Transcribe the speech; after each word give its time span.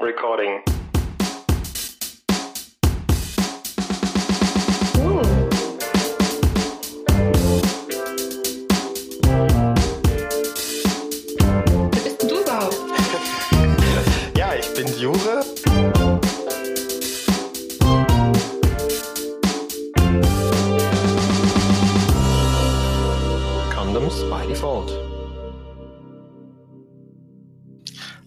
Recording. 0.00 0.60
Wer 10.66 12.02
bist 12.02 12.22
denn 12.22 12.28
du 12.28 12.40
überhaupt? 12.40 12.76
Ja, 14.36 14.54
ich 14.54 14.74
bin 14.74 14.86
Jure. 14.98 15.44
Condoms 23.74 24.22
by 24.30 24.46
Default. 24.48 24.90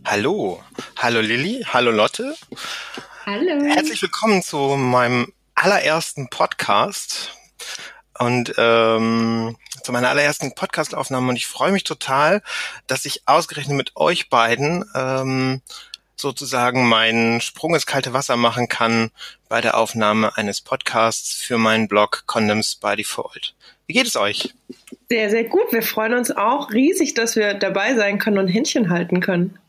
Hallo, 0.05 0.59
hallo 0.97 1.21
Lilly, 1.21 1.63
hallo 1.67 1.91
Lotte. 1.91 2.35
Hallo. 3.25 3.63
Herzlich 3.65 4.01
willkommen 4.01 4.41
zu 4.41 4.57
meinem 4.57 5.31
allerersten 5.53 6.29
Podcast 6.29 7.35
und 8.17 8.53
ähm, 8.57 9.55
zu 9.83 9.91
meiner 9.91 10.09
allerersten 10.09 10.55
Podcastaufnahme. 10.55 11.29
Und 11.29 11.35
ich 11.35 11.45
freue 11.45 11.71
mich 11.71 11.83
total, 11.83 12.41
dass 12.87 13.05
ich 13.05 13.27
ausgerechnet 13.27 13.77
mit 13.77 13.95
euch 13.95 14.29
beiden 14.29 14.85
ähm, 14.95 15.61
sozusagen 16.15 16.89
meinen 16.89 17.41
Sprung 17.41 17.75
ins 17.75 17.85
kalte 17.85 18.13
Wasser 18.13 18.35
machen 18.35 18.67
kann 18.67 19.11
bei 19.49 19.61
der 19.61 19.77
Aufnahme 19.77 20.35
eines 20.35 20.61
Podcasts 20.61 21.33
für 21.33 21.59
meinen 21.59 21.87
Blog 21.87 22.23
Condoms 22.25 22.75
by 22.75 22.95
Default. 22.95 23.53
Wie 23.85 23.93
geht 23.93 24.07
es 24.07 24.17
euch? 24.17 24.55
Sehr, 25.09 25.29
sehr 25.29 25.43
gut. 25.43 25.71
Wir 25.71 25.83
freuen 25.83 26.15
uns 26.15 26.31
auch 26.31 26.71
riesig, 26.71 27.13
dass 27.13 27.35
wir 27.35 27.53
dabei 27.53 27.93
sein 27.93 28.17
können 28.17 28.39
und 28.39 28.47
Händchen 28.47 28.89
halten 28.89 29.19
können. 29.19 29.59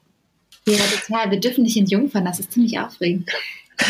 Ja, 0.68 0.84
total. 0.84 1.30
Wir 1.30 1.40
dürfen 1.40 1.64
nicht 1.64 1.76
entjungfern. 1.76 2.24
Das 2.24 2.38
ist 2.38 2.52
ziemlich 2.52 2.78
aufregend. 2.78 3.30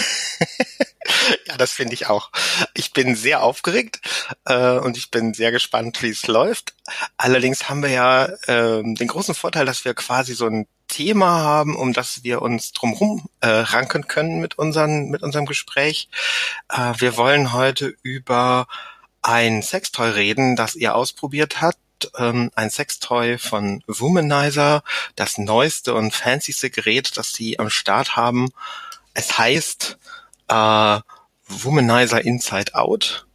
Ja, 1.46 1.56
das 1.56 1.72
finde 1.72 1.94
ich 1.94 2.06
auch. 2.06 2.30
Ich 2.74 2.92
bin 2.92 3.14
sehr 3.14 3.42
aufgeregt 3.42 4.00
äh, 4.44 4.78
und 4.78 4.96
ich 4.96 5.10
bin 5.10 5.34
sehr 5.34 5.52
gespannt, 5.52 6.02
wie 6.02 6.10
es 6.10 6.26
läuft. 6.26 6.74
Allerdings 7.16 7.68
haben 7.68 7.82
wir 7.82 7.90
ja 7.90 8.28
ähm, 8.46 8.94
den 8.94 9.08
großen 9.08 9.34
Vorteil, 9.34 9.66
dass 9.66 9.84
wir 9.84 9.94
quasi 9.94 10.34
so 10.34 10.46
ein 10.46 10.66
Thema 10.86 11.40
haben, 11.40 11.76
um 11.76 11.92
das 11.92 12.24
wir 12.24 12.40
uns 12.42 12.72
drumherum 12.72 13.28
äh, 13.40 13.48
ranken 13.48 14.06
können 14.06 14.40
mit, 14.40 14.58
unseren, 14.58 15.08
mit 15.08 15.22
unserem 15.22 15.46
Gespräch. 15.46 16.08
Äh, 16.68 16.94
wir 16.98 17.16
wollen 17.16 17.52
heute 17.52 17.94
über 18.02 18.66
ein 19.22 19.62
Sextoy 19.62 20.10
reden, 20.10 20.56
das 20.56 20.76
ihr 20.76 20.94
ausprobiert 20.94 21.60
habt. 21.60 21.78
Ähm, 22.16 22.50
ein 22.54 22.70
Sextoy 22.70 23.38
von 23.38 23.82
Womanizer, 23.86 24.82
das 25.16 25.38
neueste 25.38 25.94
und 25.94 26.14
fancyste 26.14 26.70
Gerät, 26.70 27.16
das 27.16 27.32
sie 27.32 27.58
am 27.58 27.70
Start 27.70 28.16
haben. 28.16 28.50
Es 29.14 29.38
heißt 29.38 29.98
äh, 30.48 31.00
Womanizer 31.48 32.24
Inside 32.24 32.74
Out. 32.74 33.26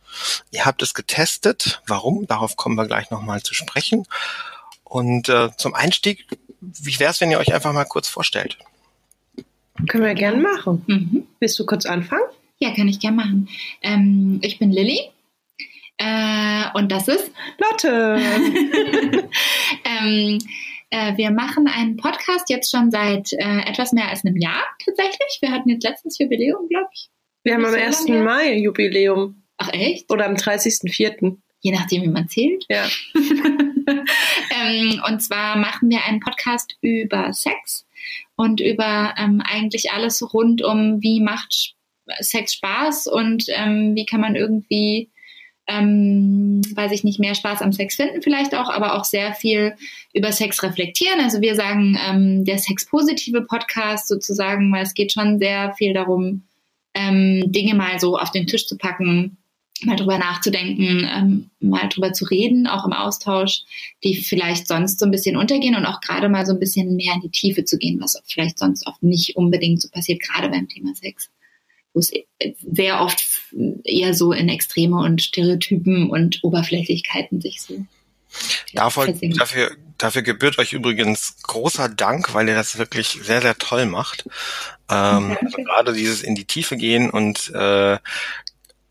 Ihr 0.51 0.65
habt 0.65 0.81
es 0.81 0.93
getestet. 0.93 1.81
Warum? 1.87 2.27
Darauf 2.27 2.55
kommen 2.55 2.75
wir 2.75 2.85
gleich 2.85 3.09
nochmal 3.09 3.41
zu 3.41 3.53
sprechen. 3.53 4.05
Und 4.83 5.29
äh, 5.29 5.49
zum 5.57 5.73
Einstieg, 5.73 6.27
wie 6.61 6.99
wäre 6.99 7.11
es, 7.11 7.19
wenn 7.19 7.31
ihr 7.31 7.39
euch 7.39 7.53
einfach 7.53 7.73
mal 7.73 7.85
kurz 7.85 8.07
vorstellt? 8.07 8.57
Können 9.87 10.05
wir 10.05 10.13
gern 10.13 10.41
machen. 10.41 10.83
Mhm. 10.87 11.27
Willst 11.39 11.57
du 11.59 11.65
kurz 11.65 11.85
anfangen? 11.85 12.23
Ja, 12.59 12.73
kann 12.75 12.87
ich 12.87 12.99
gerne 12.99 13.17
machen. 13.17 13.49
Ähm, 13.81 14.39
ich 14.41 14.59
bin 14.59 14.71
Lilly. 14.71 15.09
Äh, 15.97 16.65
und 16.73 16.91
das 16.91 17.07
ist. 17.07 17.31
Lotte! 17.59 18.19
ähm, 19.85 20.39
äh, 20.89 21.17
wir 21.17 21.31
machen 21.31 21.67
einen 21.67 21.97
Podcast 21.97 22.49
jetzt 22.49 22.71
schon 22.71 22.91
seit 22.91 23.33
äh, 23.33 23.61
etwas 23.65 23.93
mehr 23.93 24.09
als 24.09 24.25
einem 24.25 24.37
Jahr 24.37 24.63
tatsächlich. 24.83 25.37
Wir 25.41 25.51
hatten 25.51 25.69
jetzt 25.69 25.83
letztens 25.83 26.17
Jubiläum, 26.19 26.67
glaube 26.69 26.89
ich. 26.93 27.09
Wir 27.43 27.55
haben 27.55 27.65
am 27.65 27.71
Nicht 27.71 27.93
so 27.93 28.03
1. 28.03 28.07
lange 28.07 28.19
her. 28.19 28.25
Mai 28.25 28.57
Jubiläum. 28.57 29.43
Ach 29.57 29.69
echt? 29.73 30.11
Oder 30.11 30.25
am 30.25 30.35
30.04. 30.35 31.37
Je 31.61 31.71
nachdem, 31.71 32.03
wie 32.03 32.09
man 32.09 32.27
zählt. 32.27 32.65
Ja. 32.69 32.87
ähm, 33.15 35.01
und 35.07 35.21
zwar 35.21 35.57
machen 35.57 35.89
wir 35.89 36.03
einen 36.03 36.19
Podcast 36.19 36.75
über 36.81 37.33
Sex 37.33 37.85
und 38.35 38.59
über 38.59 39.13
ähm, 39.17 39.41
eigentlich 39.45 39.91
alles 39.91 40.33
rund 40.33 40.61
um, 40.61 41.01
wie 41.01 41.21
macht 41.21 41.75
Sex 42.19 42.53
Spaß 42.53 43.07
und 43.07 43.45
ähm, 43.47 43.95
wie 43.95 44.05
kann 44.05 44.21
man 44.21 44.35
irgendwie, 44.35 45.09
ähm, 45.67 46.61
weiß 46.75 46.91
ich 46.91 47.03
nicht, 47.03 47.19
mehr 47.19 47.35
Spaß 47.35 47.61
am 47.61 47.71
Sex 47.71 47.95
finden 47.95 48.21
vielleicht 48.21 48.53
auch, 48.55 48.69
aber 48.69 48.95
auch 48.95 49.05
sehr 49.05 49.33
viel 49.33 49.75
über 50.13 50.31
Sex 50.31 50.61
reflektieren. 50.63 51.19
Also 51.21 51.41
wir 51.41 51.55
sagen 51.55 51.97
ähm, 52.05 52.45
der 52.45 52.59
sexpositive 52.59 53.41
Podcast 53.41 54.07
sozusagen, 54.07 54.71
weil 54.73 54.83
es 54.83 54.93
geht 54.93 55.13
schon 55.13 55.39
sehr 55.39 55.73
viel 55.75 55.93
darum, 55.93 56.43
ähm, 56.93 57.51
Dinge 57.51 57.75
mal 57.75 57.99
so 57.99 58.17
auf 58.17 58.31
den 58.31 58.45
Tisch 58.45 58.67
zu 58.67 58.77
packen, 58.77 59.37
mal 59.85 59.95
drüber 59.95 60.17
nachzudenken, 60.17 61.07
ähm, 61.09 61.49
mal 61.59 61.87
drüber 61.89 62.13
zu 62.13 62.25
reden, 62.25 62.67
auch 62.67 62.85
im 62.85 62.93
Austausch, 62.93 63.61
die 64.03 64.15
vielleicht 64.15 64.67
sonst 64.67 64.99
so 64.99 65.05
ein 65.05 65.11
bisschen 65.11 65.37
untergehen 65.37 65.75
und 65.75 65.85
auch 65.85 66.01
gerade 66.01 66.29
mal 66.29 66.45
so 66.45 66.53
ein 66.53 66.59
bisschen 66.59 66.95
mehr 66.95 67.13
in 67.15 67.21
die 67.21 67.29
Tiefe 67.29 67.65
zu 67.65 67.77
gehen, 67.77 67.99
was 67.99 68.21
vielleicht 68.25 68.59
sonst 68.59 68.85
oft 68.85 69.01
nicht 69.01 69.35
unbedingt 69.35 69.81
so 69.81 69.89
passiert, 69.89 70.21
gerade 70.21 70.49
beim 70.49 70.67
Thema 70.67 70.93
Sex, 70.95 71.29
wo 71.93 71.99
es 71.99 72.11
sehr 72.73 73.01
oft 73.01 73.23
eher 73.83 74.13
so 74.13 74.31
in 74.33 74.49
Extreme 74.49 74.97
und 74.97 75.21
Stereotypen 75.21 76.09
und 76.09 76.43
Oberflächlichkeiten 76.43 77.41
sich 77.41 77.61
so 77.61 77.85
Davon, 78.73 79.05
versinkt. 79.05 79.39
dafür, 79.39 79.71
dafür 79.97 80.23
gebührt 80.23 80.57
euch 80.57 80.73
übrigens 80.73 81.35
großer 81.43 81.89
Dank, 81.89 82.33
weil 82.33 82.49
ihr 82.49 82.55
das 82.55 82.77
wirklich 82.77 83.19
sehr, 83.21 83.41
sehr 83.41 83.57
toll 83.57 83.85
macht. 83.85 84.25
Ähm, 84.89 85.37
also 85.39 85.57
gerade 85.63 85.93
dieses 85.93 86.23
in 86.23 86.35
die 86.35 86.45
Tiefe 86.45 86.75
gehen 86.75 87.09
und 87.09 87.51
äh, 87.53 87.97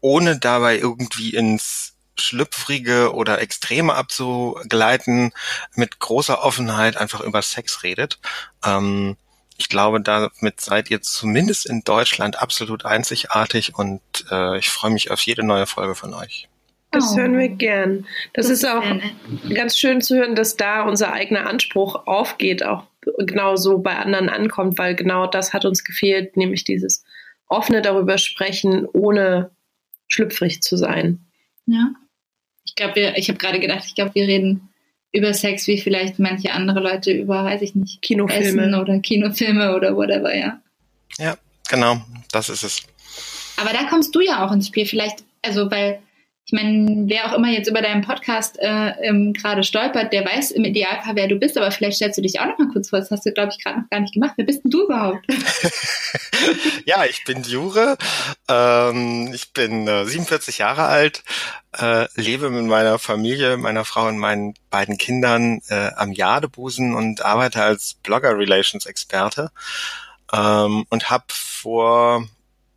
ohne 0.00 0.38
dabei 0.38 0.78
irgendwie 0.78 1.30
ins 1.30 1.94
Schlüpfrige 2.16 3.14
oder 3.14 3.40
Extreme 3.40 3.94
abzugleiten, 3.94 5.32
mit 5.74 5.98
großer 5.98 6.42
Offenheit 6.42 6.96
einfach 6.96 7.20
über 7.20 7.42
Sex 7.42 7.82
redet. 7.82 8.18
Ähm, 8.64 9.16
ich 9.62 9.68
glaube, 9.68 10.00
damit 10.00 10.60
seid 10.60 10.90
ihr 10.90 11.00
zumindest 11.02 11.66
in 11.66 11.82
Deutschland 11.84 12.42
absolut 12.42 12.84
einzigartig 12.84 13.76
und 13.78 14.00
äh, 14.28 14.58
ich 14.58 14.70
freue 14.70 14.90
mich 14.90 15.12
auf 15.12 15.20
jede 15.20 15.44
neue 15.44 15.66
Folge 15.66 15.94
von 15.94 16.14
euch. 16.14 16.48
Das 16.90 17.12
Oh. 17.12 17.16
hören 17.18 17.38
wir 17.38 17.48
gern. 17.48 18.04
Das, 18.34 18.50
ist 18.50 18.66
auch 18.66 18.82
ganz 19.54 19.78
schön 19.78 20.00
zu 20.00 20.16
hören, 20.16 20.34
dass 20.34 20.56
da 20.56 20.82
unser 20.82 21.12
eigener 21.12 21.46
Anspruch 21.46 22.06
aufgeht, 22.06 22.64
auch 22.64 22.84
genau 23.18 23.54
so 23.54 23.78
bei 23.78 23.96
anderen 23.96 24.28
ankommt, 24.28 24.78
weil 24.78 24.96
genau 24.96 25.28
das 25.28 25.54
hat 25.54 25.64
uns 25.64 25.84
gefehlt, 25.84 26.36
nämlich 26.36 26.64
dieses 26.64 27.04
offene 27.46 27.82
darüber 27.82 28.18
sprechen, 28.18 28.84
ohne 28.92 29.52
schlüpfrig 30.08 30.60
zu 30.60 30.76
sein. 30.76 31.24
Ja. 31.66 31.92
Ich 32.64 32.74
glaube, 32.74 33.14
ich 33.16 33.28
habe 33.28 33.38
gerade 33.38 33.60
gedacht, 33.60 33.84
ich 33.86 33.94
glaube, 33.94 34.14
wir 34.14 34.26
reden 34.26 34.71
über 35.12 35.34
Sex 35.34 35.66
wie 35.66 35.78
vielleicht 35.78 36.18
manche 36.18 36.52
andere 36.52 36.80
Leute 36.80 37.12
über, 37.12 37.44
weiß 37.44 37.62
ich 37.62 37.74
nicht, 37.74 38.00
Kinofilme. 38.02 38.62
Essen 38.62 38.74
oder 38.74 38.98
Kinofilme 38.98 39.76
oder 39.76 39.94
whatever, 39.94 40.34
ja. 40.34 40.60
Ja, 41.18 41.36
genau, 41.68 42.02
das 42.32 42.48
ist 42.48 42.62
es. 42.62 42.82
Aber 43.58 43.72
da 43.72 43.84
kommst 43.84 44.14
du 44.14 44.20
ja 44.20 44.44
auch 44.44 44.52
ins 44.52 44.68
Spiel. 44.68 44.86
Vielleicht, 44.86 45.22
also 45.42 45.70
weil, 45.70 46.00
ich 46.44 46.52
meine, 46.52 47.04
wer 47.08 47.26
auch 47.26 47.36
immer 47.36 47.48
jetzt 47.48 47.68
über 47.68 47.82
deinen 47.82 48.02
Podcast 48.02 48.58
äh, 48.58 48.90
ähm, 49.02 49.32
gerade 49.32 49.62
stolpert, 49.62 50.12
der 50.12 50.24
weiß 50.24 50.50
im 50.50 50.64
Idealfall, 50.64 51.14
wer 51.14 51.28
du 51.28 51.36
bist, 51.36 51.56
aber 51.56 51.70
vielleicht 51.70 51.96
stellst 51.96 52.18
du 52.18 52.22
dich 52.22 52.40
auch 52.40 52.46
noch 52.46 52.58
mal 52.58 52.68
kurz 52.68 52.90
vor. 52.90 52.98
Das 52.98 53.10
hast 53.10 53.24
du, 53.24 53.32
glaube 53.32 53.52
ich, 53.52 53.62
gerade 53.62 53.80
noch 53.80 53.90
gar 53.90 54.00
nicht 54.00 54.14
gemacht. 54.14 54.32
Wer 54.36 54.44
bist 54.44 54.64
denn 54.64 54.70
du 54.70 54.84
überhaupt? 54.84 55.24
Ja, 56.84 57.04
ich 57.04 57.24
bin 57.24 57.44
Jure. 57.44 57.96
Ähm, 58.48 59.30
ich 59.32 59.52
bin 59.52 59.86
äh, 59.86 60.04
47 60.04 60.58
Jahre 60.58 60.84
alt, 60.84 61.22
äh, 61.78 62.06
lebe 62.20 62.50
mit 62.50 62.64
meiner 62.64 62.98
Familie, 62.98 63.56
meiner 63.56 63.84
Frau 63.84 64.08
und 64.08 64.18
meinen 64.18 64.54
beiden 64.68 64.98
Kindern 64.98 65.60
äh, 65.68 65.90
am 65.96 66.10
Jadebusen 66.12 66.94
und 66.94 67.24
arbeite 67.24 67.62
als 67.62 67.94
Blogger-Relations-Experte 68.02 69.52
ähm, 70.32 70.84
und 70.88 71.10
habe 71.10 71.26
vor 71.28 72.26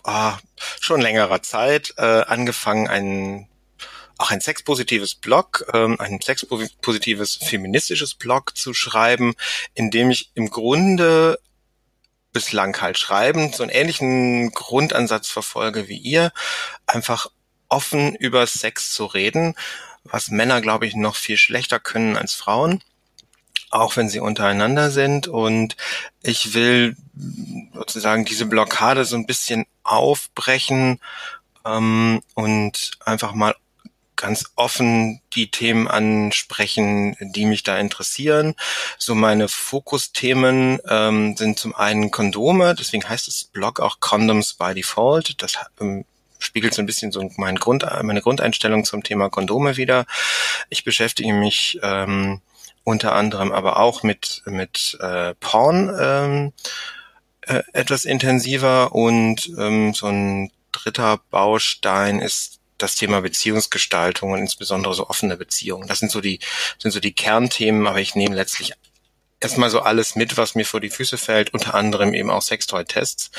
ah, 0.04 0.38
schon 0.80 1.02
längerer 1.02 1.42
Zeit 1.42 1.94
äh, 1.98 2.22
angefangen, 2.22 2.88
ein 2.88 3.48
auch 4.18 4.32
ein 4.32 4.42
sexpositives 4.42 5.16
Blog, 5.16 5.66
ähm, 5.74 6.00
ein 6.00 6.20
sexpositives 6.22 7.36
feministisches 7.36 8.16
Blog 8.16 8.58
zu 8.58 8.74
schreiben, 8.74 9.34
in 9.74 9.92
dem 9.92 10.10
ich 10.10 10.32
im 10.36 10.50
Grunde 10.50 11.40
bislang 12.32 12.80
halt 12.82 12.98
schreiben, 12.98 13.54
so 13.54 13.64
einen 13.64 13.72
ähnlichen 13.72 14.52
Grundansatz 14.52 15.30
verfolge 15.30 15.88
wie 15.88 15.98
ihr, 15.98 16.32
einfach 16.86 17.28
offen 17.70 18.14
über 18.16 18.46
Sex 18.46 18.94
zu 18.94 19.06
reden, 19.06 19.56
was 20.04 20.30
Männer, 20.30 20.62
glaube 20.62 20.86
ich, 20.86 20.96
noch 20.96 21.16
viel 21.16 21.38
schlechter 21.38 21.80
können 21.80 22.18
als 22.18 22.34
Frauen, 22.34 22.84
auch 23.72 23.96
wenn 23.96 24.10
sie 24.10 24.20
untereinander 24.20 24.92
sind. 24.92 25.28
Und 25.28 25.76
ich 26.22 26.54
will 26.54 26.96
sozusagen 27.74 28.26
diese 28.26 28.46
Blockade 28.46 29.06
so 29.06 29.16
ein 29.16 29.26
bisschen 29.26 29.66
aufbrechen 29.84 31.00
ähm, 31.66 32.22
und 32.34 32.92
einfach 33.04 33.34
mal 33.34 33.56
ganz 34.16 34.46
offen 34.56 35.22
die 35.34 35.52
Themen 35.52 35.88
ansprechen, 35.88 37.16
die 37.20 37.46
mich 37.46 37.64
da 37.64 37.78
interessieren. 37.78 38.56
So 38.98 39.16
meine 39.16 39.48
Fokusthemen 39.48 40.80
ähm, 40.88 41.36
sind 41.38 41.60
zum 41.60 41.76
einen 41.76 42.12
Kondome, 42.12 42.76
deswegen 42.76 43.08
heißt 43.08 43.28
das 43.28 43.46
Blog 43.46 43.80
auch 43.80 44.00
Condoms 44.00 44.54
by 44.54 44.74
Default. 44.74 45.42
Das 45.42 45.58
ähm, 45.80 46.06
spiegelt 46.40 46.74
so 46.74 46.82
ein 46.82 46.86
bisschen 46.86 47.12
so 47.12 47.28
mein 47.38 47.56
Grund, 47.56 47.86
meine 48.04 48.22
Grundeinstellung 48.22 48.86
zum 48.86 49.04
Thema 49.04 49.30
Kondome 49.30 49.78
wieder. 49.78 50.06
Ich 50.70 50.84
beschäftige 50.84 51.34
mich 51.34 51.80
ähm, 51.82 52.42
unter 52.84 53.14
anderem 53.14 53.52
aber 53.52 53.80
auch 53.80 54.04
mit 54.04 54.44
mit 54.46 54.98
äh, 55.02 55.34
Porn 55.40 55.92
ähm, 56.00 56.54
äh, 57.42 57.64
etwas 57.74 58.06
intensiver 58.06 58.94
und 58.94 59.52
ähm, 59.58 59.94
so 59.94 60.08
ein 60.08 60.52
dritter 60.72 61.20
Baustein 61.32 62.20
ist 62.20 62.55
das 62.78 62.96
Thema 62.96 63.22
Beziehungsgestaltung 63.22 64.32
und 64.32 64.40
insbesondere 64.40 64.94
so 64.94 65.08
offene 65.08 65.38
Beziehungen. 65.38 65.88
Das 65.88 66.00
sind 66.00 66.12
so 66.12 66.22
die, 66.22 66.40
sind 66.80 66.92
so 66.92 67.00
die 67.00 67.14
Kernthemen, 67.14 67.88
aber 67.88 68.00
ich 68.00 68.16
nehme 68.16 68.36
letztlich 68.36 68.74
erstmal 69.40 69.70
so 69.70 69.82
alles 69.82 70.16
mit, 70.16 70.38
was 70.38 70.56
mir 70.56 70.66
vor 70.66 70.80
die 70.80 70.90
Füße 70.90 71.18
fällt, 71.18 71.54
unter 71.54 71.76
anderem 71.76 72.14
eben 72.14 72.32
auch 72.32 72.42
Sextoy-Tests 72.42 73.32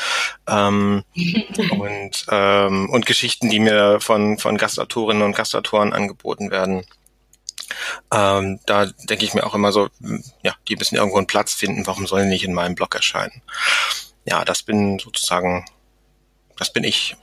ähm, 0.48 1.04
und, 1.78 2.26
ähm, 2.30 2.90
und 2.90 3.06
Geschichten, 3.06 3.50
die 3.50 3.58
mir 3.58 4.00
von, 4.00 4.38
von 4.38 4.56
Gastautorinnen 4.56 5.22
und 5.22 5.36
Gastautoren 5.36 5.92
angeboten 5.92 6.50
werden. 6.50 6.84
Ähm, 8.12 8.60
da 8.66 8.86
denke 8.86 9.24
ich 9.24 9.34
mir 9.34 9.44
auch 9.44 9.54
immer 9.54 9.72
so, 9.72 9.88
ja, 10.42 10.54
die 10.68 10.76
müssen 10.76 10.96
irgendwo 10.96 11.18
einen 11.18 11.26
Platz 11.26 11.52
finden, 11.52 11.86
warum 11.86 12.06
sollen 12.06 12.24
die 12.24 12.34
nicht 12.34 12.44
in 12.44 12.54
meinem 12.54 12.74
Blog 12.74 12.94
erscheinen? 12.94 13.42
Ja, 14.24 14.44
das 14.44 14.62
bin 14.62 14.98
sozusagen, 14.98 15.64
das 16.56 16.72
bin 16.72 16.84
ich. 16.84 17.16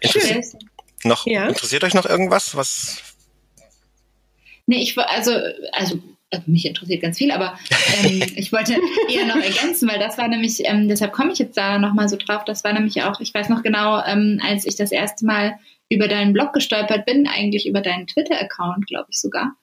Interessiert, 0.00 0.44
noch, 1.04 1.26
ja. 1.26 1.48
interessiert 1.48 1.84
euch 1.84 1.94
noch 1.94 2.06
irgendwas, 2.06 2.54
was? 2.54 3.02
Nee, 4.66 4.82
ich 4.82 4.96
also, 4.98 5.32
also 5.72 6.00
also 6.30 6.44
mich 6.46 6.64
interessiert 6.64 7.02
ganz 7.02 7.18
viel, 7.18 7.32
aber 7.32 7.58
ähm, 8.02 8.22
ich 8.36 8.52
wollte 8.52 8.76
eher 9.08 9.26
noch 9.26 9.42
ergänzen, 9.42 9.88
weil 9.88 9.98
das 9.98 10.16
war 10.16 10.28
nämlich, 10.28 10.60
ähm, 10.64 10.88
deshalb 10.88 11.12
komme 11.12 11.32
ich 11.32 11.38
jetzt 11.38 11.56
da 11.56 11.78
nochmal 11.78 12.08
so 12.08 12.16
drauf, 12.16 12.44
das 12.44 12.64
war 12.64 12.72
nämlich 12.72 13.02
auch, 13.02 13.20
ich 13.20 13.34
weiß 13.34 13.48
noch 13.48 13.62
genau, 13.62 14.02
ähm, 14.04 14.40
als 14.42 14.64
ich 14.64 14.76
das 14.76 14.92
erste 14.92 15.26
Mal 15.26 15.58
über 15.88 16.06
deinen 16.06 16.32
Blog 16.32 16.52
gestolpert 16.52 17.04
bin, 17.04 17.26
eigentlich 17.26 17.66
über 17.66 17.80
deinen 17.80 18.06
Twitter-Account, 18.06 18.86
glaube 18.86 19.08
ich 19.10 19.20
sogar, 19.20 19.54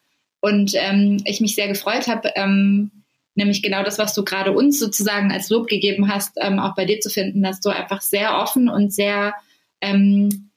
und 0.42 0.72
ähm, 0.76 1.22
ich 1.26 1.40
mich 1.40 1.56
sehr 1.56 1.68
gefreut 1.68 2.08
habe, 2.08 2.32
ähm, 2.36 2.92
nämlich 3.36 3.62
genau 3.62 3.84
das, 3.84 3.98
was 3.98 4.14
du 4.14 4.26
gerade 4.26 4.52
uns 4.52 4.80
sozusagen 4.80 5.32
als 5.32 5.50
Lob 5.50 5.68
gegeben 5.68 6.12
hast, 6.12 6.34
ähm, 6.38 6.60
auch 6.60 6.76
bei 6.76 6.86
dir 6.86 7.00
zu 7.00 7.10
finden, 7.10 7.44
dass 7.44 7.62
du 7.62 7.70
einfach 7.70 8.02
sehr 8.02 8.38
offen 8.38 8.68
und 8.68 8.92
sehr 8.92 9.34
ähm, 9.82 10.52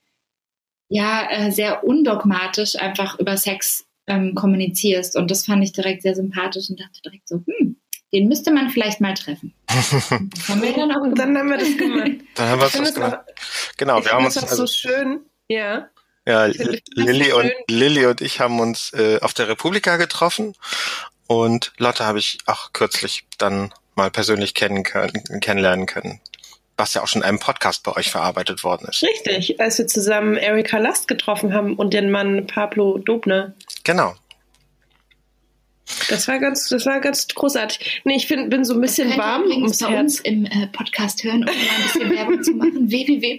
ja, 0.88 1.30
äh, 1.30 1.50
sehr 1.52 1.84
undogmatisch 1.84 2.76
einfach 2.76 3.18
über 3.18 3.36
Sex 3.36 3.86
ähm, 4.06 4.34
kommunizierst. 4.34 5.16
Und 5.16 5.30
das 5.30 5.46
fand 5.46 5.62
ich 5.62 5.72
direkt 5.72 6.02
sehr 6.02 6.14
sympathisch 6.14 6.68
und 6.68 6.80
dachte 6.80 7.00
direkt 7.02 7.28
so, 7.28 7.42
hm, 7.46 7.76
den 8.12 8.28
müsste 8.28 8.52
man 8.52 8.70
vielleicht 8.70 9.00
mal 9.00 9.14
treffen. 9.14 9.54
haben 9.70 10.62
wir 10.62 10.74
dann, 10.74 10.90
auch 10.90 11.02
und 11.02 11.16
dann 11.16 11.38
haben 11.38 11.48
wir 11.48 11.58
das 11.58 11.76
gemacht. 11.76 12.10
Dann 12.34 12.48
haben 12.48 12.60
wir 12.60 12.68
das 12.68 12.94
gemacht. 12.94 13.18
Genau, 13.76 14.04
wir 14.04 14.12
haben 14.12 14.24
uns 14.24 14.36
also, 14.36 14.56
so 14.56 14.66
schön, 14.66 15.20
ja. 15.48 15.88
Ja, 16.26 16.46
Lilly 16.94 17.32
und, 17.32 17.50
Lilly 17.68 18.06
und 18.06 18.20
ich 18.20 18.40
haben 18.40 18.60
uns 18.60 18.92
äh, 18.92 19.18
auf 19.20 19.32
der 19.32 19.48
Republika 19.48 19.96
getroffen 19.96 20.54
und 21.26 21.72
Lotte 21.78 22.04
habe 22.04 22.18
ich 22.18 22.38
auch 22.46 22.72
kürzlich 22.72 23.26
dann 23.38 23.72
mal 23.94 24.10
persönlich 24.10 24.54
kennen 24.54 24.82
können, 24.82 25.40
kennenlernen 25.40 25.86
können 25.86 26.20
was 26.80 26.94
ja 26.94 27.02
auch 27.02 27.06
schon 27.06 27.22
in 27.22 27.28
einem 27.28 27.38
Podcast 27.38 27.84
bei 27.84 27.94
euch 27.94 28.10
verarbeitet 28.10 28.64
worden 28.64 28.88
ist. 28.88 29.02
Richtig, 29.02 29.60
als 29.60 29.78
wir 29.78 29.86
zusammen 29.86 30.36
Erika 30.36 30.78
Last 30.78 31.06
getroffen 31.06 31.52
haben 31.54 31.76
und 31.76 31.92
den 31.94 32.10
Mann 32.10 32.46
Pablo 32.46 32.98
Dobner. 32.98 33.54
Genau. 33.84 34.14
Das 36.08 36.26
war 36.28 36.38
ganz, 36.38 36.68
das 36.68 36.86
war 36.86 37.00
ganz 37.00 37.26
großartig. 37.28 38.02
Nee, 38.04 38.16
ich 38.16 38.26
find, 38.26 38.48
bin 38.50 38.64
so 38.64 38.74
ein 38.74 38.80
bisschen 38.80 39.16
warm 39.16 39.44
ums 39.50 39.78
bei 39.78 39.90
Herz. 39.90 40.00
uns 40.00 40.20
im 40.20 40.46
äh, 40.46 40.66
Podcast 40.72 41.22
hören, 41.24 41.40
um 41.40 41.44
mal 41.44 41.52
ein 41.52 41.82
bisschen 41.82 42.10
Werbung 42.10 42.42
zu 42.42 42.52
machen. 42.52 42.90
www. 42.90 43.38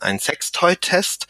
ein 0.00 0.18
Sextoy-Test. 0.18 1.26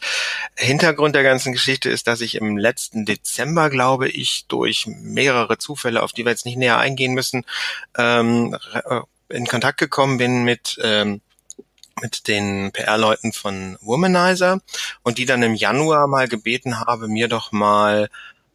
Hintergrund 0.55 1.13
der 1.15 1.23
ganzen 1.23 1.51
Geschichte 1.51 1.89
ist, 1.89 2.07
dass 2.07 2.21
ich 2.21 2.35
im 2.35 2.57
letzten 2.57 3.05
Dezember, 3.05 3.69
glaube 3.69 4.09
ich, 4.09 4.45
durch 4.47 4.87
mehrere 4.87 5.57
Zufälle, 5.57 6.01
auf 6.01 6.13
die 6.13 6.25
wir 6.25 6.31
jetzt 6.31 6.45
nicht 6.45 6.57
näher 6.57 6.77
eingehen 6.77 7.13
müssen, 7.13 7.45
ähm, 7.97 8.57
äh, 8.73 9.01
in 9.29 9.45
Kontakt 9.45 9.77
gekommen 9.77 10.17
bin 10.17 10.43
mit 10.43 10.79
ähm, 10.81 11.21
mit 12.01 12.27
den 12.27 12.71
PR-Leuten 12.71 13.31
von 13.31 13.77
Womanizer 13.81 14.61
und 15.03 15.17
die 15.17 15.25
dann 15.25 15.43
im 15.43 15.53
Januar 15.53 16.07
mal 16.07 16.27
gebeten 16.27 16.79
habe, 16.79 17.07
mir 17.07 17.27
doch 17.27 17.51
mal 17.51 18.09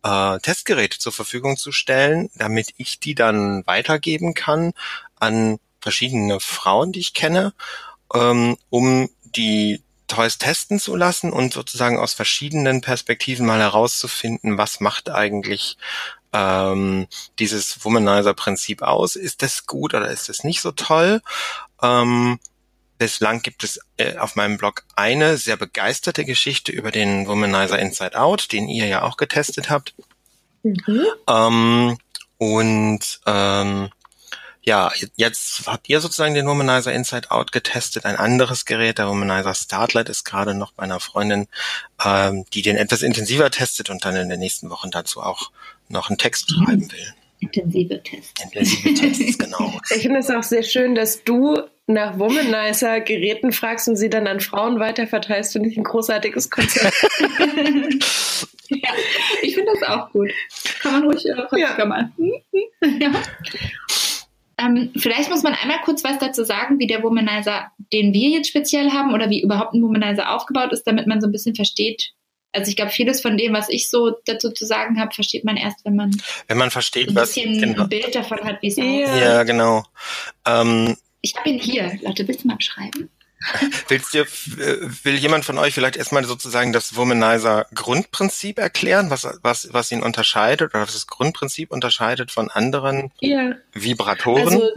äh, 0.07 0.39
Testgeräte 0.39 0.99
zur 0.99 1.13
Verfügung 1.13 1.57
zu 1.57 1.73
stellen, 1.73 2.31
damit 2.37 2.75
ich 2.77 3.01
die 3.01 3.15
dann 3.15 3.67
weitergeben 3.67 4.35
kann 4.35 4.73
an 5.19 5.59
verschiedene 5.81 6.39
Frauen, 6.41 6.93
die 6.93 7.01
ich 7.01 7.15
kenne, 7.15 7.53
ähm, 8.15 8.57
um 8.71 9.09
die 9.25 9.83
Toys 10.07 10.39
testen 10.39 10.79
zu 10.79 10.95
lassen 10.95 11.33
und 11.33 11.53
sozusagen 11.53 11.99
aus 11.99 12.15
verschiedenen 12.15 12.81
Perspektiven 12.81 13.45
mal 13.45 13.59
herauszufinden, 13.59 14.57
was 14.57 14.79
macht 14.79 15.11
eigentlich 15.11 15.77
ähm, 16.33 17.09
dieses 17.41 17.85
Womanizer-Prinzip 17.85 18.83
aus? 18.83 19.17
Ist 19.17 19.43
das 19.43 19.67
gut 19.67 19.95
oder 19.95 20.09
ist 20.09 20.29
das 20.29 20.45
nicht 20.45 20.61
so 20.61 20.71
toll? 20.71 21.21
Ähm, 21.83 22.39
Bislang 22.99 23.43
gibt 23.43 23.65
es 23.65 23.81
äh, 23.97 24.17
auf 24.17 24.37
meinem 24.37 24.57
Blog 24.57 24.85
eine 24.97 25.37
sehr 25.37 25.57
begeisterte 25.57 26.25
Geschichte 26.25 26.73
über 26.73 26.91
den 26.91 27.27
Womanizer 27.27 27.79
Inside 27.79 28.19
Out, 28.19 28.53
den 28.53 28.69
ihr 28.69 28.87
ja 28.87 29.03
auch 29.03 29.17
getestet 29.17 29.71
habt. 29.71 29.95
Mhm. 30.63 31.07
Ähm, 31.29 31.99
und 32.39 33.21
ähm, 33.27 33.91
ja, 34.63 34.91
jetzt 35.15 35.63
habt 35.67 35.89
ihr 35.89 36.01
sozusagen 36.01 36.35
den 36.35 36.47
Womanizer 36.47 36.93
Inside 36.93 37.31
Out 37.31 37.53
getestet, 37.53 38.05
ein 38.05 38.17
anderes 38.17 38.65
Gerät, 38.65 38.99
der 38.99 39.09
Womanizer 39.09 39.55
Startlight 39.55 40.09
ist 40.09 40.25
gerade 40.25 40.55
noch 40.55 40.73
bei 40.73 40.83
einer 40.83 40.99
Freundin, 40.99 41.47
ähm, 42.05 42.45
die 42.53 42.63
den 42.63 42.77
etwas 42.77 43.03
intensiver 43.03 43.51
testet 43.51 43.91
und 43.91 44.05
dann 44.05 44.17
in 44.17 44.29
den 44.29 44.41
nächsten 44.41 44.69
Wochen 44.69 44.91
dazu 44.91 45.23
auch 45.23 45.53
noch 45.89 46.09
einen 46.09 46.19
Text 46.19 46.51
mhm. 46.51 46.65
schreiben 46.65 46.93
will. 46.93 47.15
Intensive 47.39 48.03
Tests. 48.03 48.43
Intensive 48.43 48.95
Tests, 48.95 49.39
genau. 49.39 49.81
Ich 49.95 50.03
finde 50.03 50.19
es 50.19 50.31
auch 50.31 50.43
sehr 50.43 50.65
schön, 50.65 50.97
dass 50.97 51.23
du 51.23 51.63
nach 51.87 52.19
Womanizer-Geräten 52.19 53.53
fragst 53.53 53.89
und 53.89 53.97
sie 53.97 54.11
dann 54.11 54.27
an 54.27 54.41
Frauen 54.41 54.81
weiterverteilst, 54.81 55.53
finde 55.53 55.69
ich 55.69 55.77
ein 55.77 55.85
großartiges 55.85 56.51
Konzept. 56.51 56.93
ja, 58.69 58.91
ich 59.43 59.55
finde 59.55 59.73
das 59.73 59.89
auch 59.89 60.11
gut. 60.11 60.31
Kann 60.81 60.93
man 60.93 61.05
ruhig 61.05 61.25
äh, 61.27 61.61
ja. 61.61 61.85
mal. 61.85 62.11
ja. 62.81 63.13
Ähm, 64.59 64.91
vielleicht 64.97 65.31
muss 65.31 65.43
man 65.43 65.55
einmal 65.55 65.81
kurz 65.85 66.03
was 66.03 66.19
dazu 66.19 66.43
sagen, 66.43 66.79
wie 66.79 66.87
der 66.87 67.03
Womanizer, 67.03 67.71
den 67.93 68.15
wir 68.15 68.31
jetzt 68.31 68.49
speziell 68.49 68.91
haben 68.91 69.13
oder 69.13 69.29
wie 69.29 69.43
überhaupt 69.43 69.75
ein 69.75 69.83
Womanizer 69.83 70.35
aufgebaut 70.35 70.73
ist, 70.73 70.85
damit 70.85 71.07
man 71.07 71.21
so 71.21 71.29
ein 71.29 71.33
bisschen 71.33 71.55
versteht, 71.55 72.15
also 72.57 72.71
ich 72.71 72.77
glaube, 72.77 72.91
vieles 72.91 73.21
von 73.21 73.37
dem, 73.37 73.53
was 73.53 73.69
ich 73.69 73.91
so 73.91 74.13
dazu 74.25 74.51
zu 74.51 74.65
sagen 74.65 74.99
habe, 74.99 75.15
versteht 75.15 75.45
man 75.45 75.57
erst, 75.57 75.85
wenn 75.85 75.95
man 75.95 76.17
wenn 76.49 76.57
man 76.57 76.71
versteht, 76.71 77.09
ein 77.09 77.15
was 77.15 77.35
bisschen 77.35 77.61
genau. 77.61 77.83
ein 77.83 77.89
Bild 77.91 78.15
davon 78.15 78.41
hat, 78.45 78.63
wie 78.63 78.69
es 78.69 78.79
aussieht. 78.79 79.21
Ja, 79.21 79.43
genau. 79.43 79.85
Ähm, 80.47 80.97
ich 81.21 81.35
habe 81.37 81.49
ihn 81.49 81.59
hier. 81.59 81.99
Leute, 82.03 82.27
willst 82.27 82.45
du 82.45 82.49
mal 82.49 82.61
schreiben? 82.61 83.11
Willst 83.89 84.15
du, 84.15 84.25
will 85.05 85.15
jemand 85.15 85.45
von 85.45 85.59
euch 85.59 85.75
vielleicht 85.75 85.97
erstmal 85.97 86.25
sozusagen 86.25 86.73
das 86.73 86.97
Womanizer 86.97 87.67
Grundprinzip 87.75 88.59
erklären, 88.59 89.11
was, 89.11 89.29
was, 89.43 89.69
was 89.73 89.93
ihn 89.93 90.03
unterscheidet 90.03 90.75
oder 90.75 90.83
was 90.83 90.95
das 90.95 91.07
Grundprinzip 91.07 91.71
unterscheidet 91.71 92.31
von 92.31 92.51
anderen 92.51 93.13
ja. 93.21 93.53
Vibratoren? 93.73 94.55
Also, 94.55 94.71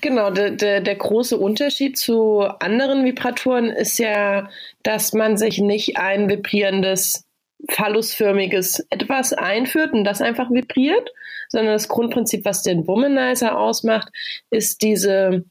genau, 0.00 0.30
der, 0.30 0.52
der, 0.52 0.80
der 0.80 0.94
große 0.94 1.36
Unterschied 1.36 1.98
zu 1.98 2.42
anderen 2.60 3.04
Vibratoren 3.04 3.68
ist 3.68 3.98
ja, 3.98 4.48
dass 4.84 5.12
man 5.12 5.36
sich 5.36 5.58
nicht 5.58 5.96
ein 5.96 6.28
vibrierendes 6.28 7.24
phallusförmiges 7.68 8.86
etwas 8.90 9.32
einführt 9.32 9.92
und 9.92 10.04
das 10.04 10.20
einfach 10.20 10.50
vibriert, 10.50 11.10
sondern 11.48 11.74
das 11.74 11.88
Grundprinzip, 11.88 12.44
was 12.44 12.62
den 12.62 12.86
Womanizer 12.86 13.58
ausmacht, 13.58 14.08
ist 14.50 14.82
diese 14.82 15.44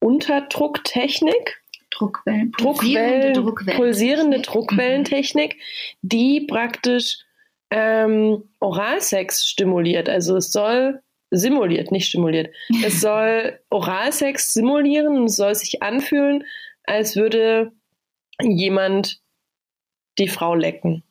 Unterdrucktechnik. 0.00 1.62
Druckwellen, 1.90 2.52
Druckwellen, 2.52 3.34
Druckwellen 3.34 3.76
pulsierende 3.76 4.40
Druckwellentechnik, 4.40 5.56
die 6.02 6.42
praktisch 6.42 7.18
ähm, 7.70 8.44
Oralsex 8.60 9.46
stimuliert. 9.46 10.08
Also 10.08 10.36
es 10.36 10.52
soll 10.52 11.02
simuliert, 11.30 11.90
nicht 11.90 12.08
stimuliert. 12.08 12.54
Es 12.84 13.00
soll 13.00 13.58
Oralsex 13.70 14.52
simulieren 14.52 15.16
und 15.18 15.24
es 15.26 15.36
soll 15.36 15.54
sich 15.54 15.82
anfühlen, 15.82 16.44
als 16.84 17.16
würde 17.16 17.72
jemand 18.42 19.20
die 20.18 20.28
Frau 20.28 20.54
lecken. 20.54 21.02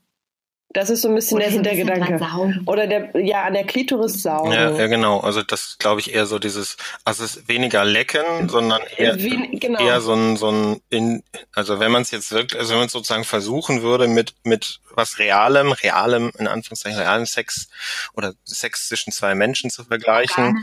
Das 0.71 0.89
ist 0.89 1.01
so 1.01 1.07
ein 1.07 1.15
bisschen 1.15 1.38
Oder 1.38 1.45
der 1.45 1.74
Hintergedanke. 1.74 2.62
Oder 2.65 2.88
der, 2.88 3.17
ja, 3.19 3.43
an 3.43 3.53
der 3.53 3.63
Klitoris 3.63 4.21
saugen. 4.21 4.51
Ja, 4.51 4.71
ja, 4.71 4.88
genau. 4.88 5.21
Also 5.21 5.41
das 5.41 5.77
glaube 5.79 6.01
ich 6.01 6.13
eher 6.13 6.25
so 6.25 6.39
dieses, 6.39 6.75
also 7.05 7.24
es 7.24 7.38
ist 7.38 7.47
weniger 7.47 7.86
lecken, 7.86 8.50
sondern 8.50 8.81
eher, 8.97 9.17
Wie, 9.17 9.57
genau. 9.59 9.79
eher 9.79 10.01
so 10.01 10.13
ein, 10.13 10.36
so 10.36 10.51
ein, 10.51 10.81
in, 10.89 11.24
also 11.53 11.79
wenn 11.79 11.91
man 11.91 12.01
es 12.01 12.12
jetzt 12.12 12.31
wirklich, 12.31 12.59
also 12.59 12.71
wenn 12.71 12.79
man 12.79 12.88
es 12.88 12.91
sozusagen 12.91 13.24
versuchen 13.24 13.81
würde 13.81 14.07
mit, 14.07 14.36
mit 14.43 14.81
was 14.93 15.19
realem, 15.19 15.71
realem, 15.71 16.31
in 16.38 16.47
Anführungszeichen 16.47 17.00
realem 17.00 17.25
Sex 17.25 17.69
oder 18.13 18.33
Sex 18.43 18.89
zwischen 18.89 19.13
zwei 19.13 19.36
Menschen 19.36 19.69
zu 19.69 19.86
vergleichen, 19.86 20.57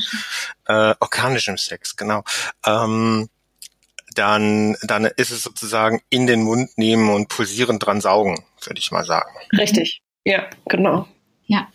organischem, 0.68 0.90
äh, 0.90 0.94
organischem 1.00 1.58
Sex, 1.58 1.96
genau. 1.96 2.24
Ähm, 2.66 3.30
dann, 4.14 4.76
dann 4.82 5.04
ist 5.04 5.30
es 5.30 5.42
sozusagen 5.42 6.00
in 6.10 6.26
den 6.26 6.42
Mund 6.42 6.70
nehmen 6.76 7.10
und 7.10 7.28
pulsierend 7.28 7.84
dran 7.84 8.00
saugen, 8.00 8.44
würde 8.64 8.78
ich 8.78 8.90
mal 8.90 9.04
sagen. 9.04 9.30
Richtig, 9.56 10.02
ja, 10.24 10.48
genau. 10.66 11.06
Ja. 11.46 11.68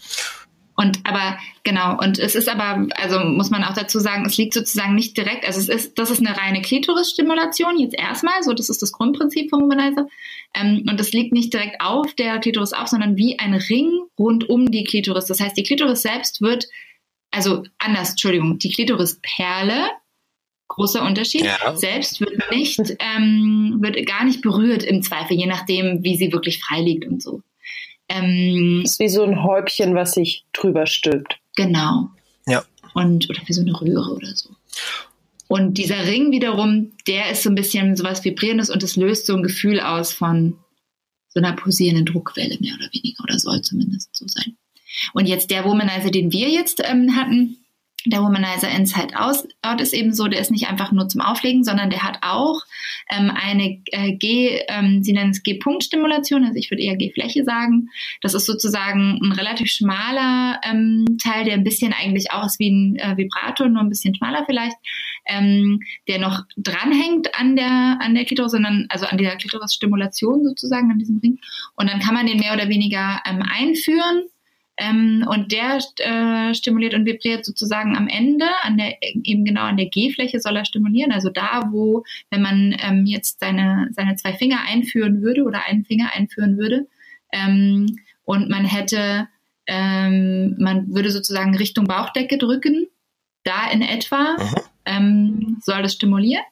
Und 0.79 0.99
aber 1.03 1.37
genau, 1.63 1.97
und 1.99 2.19
es 2.19 2.35
ist 2.35 2.47
aber, 2.47 2.87
also 2.95 3.19
muss 3.19 3.49
man 3.49 3.65
auch 3.65 3.73
dazu 3.73 3.99
sagen, 3.99 4.25
es 4.25 4.37
liegt 4.37 4.53
sozusagen 4.53 4.95
nicht 4.95 5.17
direkt, 5.17 5.45
also 5.45 5.59
es 5.59 5.67
ist, 5.67 5.99
das 5.99 6.09
ist 6.09 6.25
eine 6.25 6.37
reine 6.37 6.61
Klitorisstimulation, 6.61 7.77
jetzt 7.77 7.99
erstmal, 7.99 8.41
so 8.43 8.53
das 8.53 8.69
ist 8.69 8.81
das 8.81 8.93
Grundprinzip 8.93 9.49
vom 9.49 9.63
Womanizer. 9.63 10.07
Ähm, 10.53 10.85
und 10.89 10.97
das 10.97 11.11
liegt 11.11 11.33
nicht 11.33 11.53
direkt 11.53 11.81
auf 11.81 12.13
der 12.13 12.39
Klitoris 12.39 12.71
auf, 12.71 12.87
sondern 12.87 13.17
wie 13.17 13.37
ein 13.39 13.55
Ring 13.55 13.91
rund 14.17 14.49
um 14.49 14.71
die 14.71 14.85
Klitoris. 14.85 15.25
Das 15.25 15.41
heißt, 15.41 15.57
die 15.57 15.63
Klitoris 15.63 16.01
selbst 16.01 16.39
wird, 16.39 16.65
also 17.29 17.63
anders, 17.77 18.11
Entschuldigung, 18.11 18.57
die 18.57 18.71
Klitorisperle 18.71 19.89
großer 20.69 21.03
Unterschied. 21.03 21.43
Ja. 21.43 21.75
Selbst 21.75 22.21
wird 22.21 22.39
nicht, 22.51 22.79
ähm, 22.99 23.79
wird 23.81 24.05
gar 24.07 24.23
nicht 24.23 24.41
berührt 24.41 24.83
im 24.83 25.03
Zweifel, 25.03 25.35
je 25.35 25.47
nachdem, 25.47 26.03
wie 26.03 26.15
sie 26.15 26.31
wirklich 26.31 26.63
frei 26.63 26.81
liegt 26.81 27.05
und 27.05 27.21
so. 27.21 27.41
Ähm, 28.07 28.81
das 28.83 28.93
ist 28.93 28.99
wie 28.99 29.09
so 29.09 29.23
ein 29.23 29.43
Häubchen, 29.43 29.93
was 29.93 30.13
sich 30.13 30.45
drüber 30.53 30.87
stülpt. 30.87 31.37
Genau. 31.55 32.09
Ja. 32.47 32.63
Und, 32.93 33.29
oder 33.29 33.41
wie 33.45 33.53
so 33.53 33.61
eine 33.61 33.79
Röhre 33.79 34.15
oder 34.15 34.33
so. 34.33 34.49
Und 35.47 35.77
dieser 35.77 36.05
Ring 36.05 36.31
wiederum, 36.31 36.91
der 37.07 37.31
ist 37.31 37.43
so 37.43 37.49
ein 37.49 37.55
bisschen 37.55 37.95
sowas 37.95 38.23
Vibrierendes 38.23 38.69
und 38.69 38.83
es 38.83 38.95
löst 38.95 39.25
so 39.25 39.35
ein 39.35 39.43
Gefühl 39.43 39.79
aus 39.79 40.13
von 40.13 40.57
so 41.29 41.39
einer 41.39 41.53
pulsierenden 41.53 42.05
Druckwelle, 42.05 42.57
mehr 42.59 42.75
oder 42.75 42.89
weniger, 42.91 43.23
oder 43.23 43.37
soll 43.37 43.61
zumindest 43.61 44.15
so 44.15 44.25
sein. 44.27 44.57
Und 45.13 45.27
jetzt 45.27 45.49
der 45.51 45.65
Womanizer, 45.65 46.11
den 46.11 46.31
wir 46.31 46.49
jetzt 46.49 46.81
ähm, 46.83 47.15
hatten, 47.15 47.57
der 48.05 48.21
Womanizer 48.21 48.69
Inside 48.69 49.15
Out 49.19 49.81
ist 49.81 49.93
eben 49.93 50.13
so, 50.13 50.27
der 50.27 50.39
ist 50.39 50.51
nicht 50.51 50.67
einfach 50.67 50.91
nur 50.91 51.07
zum 51.09 51.21
Auflegen, 51.21 51.63
sondern 51.63 51.89
der 51.89 52.03
hat 52.03 52.19
auch 52.21 52.61
ähm, 53.09 53.31
eine 53.31 53.81
äh, 53.87 54.13
G, 54.13 54.61
ähm, 54.67 55.03
sie 55.03 55.13
nennen 55.13 55.31
es 55.31 55.43
G-Punkt-Stimulation, 55.43 56.43
also 56.43 56.55
ich 56.55 56.71
würde 56.71 56.83
eher 56.83 56.95
G-Fläche 56.95 57.43
sagen. 57.43 57.89
Das 58.21 58.33
ist 58.33 58.45
sozusagen 58.45 59.19
ein 59.21 59.31
relativ 59.33 59.69
schmaler 59.69 60.59
ähm, 60.63 61.05
Teil, 61.21 61.45
der 61.45 61.55
ein 61.55 61.63
bisschen 61.63 61.93
eigentlich 61.93 62.31
auch 62.31 62.45
ist 62.45 62.59
wie 62.59 62.69
ein 62.69 62.95
äh, 62.95 63.17
Vibrator, 63.17 63.67
nur 63.67 63.81
ein 63.81 63.89
bisschen 63.89 64.15
schmaler 64.15 64.43
vielleicht, 64.45 64.77
ähm, 65.25 65.81
der 66.07 66.19
noch 66.19 66.43
dranhängt 66.57 67.37
an 67.37 67.55
der 67.55 67.99
an 68.01 68.15
der 68.15 68.25
Klitoris, 68.25 68.51
sondern 68.51 68.85
also 68.89 69.05
an 69.05 69.17
dieser 69.17 69.35
Klitoris-Stimulation 69.35 70.43
sozusagen, 70.43 70.91
an 70.91 70.99
diesem 70.99 71.17
Ring. 71.17 71.39
Und 71.75 71.89
dann 71.89 71.99
kann 71.99 72.13
man 72.13 72.27
den 72.27 72.39
mehr 72.39 72.53
oder 72.53 72.69
weniger 72.69 73.21
ähm, 73.25 73.41
einführen 73.41 74.23
ähm, 74.79 75.25
und 75.29 75.51
der 75.51 75.79
äh, 75.97 76.55
stimuliert 76.55 76.93
und 76.93 77.05
vibriert 77.05 77.45
sozusagen 77.45 77.97
am 77.97 78.07
Ende, 78.07 78.45
an 78.63 78.77
der, 78.77 78.95
eben 79.01 79.43
genau 79.43 79.63
an 79.63 79.77
der 79.77 79.87
G-Fläche 79.87 80.39
soll 80.39 80.55
er 80.55 80.65
stimulieren. 80.65 81.11
Also 81.11 81.29
da, 81.29 81.69
wo, 81.71 82.03
wenn 82.31 82.41
man 82.41 82.75
ähm, 82.81 83.05
jetzt 83.05 83.41
seine, 83.41 83.89
seine 83.91 84.15
zwei 84.15 84.33
Finger 84.33 84.59
einführen 84.67 85.21
würde 85.21 85.43
oder 85.43 85.65
einen 85.65 85.83
Finger 85.83 86.11
einführen 86.13 86.57
würde, 86.57 86.87
ähm, 87.31 87.99
und 88.23 88.49
man 88.49 88.65
hätte, 88.65 89.27
ähm, 89.67 90.55
man 90.57 90.93
würde 90.93 91.11
sozusagen 91.11 91.55
Richtung 91.57 91.85
Bauchdecke 91.85 92.37
drücken, 92.37 92.87
da 93.43 93.69
in 93.71 93.81
etwa, 93.81 94.37
ähm, 94.85 95.57
soll 95.61 95.81
das 95.81 95.93
stimulieren 95.93 96.43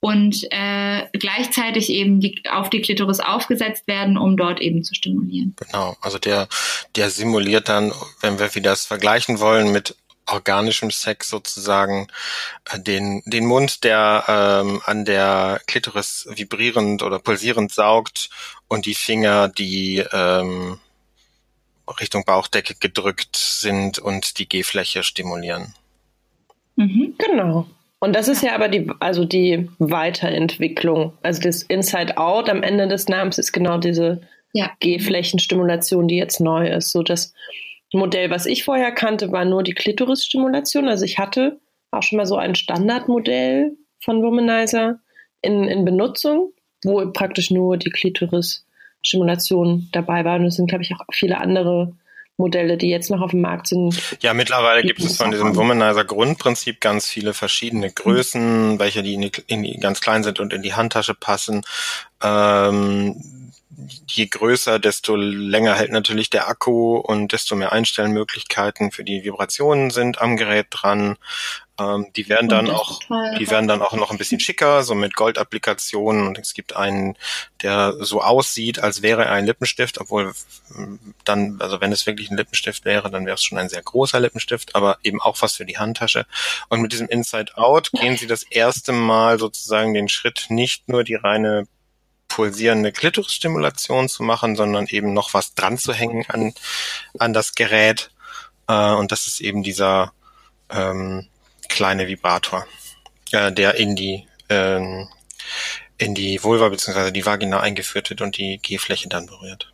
und 0.00 0.46
äh, 0.50 1.06
gleichzeitig 1.12 1.90
eben 1.90 2.20
die, 2.20 2.42
auf 2.50 2.70
die 2.70 2.80
Klitoris 2.80 3.20
aufgesetzt 3.20 3.86
werden, 3.86 4.16
um 4.16 4.36
dort 4.36 4.60
eben 4.60 4.84
zu 4.84 4.94
stimulieren. 4.94 5.56
Genau, 5.56 5.96
also 6.00 6.18
der, 6.18 6.48
der 6.96 7.10
simuliert 7.10 7.68
dann, 7.68 7.92
wenn 8.20 8.38
wir 8.38 8.54
wieder 8.54 8.70
das 8.70 8.86
vergleichen 8.86 9.40
wollen 9.40 9.72
mit 9.72 9.96
organischem 10.30 10.90
Sex 10.90 11.30
sozusagen 11.30 12.08
äh, 12.70 12.78
den 12.78 13.22
den 13.24 13.46
Mund, 13.46 13.82
der 13.82 14.24
ähm, 14.28 14.80
an 14.84 15.04
der 15.04 15.60
Klitoris 15.66 16.28
vibrierend 16.30 17.02
oder 17.02 17.18
pulsierend 17.18 17.72
saugt 17.72 18.30
und 18.68 18.86
die 18.86 18.94
Finger, 18.94 19.48
die 19.48 20.04
ähm, 20.12 20.78
Richtung 21.98 22.24
Bauchdecke 22.24 22.74
gedrückt 22.74 23.36
sind 23.36 23.98
und 23.98 24.38
die 24.38 24.46
G-Fläche 24.46 25.02
stimulieren. 25.02 25.74
Mhm, 26.76 27.14
genau. 27.18 27.66
Und 28.00 28.14
das 28.14 28.28
ist 28.28 28.42
ja 28.42 28.54
aber 28.54 28.68
die, 28.68 28.90
also 29.00 29.24
die 29.24 29.68
Weiterentwicklung. 29.78 31.14
Also 31.22 31.42
das 31.42 31.62
Inside 31.64 32.16
Out 32.16 32.48
am 32.48 32.62
Ende 32.62 32.86
des 32.86 33.08
Namens 33.08 33.38
ist 33.38 33.52
genau 33.52 33.78
diese 33.78 34.20
ja. 34.52 34.70
G-Flächenstimulation, 34.80 36.06
die 36.06 36.16
jetzt 36.16 36.40
neu 36.40 36.68
ist. 36.68 36.92
So 36.92 37.02
das 37.02 37.34
Modell, 37.92 38.30
was 38.30 38.46
ich 38.46 38.64
vorher 38.64 38.92
kannte, 38.92 39.32
war 39.32 39.44
nur 39.44 39.62
die 39.62 39.74
Klitoris-Stimulation. 39.74 40.88
Also 40.88 41.04
ich 41.04 41.18
hatte 41.18 41.58
auch 41.90 42.02
schon 42.02 42.18
mal 42.18 42.26
so 42.26 42.36
ein 42.36 42.54
Standardmodell 42.54 43.76
von 44.00 44.22
Womanizer 44.22 45.00
in, 45.42 45.64
in 45.64 45.84
Benutzung, 45.84 46.52
wo 46.84 47.04
praktisch 47.10 47.50
nur 47.50 47.76
die 47.76 47.90
Klitoris-Stimulation 47.90 49.88
dabei 49.92 50.24
war. 50.24 50.36
Und 50.36 50.46
es 50.46 50.56
sind, 50.56 50.68
glaube 50.68 50.84
ich, 50.84 50.94
auch 50.94 51.04
viele 51.12 51.38
andere 51.38 51.96
Modelle, 52.38 52.76
die 52.76 52.88
jetzt 52.88 53.10
noch 53.10 53.20
auf 53.20 53.32
dem 53.32 53.40
Markt 53.40 53.66
sind. 53.66 54.00
Ja, 54.20 54.32
mittlerweile 54.32 54.82
gibt 54.82 55.00
es 55.00 55.16
von 55.16 55.32
diesem 55.32 55.56
Womanizer 55.56 56.04
Grundprinzip 56.04 56.80
ganz 56.80 57.08
viele 57.08 57.34
verschiedene 57.34 57.90
Größen, 57.90 58.74
mhm. 58.74 58.78
welche 58.78 59.02
die, 59.02 59.14
in 59.14 59.20
die, 59.22 59.32
in 59.48 59.62
die 59.64 59.78
ganz 59.78 60.00
klein 60.00 60.22
sind 60.22 60.38
und 60.38 60.52
in 60.52 60.62
die 60.62 60.74
Handtasche 60.74 61.14
passen. 61.14 61.64
Ähm, 62.22 63.52
je 64.06 64.26
größer, 64.26 64.78
desto 64.78 65.16
länger 65.16 65.74
hält 65.74 65.90
natürlich 65.90 66.30
der 66.30 66.48
Akku 66.48 66.96
und 66.96 67.32
desto 67.32 67.56
mehr 67.56 67.72
Einstellmöglichkeiten 67.72 68.92
für 68.92 69.04
die 69.04 69.24
Vibrationen 69.24 69.90
sind 69.90 70.20
am 70.20 70.36
Gerät 70.36 70.68
dran. 70.70 71.16
Ähm, 71.78 72.06
die 72.16 72.28
werden 72.28 72.48
dann 72.48 72.70
auch, 72.70 73.00
die 73.38 73.48
werden 73.50 73.68
dann 73.68 73.82
auch 73.82 73.92
noch 73.92 74.10
ein 74.10 74.18
bisschen 74.18 74.40
schicker, 74.40 74.82
so 74.82 74.94
mit 74.94 75.14
Goldapplikationen. 75.14 76.26
Und 76.26 76.38
es 76.38 76.54
gibt 76.54 76.74
einen, 76.74 77.16
der 77.62 77.94
so 78.00 78.20
aussieht, 78.20 78.80
als 78.80 79.02
wäre 79.02 79.24
er 79.24 79.32
ein 79.32 79.46
Lippenstift, 79.46 80.00
obwohl 80.00 80.32
ähm, 80.76 80.98
dann, 81.24 81.56
also 81.60 81.80
wenn 81.80 81.92
es 81.92 82.06
wirklich 82.06 82.30
ein 82.30 82.36
Lippenstift 82.36 82.84
wäre, 82.84 83.10
dann 83.10 83.26
wäre 83.26 83.36
es 83.36 83.44
schon 83.44 83.58
ein 83.58 83.68
sehr 83.68 83.82
großer 83.82 84.18
Lippenstift, 84.18 84.74
aber 84.74 84.98
eben 85.02 85.20
auch 85.20 85.40
was 85.40 85.54
für 85.56 85.66
die 85.66 85.78
Handtasche. 85.78 86.26
Und 86.68 86.80
mit 86.80 86.92
diesem 86.92 87.08
Inside 87.08 87.56
Out 87.56 87.90
gehen 87.92 88.16
sie 88.16 88.26
das 88.26 88.42
erste 88.42 88.92
Mal 88.92 89.38
sozusagen 89.38 89.94
den 89.94 90.08
Schritt, 90.08 90.46
nicht 90.48 90.88
nur 90.88 91.04
die 91.04 91.14
reine 91.14 91.66
pulsierende 92.26 92.92
Klitorisstimulation 92.92 94.08
zu 94.08 94.22
machen, 94.22 94.54
sondern 94.54 94.86
eben 94.86 95.14
noch 95.14 95.32
was 95.32 95.54
dran 95.54 95.78
zu 95.78 95.92
hängen 95.92 96.24
an, 96.28 96.52
an 97.18 97.32
das 97.32 97.54
Gerät. 97.54 98.10
Äh, 98.68 98.92
und 98.92 99.12
das 99.12 99.26
ist 99.26 99.40
eben 99.40 99.62
dieser 99.62 100.12
ähm, 100.70 101.26
kleine 101.68 102.08
Vibrator, 102.08 102.66
äh, 103.32 103.52
der 103.52 103.74
in 103.74 103.96
die 103.96 104.26
ähm, 104.48 105.08
in 105.98 106.14
die 106.14 106.42
Vulva 106.42 106.68
bzw. 106.68 107.10
die 107.10 107.26
Vagina 107.26 107.60
eingeführt 107.60 108.10
wird 108.10 108.20
und 108.20 108.38
die 108.38 108.58
G-Fläche 108.58 109.08
dann 109.08 109.26
berührt. 109.26 109.72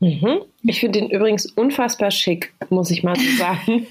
Mhm. 0.00 0.42
Ich 0.62 0.80
finde 0.80 1.00
den 1.00 1.10
übrigens 1.10 1.46
unfassbar 1.46 2.10
schick, 2.10 2.52
muss 2.68 2.90
ich 2.90 3.02
mal 3.02 3.16
so 3.16 3.36
sagen. 3.38 3.86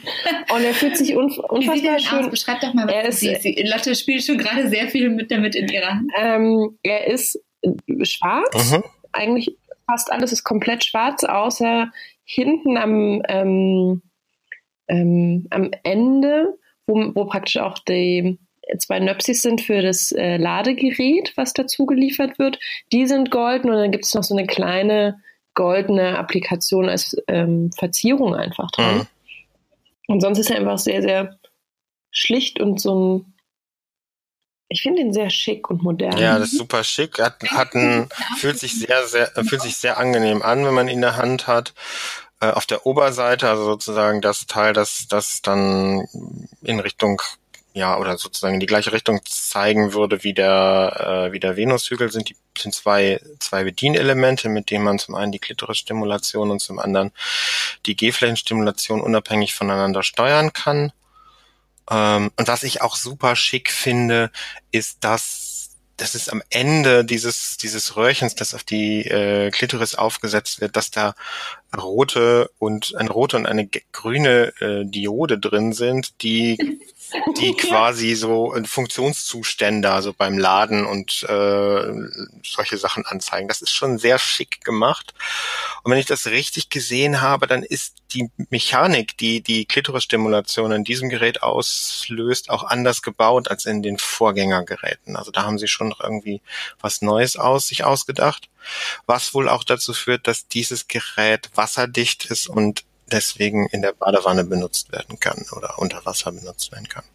Und 0.53 0.63
er 0.63 0.73
fühlt 0.73 0.97
sich 0.97 1.15
unf 1.15 1.37
unfassbar 1.37 1.99
schön. 1.99 2.25
Aus? 2.25 2.29
Beschreib 2.29 2.61
doch 2.61 2.73
mal, 2.73 2.87
was 2.87 2.93
er 2.93 3.05
ist, 3.05 3.19
sie, 3.19 3.35
sie, 3.35 3.63
Lotte 3.63 3.95
spielt 3.95 4.23
schon 4.23 4.37
gerade 4.37 4.69
sehr 4.69 4.87
viel 4.89 5.09
mit 5.09 5.31
damit 5.31 5.55
in 5.55 5.67
ihrer 5.67 5.89
Hand. 5.89 6.11
Ähm, 6.17 6.77
er 6.83 7.07
ist 7.07 7.39
äh, 7.61 8.05
schwarz. 8.05 8.71
Mhm. 8.71 8.83
Eigentlich 9.11 9.55
fast 9.87 10.11
alles 10.11 10.31
ist 10.31 10.43
komplett 10.43 10.83
schwarz, 10.85 11.23
außer 11.23 11.91
hinten 12.23 12.77
am, 12.77 13.21
ähm, 13.27 14.01
ähm, 14.87 15.47
am 15.49 15.71
Ende, 15.83 16.57
wo, 16.87 17.11
wo 17.15 17.25
praktisch 17.25 17.57
auch 17.57 17.79
die 17.79 18.37
zwei 18.79 18.99
Nöpsis 18.99 19.41
sind 19.41 19.61
für 19.61 19.81
das 19.81 20.11
äh, 20.11 20.37
Ladegerät, 20.37 21.33
was 21.35 21.53
dazu 21.53 21.85
geliefert 21.85 22.39
wird. 22.39 22.59
Die 22.91 23.05
sind 23.07 23.31
golden 23.31 23.69
und 23.69 23.77
dann 23.77 23.91
gibt 23.91 24.05
es 24.05 24.13
noch 24.13 24.23
so 24.23 24.35
eine 24.35 24.47
kleine 24.47 25.21
goldene 25.53 26.17
Applikation 26.17 26.89
als 26.89 27.15
ähm, 27.27 27.71
Verzierung 27.77 28.35
einfach 28.35 28.71
dran. 28.71 28.97
Mhm. 28.97 29.07
Und 30.07 30.21
sonst 30.21 30.39
ist 30.39 30.49
er 30.49 30.57
einfach 30.57 30.79
sehr, 30.79 31.01
sehr 31.01 31.39
schlicht 32.11 32.59
und 32.59 32.79
so 32.79 32.95
ein. 32.95 33.33
Ich 34.69 34.81
finde 34.81 35.01
ihn 35.01 35.13
sehr 35.13 35.29
schick 35.29 35.69
und 35.69 35.83
modern. 35.83 36.17
Ja, 36.17 36.39
das 36.39 36.51
ist 36.51 36.57
super 36.57 36.83
schick. 36.83 37.19
Hat, 37.19 37.43
hat 37.51 37.75
ein, 37.75 38.09
fühlt 38.37 38.57
sich 38.57 38.73
sehr, 38.79 39.05
sehr, 39.05 39.27
fühlt 39.47 39.61
sich 39.61 39.77
sehr 39.77 39.99
angenehm 39.99 40.41
an, 40.41 40.65
wenn 40.65 40.73
man 40.73 40.87
ihn 40.87 40.95
in 40.95 41.01
der 41.01 41.17
Hand 41.17 41.45
hat. 41.45 41.73
Äh, 42.43 42.51
auf 42.51 42.65
der 42.65 42.85
Oberseite, 42.85 43.49
also 43.49 43.63
sozusagen 43.63 44.19
das 44.19 44.47
Teil, 44.47 44.73
das, 44.73 45.07
das 45.07 45.41
dann 45.41 46.05
in 46.61 46.81
Richtung 46.81 47.21
ja, 47.73 47.97
oder 47.97 48.17
sozusagen 48.17 48.55
in 48.55 48.59
die 48.59 48.65
gleiche 48.65 48.91
Richtung 48.91 49.21
zeigen 49.25 49.93
würde 49.93 50.23
wie 50.23 50.33
der, 50.33 51.27
äh, 51.29 51.31
wie 51.31 51.39
der 51.39 51.55
Venushügel, 51.55 52.11
sind 52.11 52.29
die 52.29 52.35
sind 52.55 52.75
zwei, 52.75 53.19
zwei 53.39 53.63
Bedienelemente, 53.63 54.49
mit 54.49 54.69
denen 54.69 54.83
man 54.83 54.99
zum 54.99 55.15
einen 55.15 55.31
die 55.31 55.39
Klitorisstimulation 55.39 56.51
und 56.51 56.59
zum 56.59 56.79
anderen 56.79 57.11
die 57.85 57.95
G-Flächenstimulation 57.95 59.01
unabhängig 59.01 59.55
voneinander 59.55 60.03
steuern 60.03 60.51
kann. 60.53 60.91
Ähm, 61.89 62.29
und 62.35 62.47
was 62.47 62.63
ich 62.63 62.81
auch 62.81 62.95
super 62.95 63.35
schick 63.35 63.71
finde, 63.71 64.31
ist, 64.71 65.03
dass 65.03 65.42
das 65.97 66.15
ist 66.15 66.31
am 66.31 66.41
Ende 66.49 67.05
dieses, 67.05 67.57
dieses 67.57 67.95
Röhrchens, 67.95 68.35
das 68.35 68.53
auf 68.53 68.63
die 68.63 69.01
äh, 69.01 69.51
Klitoris 69.51 69.95
aufgesetzt 69.95 70.59
wird, 70.61 70.75
dass 70.75 70.91
da 70.91 71.15
rote 71.75 72.49
und 72.59 72.95
eine 72.95 73.09
rote 73.11 73.37
und 73.37 73.45
eine 73.45 73.67
grüne 73.91 74.53
äh, 74.59 74.85
Diode 74.85 75.37
drin 75.39 75.73
sind, 75.73 76.21
die 76.23 76.57
die 77.37 77.53
quasi 77.57 78.15
so 78.15 78.55
Funktionszustände, 78.65 79.91
also 79.91 80.13
beim 80.13 80.37
Laden 80.37 80.85
und 80.85 81.23
äh, 81.23 81.91
solche 82.43 82.77
Sachen 82.77 83.05
anzeigen. 83.05 83.47
Das 83.47 83.61
ist 83.61 83.71
schon 83.71 83.97
sehr 83.97 84.19
schick 84.19 84.63
gemacht. 84.63 85.13
Und 85.83 85.91
wenn 85.91 85.99
ich 85.99 86.05
das 86.05 86.27
richtig 86.27 86.69
gesehen 86.69 87.21
habe, 87.21 87.47
dann 87.47 87.63
ist 87.63 87.95
die 88.13 88.29
Mechanik, 88.49 89.17
die 89.17 89.41
die 89.41 89.65
Klitorisstimulation 89.65 90.71
in 90.71 90.83
diesem 90.83 91.09
Gerät 91.09 91.41
auslöst, 91.41 92.49
auch 92.49 92.63
anders 92.63 93.01
gebaut 93.01 93.49
als 93.49 93.65
in 93.65 93.81
den 93.81 93.97
Vorgängergeräten. 93.97 95.15
Also 95.15 95.31
da 95.31 95.43
haben 95.43 95.57
sie 95.57 95.67
schon 95.67 95.89
noch 95.89 96.01
irgendwie 96.01 96.41
was 96.79 97.01
Neues 97.01 97.37
aus 97.37 97.67
sich 97.67 97.83
ausgedacht, 97.83 98.49
was 99.05 99.33
wohl 99.33 99.49
auch 99.49 99.63
dazu 99.63 99.93
führt, 99.93 100.27
dass 100.27 100.47
dieses 100.47 100.87
Gerät 100.87 101.49
wasserdicht 101.55 102.25
ist 102.25 102.47
und 102.47 102.83
deswegen 103.13 103.67
in 103.67 103.81
der 103.81 103.93
Badewanne 103.93 104.43
benutzt 104.43 104.91
werden 104.91 105.19
kann 105.19 105.45
oder 105.55 105.79
unter 105.79 106.05
Wasser 106.05 106.31
benutzt 106.31 106.71
werden 106.71 106.89
kann. 106.89 107.05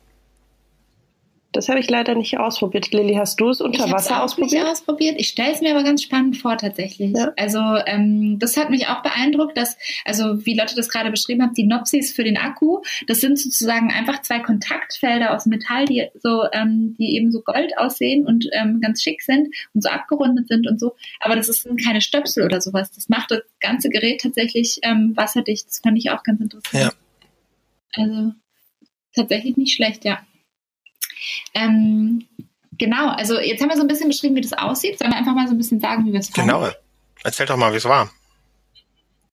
Das 1.53 1.71
habe 1.71 1.81
ich 1.81 1.89
leider 1.89 2.15
nicht 2.15 2.39
ausprobiert. 2.39 2.93
Lilly, 2.93 3.15
hast 3.15 3.41
du 3.41 3.49
es 3.49 3.63
unter 3.63 3.87
ich 3.87 3.93
Wasser 3.93 4.23
ausprobiert? 4.23 4.53
Nicht 4.53 4.71
ausprobiert. 4.71 5.15
Ich 5.19 5.29
stelle 5.29 5.53
es 5.53 5.63
mir 5.63 5.71
aber 5.75 5.83
ganz 5.83 6.03
spannend 6.03 6.37
vor 6.37 6.59
tatsächlich. 6.59 7.17
Ja. 7.17 7.33
Also 7.37 7.59
ähm, 7.87 8.39
das 8.39 8.59
hat 8.59 8.69
mich 8.69 8.89
auch 8.89 9.03
beeindruckt, 9.03 9.57
dass, 9.57 9.79
also 10.05 10.45
wie 10.45 10.55
Lotte 10.55 10.77
das 10.77 10.91
gerade 10.91 11.11
beschrieben 11.11 11.43
hat, 11.43 11.57
die 11.57 11.65
Nopsis 11.65 12.13
für 12.13 12.23
den 12.23 12.37
Akku, 12.37 12.83
das 13.07 13.23
sind 13.23 13.39
sozusagen 13.39 13.91
einfach 13.91 14.21
zwei 14.21 14.41
Kontaktfelder 14.41 15.35
aus 15.35 15.47
Metall, 15.47 15.87
die 15.87 16.07
so, 16.23 16.45
ähm, 16.53 16.95
die 16.99 17.17
eben 17.17 17.33
so 17.33 17.41
gold 17.41 17.73
aussehen 17.79 18.27
und 18.27 18.47
ähm, 18.53 18.83
ganz 18.83 19.03
schick 19.03 19.23
sind 19.23 19.49
und 19.73 19.83
so 19.83 19.89
abgerundet 19.89 20.49
sind 20.49 20.67
und 20.67 20.79
so. 20.79 20.97
Aber 21.21 21.35
das 21.35 21.47
sind 21.47 21.83
keine 21.83 22.03
Stöpsel 22.03 22.45
oder 22.45 22.61
sowas. 22.61 22.91
Das 22.91 23.09
macht 23.09 23.31
das 23.31 23.41
ganze 23.61 23.89
Gerät 23.89 24.21
tatsächlich 24.21 24.81
ähm, 24.83 25.15
wasserdicht. 25.17 25.67
Das 25.67 25.79
fand 25.79 25.97
ich 25.97 26.11
auch 26.11 26.23
ganz 26.23 26.43
interessant. 26.43 26.93
Ja. 27.97 28.03
Also 28.03 28.33
tatsächlich 29.15 29.57
nicht 29.57 29.75
schlecht, 29.75 30.05
ja. 30.05 30.21
Ähm, 31.55 32.27
genau, 32.79 33.09
also 33.09 33.39
jetzt 33.39 33.61
haben 33.61 33.69
wir 33.69 33.77
so 33.77 33.83
ein 33.83 33.89
bisschen 33.89 34.09
beschrieben, 34.09 34.37
wie 34.37 34.41
das 34.41 34.53
aussieht. 34.53 34.99
Sollen 34.99 35.11
wir 35.11 35.19
einfach 35.19 35.35
mal 35.35 35.47
so 35.47 35.55
ein 35.55 35.59
bisschen 35.59 35.81
sagen, 35.81 36.07
wie 36.07 36.13
wir 36.13 36.21
es 36.21 36.29
fanden? 36.29 36.51
Genau. 36.51 36.69
Erzähl 37.25 37.47
doch 37.47 37.57
mal, 37.57 37.73
wie 37.73 37.77
es 37.77 37.85
war. 37.85 38.11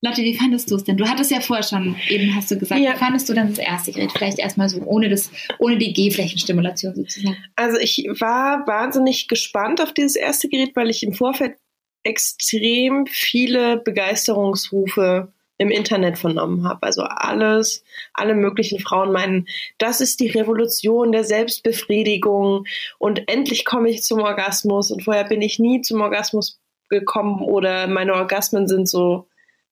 Lotte, 0.01 0.21
wie 0.21 0.37
fandest 0.37 0.69
du 0.69 0.75
es 0.75 0.83
denn? 0.83 0.97
Du 0.97 1.07
hattest 1.07 1.31
ja 1.31 1.39
vorher 1.39 1.63
schon, 1.63 1.95
eben 2.09 2.35
hast 2.35 2.51
du 2.51 2.59
gesagt, 2.59 2.79
ja. 2.79 2.93
wie 2.93 2.97
fandest 2.97 3.27
du 3.27 3.33
denn 3.33 3.49
das 3.49 3.57
erste 3.57 3.91
Gerät? 3.91 4.11
Vielleicht 4.11 4.37
erstmal 4.37 4.69
so 4.69 4.81
ohne, 4.81 5.09
das, 5.09 5.31
ohne 5.57 5.77
die 5.77 5.93
G-Flächenstimulation 5.93 6.95
sozusagen. 6.95 7.37
Also 7.55 7.77
ich 7.79 8.05
war 8.19 8.67
wahnsinnig 8.67 9.27
gespannt 9.27 9.81
auf 9.81 9.93
dieses 9.93 10.15
erste 10.15 10.47
Gerät, 10.47 10.75
weil 10.75 10.89
ich 10.89 11.01
im 11.01 11.13
Vorfeld 11.13 11.55
extrem 12.03 13.07
viele 13.07 13.77
Begeisterungsrufe 13.77 15.33
im 15.57 15.71
Internet 15.71 16.17
vernommen 16.17 16.67
habe. 16.67 16.83
Also 16.83 17.03
alles, 17.03 17.83
alle 18.13 18.35
möglichen 18.35 18.79
Frauen 18.79 19.11
meinen, 19.11 19.47
das 19.77 20.01
ist 20.01 20.19
die 20.19 20.29
Revolution 20.29 21.11
der 21.11 21.23
Selbstbefriedigung 21.23 22.65
und 22.99 23.29
endlich 23.29 23.65
komme 23.65 23.89
ich 23.89 24.03
zum 24.03 24.19
Orgasmus 24.19 24.91
und 24.91 25.03
vorher 25.03 25.23
bin 25.23 25.41
ich 25.41 25.59
nie 25.59 25.81
zum 25.81 26.01
Orgasmus 26.01 26.59
gekommen 26.89 27.41
oder 27.41 27.87
meine 27.87 28.13
Orgasmen 28.13 28.67
sind 28.67 28.87
so 28.87 29.27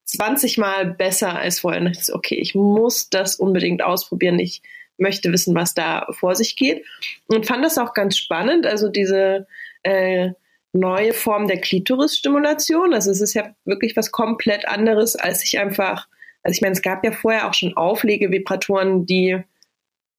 20 0.06 0.58
Mal 0.58 0.86
besser 0.86 1.38
als 1.38 1.60
vorher. 1.60 1.92
Okay, 2.12 2.36
ich 2.36 2.56
muss 2.56 3.10
das 3.10 3.36
unbedingt 3.36 3.84
ausprobieren. 3.84 4.40
Ich 4.40 4.62
möchte 4.98 5.32
wissen, 5.32 5.56
was 5.56 5.74
da 5.74 6.08
vor 6.12 6.36
sich 6.36 6.56
geht. 6.56 6.86
Und 7.28 7.46
fand 7.46 7.64
das 7.64 7.78
auch 7.78 7.94
ganz 7.94 8.18
spannend. 8.18 8.66
Also 8.66 8.90
diese 8.90 9.48
äh, 9.84 10.32
neue 10.74 11.14
Form 11.14 11.48
der 11.48 11.62
Klitorisstimulation. 11.62 12.94
Also 12.94 13.12
es 13.12 13.22
ist 13.22 13.36
ja 13.36 13.56
wirklich 13.64 13.96
was 13.96 14.12
komplett 14.12 14.68
anderes, 14.68 15.16
als 15.16 15.42
sich 15.42 15.60
einfach, 15.60 16.08
also 16.42 16.56
ich 16.56 16.62
meine, 16.62 16.74
es 16.74 16.82
gab 16.82 17.06
ja 17.06 17.12
vorher 17.12 17.48
auch 17.48 17.54
schon 17.54 17.78
Auflegevibratoren, 17.78 19.06
die 19.06 19.44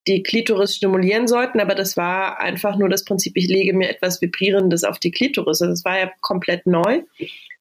die 0.07 0.23
Klitoris 0.23 0.77
stimulieren 0.77 1.27
sollten, 1.27 1.61
aber 1.61 1.75
das 1.75 1.97
war 1.97 2.38
einfach 2.38 2.77
nur 2.77 2.90
das 2.90 3.05
Prinzip, 3.05 3.37
ich 3.37 3.49
lege 3.49 3.73
mir 3.73 3.88
etwas 3.88 4.21
Vibrierendes 4.21 4.85
auf 4.85 4.99
die 4.99 5.11
Klitoris. 5.11 5.62
Also 5.62 5.73
das 5.73 5.85
war 5.85 5.99
ja 5.99 6.11
komplett 6.21 6.67
neu. 6.67 7.03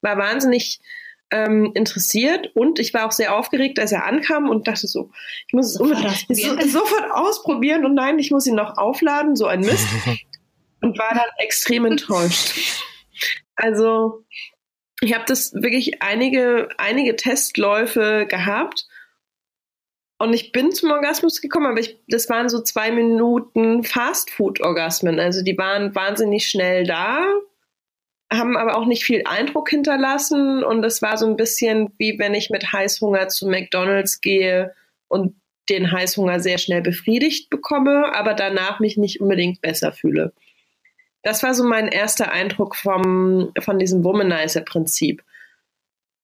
War 0.01 0.17
wahnsinnig 0.17 0.82
ähm, 1.32 1.71
interessiert 1.73 2.51
und 2.53 2.79
ich 2.79 2.93
war 2.93 3.08
auch 3.08 3.12
sehr 3.12 3.36
aufgeregt, 3.36 3.79
als 3.79 3.91
er 3.91 4.06
ankam 4.06 4.49
und 4.49 4.67
dachte 4.67 4.88
so, 4.88 5.10
ich 5.47 5.53
muss 5.53 5.67
es 5.67 5.79
unbedingt 5.79 6.25
sofort 6.69 7.12
ausprobieren 7.12 7.86
und 7.86 7.95
nein, 7.95 8.19
ich 8.19 8.29
muss 8.29 8.45
ihn 8.45 8.56
noch 8.56 8.77
aufladen, 8.77 9.36
so 9.36 9.47
ein 9.47 9.62
Mist. 9.62 9.88
und 10.84 11.00
war 11.00 11.15
dann 11.15 11.30
extrem 11.38 11.86
enttäuscht. 11.86 12.82
Also 13.56 14.24
ich 15.02 15.13
habe 15.13 15.26
das 15.28 15.54
wirklich 15.54 16.02
einige, 16.02 16.69
einige 16.78 17.15
Testläufe 17.15 18.26
gehabt 18.28 18.88
und 20.17 20.34
ich 20.34 20.52
bin 20.52 20.72
zum 20.72 20.91
Orgasmus 20.91 21.41
gekommen, 21.41 21.67
aber 21.67 21.80
ich, 21.80 22.00
das 22.08 22.30
waren 22.30 22.50
so 22.50 22.62
zwei 22.62 22.91
Minuten 22.91 23.84
Fastfood-Orgasmen. 23.84 25.19
Also 25.19 25.43
die 25.43 25.58
waren 25.58 25.96
wahnsinnig 25.96 26.48
schnell 26.48 26.86
da, 26.86 27.26
haben 28.32 28.56
aber 28.56 28.78
auch 28.78 28.86
nicht 28.86 29.04
viel 29.04 29.24
Eindruck 29.26 29.69
hinterlassen 29.69 30.63
und 30.63 30.84
es 30.84 31.02
war 31.02 31.17
so 31.17 31.26
ein 31.26 31.36
bisschen 31.36 31.93
wie 31.98 32.19
wenn 32.19 32.34
ich 32.34 32.50
mit 32.50 32.72
Heißhunger 32.72 33.28
zu 33.28 33.48
McDonald's 33.48 34.22
gehe 34.22 34.74
und 35.08 35.36
den 35.69 35.91
Heißhunger 35.91 36.39
sehr 36.39 36.58
schnell 36.58 36.82
befriedigt 36.82 37.50
bekomme, 37.50 38.13
aber 38.15 38.34
danach 38.34 38.80
mich 38.80 38.98
nicht 38.98 39.22
unbedingt 39.22 39.62
besser 39.62 39.91
fühle. 39.91 40.34
Das 41.23 41.41
war 41.41 41.53
so 41.53 41.63
mein 41.63 41.88
erster 41.88 42.31
Eindruck 42.31 42.75
vom, 42.75 43.53
von 43.59 43.79
diesem 43.79 44.03
Womanizer-Prinzip. 44.03 45.23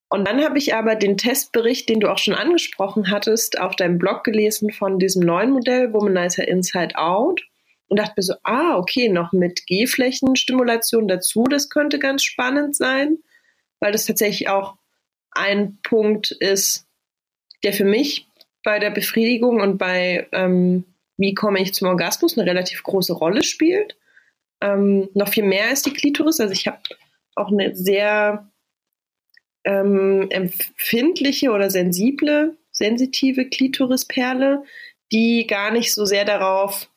Und 0.10 0.28
dann 0.28 0.44
habe 0.44 0.58
ich 0.58 0.76
aber 0.76 0.96
den 0.96 1.18
Testbericht, 1.18 1.88
den 1.88 2.02
du 2.02 2.12
auch 2.12 2.18
schon 2.18 2.34
angesprochen 2.34 3.10
hattest, 3.10 3.60
auf 3.60 3.76
deinem 3.76 3.98
Blog 3.98 4.24
gelesen 4.24 4.72
von 4.72 5.00
diesem 5.00 5.24
neuen 5.24 5.52
Modell, 5.52 5.94
Womanizer 5.94 6.48
Inside 6.48 6.98
Out. 6.98 7.42
Und 7.88 7.98
dachte 7.98 8.14
mir 8.18 8.24
so, 8.24 8.36
ah, 8.44 8.78
okay, 8.78 9.10
noch 9.10 9.32
mit 9.32 9.66
G-Flächenstimulation 9.66 11.08
dazu, 11.08 11.46
das 11.46 11.70
könnte 11.70 11.98
ganz 11.98 12.24
spannend 12.24 12.76
sein, 12.76 13.18
weil 13.80 13.92
das 13.92 14.06
tatsächlich 14.06 14.50
auch 14.50 14.76
ein 15.32 15.80
Punkt 15.82 16.32
ist, 16.32 16.86
der 17.64 17.74
für 17.74 17.86
mich 17.86 18.28
bei 18.64 18.78
der 18.80 18.92
Befriedigung 18.92 19.62
und 19.62 19.78
bei, 19.78 20.28
ähm, 20.34 20.84
wie 21.18 21.34
komme 21.34 21.62
ich 21.62 21.74
zum 21.74 21.88
Orgasmus, 21.88 22.38
eine 22.38 22.48
relativ 22.48 22.84
große 22.84 23.14
Rolle 23.14 23.44
spielt 23.44 23.96
ähm, 24.62 25.10
noch 25.14 25.30
viel 25.30 25.44
mehr 25.46 25.68
als 25.68 25.82
die 25.82 25.94
Klitoris. 25.94 26.40
Also 26.40 26.54
ich 26.54 26.68
habe 26.68 26.80
auch 27.36 27.52
eine 27.52 27.76
sehr 27.76 28.50
ähm, 29.64 30.28
empfindliche 30.30 31.52
oder 31.52 31.70
sensible, 31.70 32.58
sensitive 32.72 33.46
Klitorisperle, 33.46 34.64
die 35.12 35.48
gar 35.48 35.72
nicht 35.72 35.94
so 35.94 36.06
sehr 36.06 36.26
darauf 36.26 36.90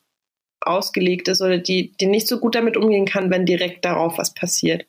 ausgelegt 0.61 1.29
ist 1.29 1.43
oder 1.43 1.59
die, 1.59 1.93
die 1.97 2.07
nicht 2.07 2.29
so 2.29 2.39
gut 2.39 2.55
damit 2.55 2.77
umgehen 2.77 3.07
kann, 3.07 3.31
wenn 3.31 3.47
direkt 3.47 3.85
darauf 3.85 4.19
was 4.19 4.35
passiert. 4.35 4.87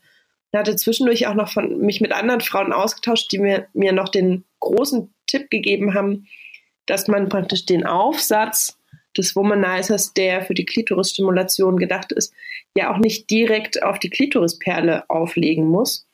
Ich 0.52 0.60
hatte 0.60 0.76
zwischendurch 0.76 1.26
auch 1.26 1.34
noch 1.34 1.52
von 1.52 1.80
mich 1.80 2.00
mit 2.00 2.12
anderen 2.12 2.42
Frauen 2.42 2.74
ausgetauscht, 2.74 3.32
die 3.32 3.40
mir, 3.40 3.68
mir 3.74 3.92
noch 3.92 4.10
den 4.10 4.46
großen 4.60 5.12
Tipp 5.26 5.50
gegeben 5.50 5.96
haben, 5.96 6.28
dass 6.86 7.08
man 7.08 7.30
praktisch 7.30 7.66
den 7.66 7.86
Aufsatz 7.86 8.78
des 9.18 9.36
Womanizers, 9.36 10.14
der 10.14 10.44
für 10.44 10.54
die 10.54 10.66
Klitorisstimulation 10.66 11.78
gedacht 11.78 12.12
ist, 12.12 12.34
ja 12.78 12.94
auch 12.94 12.98
nicht 12.98 13.30
direkt 13.30 13.84
auf 13.84 14.00
die 14.00 14.10
Klitorisperle 14.10 15.10
auflegen 15.10 15.68
muss. 15.68 16.08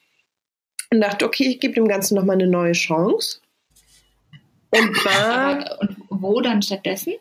Und 0.92 1.02
dachte, 1.02 1.26
okay, 1.26 1.48
ich 1.48 1.60
gebe 1.60 1.76
dem 1.76 1.88
Ganzen 1.88 2.16
nochmal 2.16 2.36
eine 2.36 2.48
neue 2.48 2.74
Chance. 2.74 3.42
Und 4.72 4.96
war 5.06 5.80
und 5.82 5.98
wo 6.10 6.42
dann 6.42 6.62
stattdessen? 6.62 7.14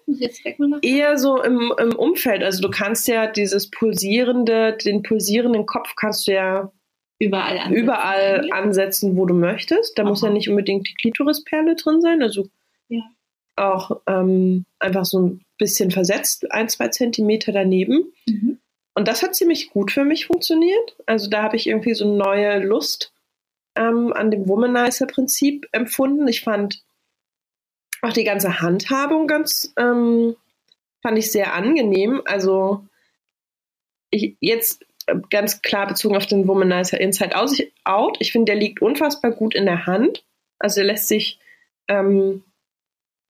Eher 0.82 1.18
so 1.18 1.42
im, 1.42 1.72
im 1.78 1.94
Umfeld. 1.94 2.42
Also 2.42 2.62
du 2.62 2.70
kannst 2.70 3.08
ja 3.08 3.26
dieses 3.26 3.70
pulsierende, 3.70 4.76
den 4.84 5.02
pulsierenden 5.02 5.66
Kopf 5.66 5.94
kannst 5.96 6.26
du 6.26 6.32
ja 6.32 6.72
überall 7.20 7.58
ansetzen, 7.58 7.74
überall 7.74 8.52
ansetzen 8.52 9.16
wo 9.16 9.26
du 9.26 9.34
möchtest. 9.34 9.98
Da 9.98 10.02
Aha. 10.02 10.10
muss 10.10 10.22
ja 10.22 10.30
nicht 10.30 10.48
unbedingt 10.48 10.88
die 10.88 10.94
Klitorisperle 10.94 11.76
drin 11.76 12.00
sein. 12.00 12.22
Also 12.22 12.48
ja. 12.88 13.02
auch 13.56 14.00
ähm, 14.06 14.64
einfach 14.78 15.04
so 15.04 15.20
ein 15.20 15.44
bisschen 15.58 15.90
versetzt, 15.90 16.50
ein, 16.52 16.68
zwei 16.68 16.88
Zentimeter 16.88 17.52
daneben. 17.52 18.12
Mhm. 18.26 18.58
Und 18.94 19.06
das 19.06 19.22
hat 19.22 19.34
ziemlich 19.34 19.70
gut 19.70 19.92
für 19.92 20.04
mich 20.04 20.26
funktioniert. 20.26 20.96
Also 21.06 21.30
da 21.30 21.42
habe 21.42 21.56
ich 21.56 21.66
irgendwie 21.66 21.94
so 21.94 22.04
eine 22.04 22.16
neue 22.16 22.58
Lust 22.58 23.12
ähm, 23.76 24.12
an 24.12 24.30
dem 24.30 24.48
Womanizer-Prinzip 24.48 25.68
empfunden. 25.72 26.26
Ich 26.26 26.40
fand 26.40 26.82
auch 28.02 28.12
die 28.12 28.24
ganze 28.24 28.60
Handhabung 28.60 29.26
ganz, 29.26 29.72
ähm, 29.76 30.34
fand 31.02 31.18
ich 31.18 31.30
sehr 31.30 31.54
angenehm. 31.54 32.22
Also 32.24 32.84
ich, 34.10 34.36
jetzt 34.40 34.84
äh, 35.06 35.14
ganz 35.30 35.62
klar 35.62 35.86
bezogen 35.86 36.16
auf 36.16 36.26
den 36.26 36.48
Womanizer 36.48 37.00
Inside 37.00 37.36
Out. 37.36 38.16
Ich 38.18 38.32
finde, 38.32 38.52
der 38.52 38.60
liegt 38.60 38.82
unfassbar 38.82 39.30
gut 39.30 39.54
in 39.54 39.66
der 39.66 39.86
Hand. 39.86 40.24
Also 40.58 40.80
er 40.80 40.86
lässt 40.86 41.08
sich 41.08 41.38
ähm, 41.88 42.42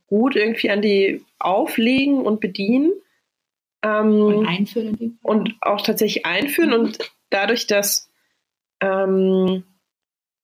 gut 0.09 0.35
irgendwie 0.35 0.71
an 0.71 0.83
die 0.83 1.25
auflegen 1.39 2.21
und 2.27 2.41
bedienen. 2.41 2.93
Ähm, 3.83 4.21
und 4.21 4.47
einführen. 4.47 5.19
Und 5.23 5.55
auch 5.61 5.81
tatsächlich 5.81 6.27
einführen. 6.27 6.73
Und 6.73 6.99
dadurch, 7.31 7.69
dass, 7.69 8.11
ähm, 8.81 9.63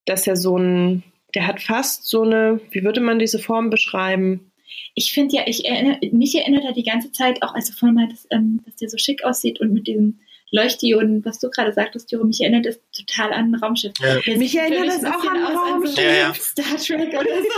dass 0.07 0.27
er 0.27 0.37
so 0.37 0.57
ein 0.57 1.03
der 1.35 1.47
hat 1.47 1.61
fast 1.61 2.07
so 2.09 2.23
eine, 2.23 2.61
wie 2.71 2.85
würde 2.85 3.01
man 3.01 3.19
diese 3.19 3.39
Form 3.39 3.71
beschreiben? 3.71 4.53
Ich 4.95 5.13
finde 5.13 5.37
ja, 5.37 5.43
ich 5.47 5.65
erinnere, 5.65 5.99
mich 6.13 6.35
erinnert 6.35 6.65
er 6.65 6.73
die 6.73 6.85
ganze 6.85 7.11
Zeit 7.13 7.43
auch, 7.43 7.55
als 7.55 7.71
du 7.71 7.73
vorhin 7.77 7.97
meintest, 7.97 8.27
ähm, 8.31 8.61
dass 8.65 8.77
der 8.77 8.89
so 8.89 8.97
schick 8.97 9.25
aussieht 9.25 9.61
und 9.61 9.73
mit 9.73 9.87
diesem 9.87 10.21
Leuchtdioden, 10.55 11.25
was 11.25 11.41
du 11.41 11.51
gerade 11.51 11.73
sagtest, 11.73 12.13
Juro, 12.13 12.25
mich 12.25 12.41
erinnert 12.41 12.67
das 12.67 12.79
total 12.97 13.33
an 13.33 13.53
ein 13.53 13.55
Raumschiff. 13.57 13.93
Ja. 14.01 14.37
Mich 14.37 14.57
erinnert 14.57 14.87
das 14.87 15.05
auch 15.05 15.25
an 15.25 15.37
ein 15.37 15.57
Raumschiff. 15.57 15.99
Ja, 15.99 16.13
ja. 16.13 16.35
Star 16.35 16.77
Trek 16.77 17.09
oder 17.09 17.25
so. 17.25 17.49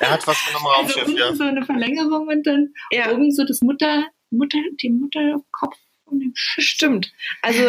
Er 0.00 0.10
hat 0.10 0.26
was 0.26 0.38
von 0.38 0.56
einem 0.56 0.66
Raumschiff, 0.66 1.02
also 1.02 1.16
ja. 1.16 1.34
so 1.34 1.44
eine 1.44 1.64
Verlängerung 1.64 2.28
und 2.28 2.46
dann 2.46 2.72
ja. 2.90 3.12
oben 3.12 3.30
so 3.30 3.44
das 3.44 3.60
Mutter, 3.60 4.06
Mutter, 4.30 4.58
die 4.80 4.88
Mutterkopf 4.90 5.76
von 6.04 6.18
dem 6.18 6.32
Schiff. 6.34 6.64
Stimmt. 6.64 7.12
Also 7.42 7.62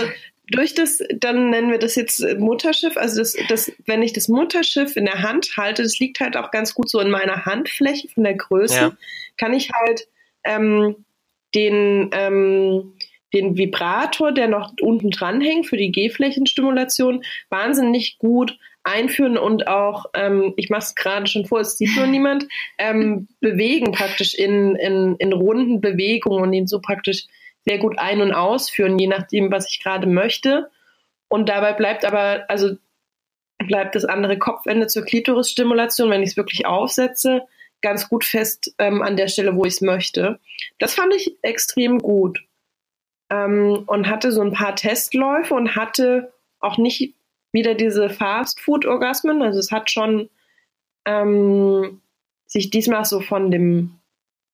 durch 0.52 0.74
das, 0.74 1.00
dann 1.20 1.50
nennen 1.50 1.72
wir 1.72 1.80
das 1.80 1.96
jetzt 1.96 2.22
Mutterschiff, 2.40 2.96
also 2.96 3.20
das, 3.20 3.36
das, 3.50 3.72
wenn 3.86 4.02
ich 4.02 4.14
das 4.14 4.30
Mutterschiff 4.30 4.96
in 4.96 5.06
der 5.06 5.22
Hand 5.22 5.50
halte, 5.58 5.84
das 5.84 6.00
liegt 6.00 6.22
halt 6.22 6.38
auch 6.38 6.52
ganz 6.52 6.74
gut 6.74 6.90
so 6.90 7.02
in 7.02 7.10
meiner 7.10 7.46
Handfläche 7.46 8.08
von 8.08 8.24
der 8.24 8.36
Größe, 8.36 8.76
ja. 8.76 8.98
kann 9.36 9.54
ich 9.54 9.70
halt 9.72 10.08
ähm, 10.46 10.96
den, 11.54 12.10
ähm, 12.14 12.94
den 13.34 13.58
Vibrator, 13.58 14.32
der 14.32 14.48
noch 14.48 14.74
unten 14.82 15.12
dran 15.12 15.42
hängt 15.42 15.68
für 15.68 15.78
die 15.78 15.92
G-Flächenstimulation, 15.92 17.24
wahnsinnig 17.50 18.18
gut 18.20 18.58
einführen 18.84 19.38
und 19.38 19.68
auch, 19.68 20.06
ähm, 20.14 20.54
ich 20.56 20.70
mache 20.70 20.84
es 20.84 20.96
gerade 20.96 21.28
schon 21.28 21.46
vor, 21.46 21.60
es 21.60 21.78
sieht 21.78 21.96
nur 21.98 22.08
niemand, 22.08 22.48
ähm, 22.78 23.28
bewegen 23.42 23.92
praktisch 23.92 24.34
in, 24.34 24.76
in, 24.78 25.16
in 25.18 25.34
runden 25.34 25.82
Bewegungen 25.82 26.42
und 26.42 26.54
ihn 26.54 26.68
so 26.68 26.80
praktisch 26.80 27.26
sehr 27.66 27.80
gut 27.80 28.00
ein- 28.00 28.22
und 28.22 28.32
ausführen, 28.32 28.98
je 28.98 29.08
nachdem, 29.08 29.52
was 29.52 29.70
ich 29.70 29.84
gerade 29.84 30.08
möchte. 30.08 30.70
Und 31.28 31.50
dabei 31.50 31.74
bleibt 31.74 32.06
aber, 32.06 32.46
also 32.48 32.78
bleibt 33.58 33.96
das 33.96 34.06
andere 34.06 34.38
Kopfende 34.38 34.88
zur 34.88 35.04
Klitorisstimulation, 35.04 36.10
wenn 36.10 36.24
ich 36.24 36.30
es 36.30 36.38
wirklich 36.38 36.66
aufsetze, 36.66 37.42
ganz 37.82 38.08
gut 38.08 38.24
fest 38.24 38.74
ähm, 38.78 39.02
an 39.02 39.18
der 39.18 39.28
Stelle, 39.28 39.56
wo 39.56 39.66
ich 39.66 39.74
es 39.74 39.82
möchte. 39.82 40.40
Das 40.80 40.94
fand 40.94 41.14
ich 41.14 41.38
extrem 41.42 42.00
gut. 42.00 42.40
Ähm, 43.30 43.84
und 43.88 44.08
hatte 44.08 44.32
so 44.32 44.42
ein 44.42 44.54
paar 44.54 44.76
Testläufe 44.76 45.54
und 45.54 45.76
hatte 45.76 46.32
auch 46.60 46.78
nicht 46.78 47.14
wieder 47.52 47.76
diese 47.76 48.10
Fast-Food-Orgasmen. 48.10 49.42
Also 49.42 49.60
es 49.60 49.72
hat 49.72 49.90
schon 49.90 50.30
ähm, 51.06 52.02
sich 52.46 52.70
diesmal 52.70 53.06
so 53.06 53.20
von 53.20 53.52
dem 53.52 54.00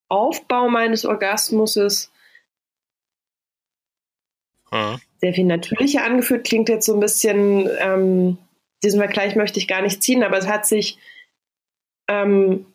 Aufbau 0.09 0.69
meines 0.69 1.05
Orgasmuses 1.05 2.11
mhm. 4.71 4.99
sehr 5.17 5.33
viel 5.33 5.45
natürlicher 5.45 6.03
angefühlt. 6.03 6.45
Klingt 6.45 6.69
jetzt 6.69 6.85
so 6.85 6.93
ein 6.93 6.99
bisschen, 6.99 7.69
ähm, 7.79 8.37
diesen 8.83 8.99
Vergleich 8.99 9.35
möchte 9.35 9.59
ich 9.59 9.67
gar 9.67 9.81
nicht 9.81 10.03
ziehen, 10.03 10.23
aber 10.23 10.37
es 10.37 10.47
hat 10.47 10.65
sich. 10.65 10.97
Ähm, 12.07 12.65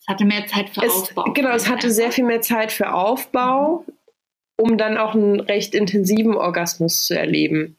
es 0.00 0.08
hatte 0.08 0.24
mehr 0.24 0.46
Zeit 0.46 0.70
für 0.70 0.82
es, 0.82 0.92
Aufbau. 0.92 1.24
Genau, 1.34 1.50
es 1.50 1.68
hatte 1.68 1.90
sehr 1.90 2.10
viel 2.10 2.24
mehr 2.24 2.40
Zeit 2.40 2.72
für 2.72 2.94
Aufbau. 2.94 3.84
Um 4.60 4.78
dann 4.78 4.96
auch 4.96 5.14
einen 5.14 5.40
recht 5.40 5.74
intensiven 5.74 6.36
Orgasmus 6.36 7.04
zu 7.04 7.18
erleben. 7.18 7.76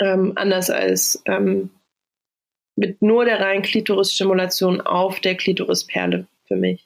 Ähm, 0.00 0.32
anders 0.34 0.70
als 0.70 1.22
ähm, 1.26 1.70
mit 2.76 3.00
nur 3.02 3.24
der 3.24 3.40
reinen 3.40 3.62
Klitorisstimulation 3.62 4.80
auf 4.80 5.20
der 5.20 5.36
Klitorisperle 5.36 6.26
für 6.46 6.56
mich. 6.56 6.85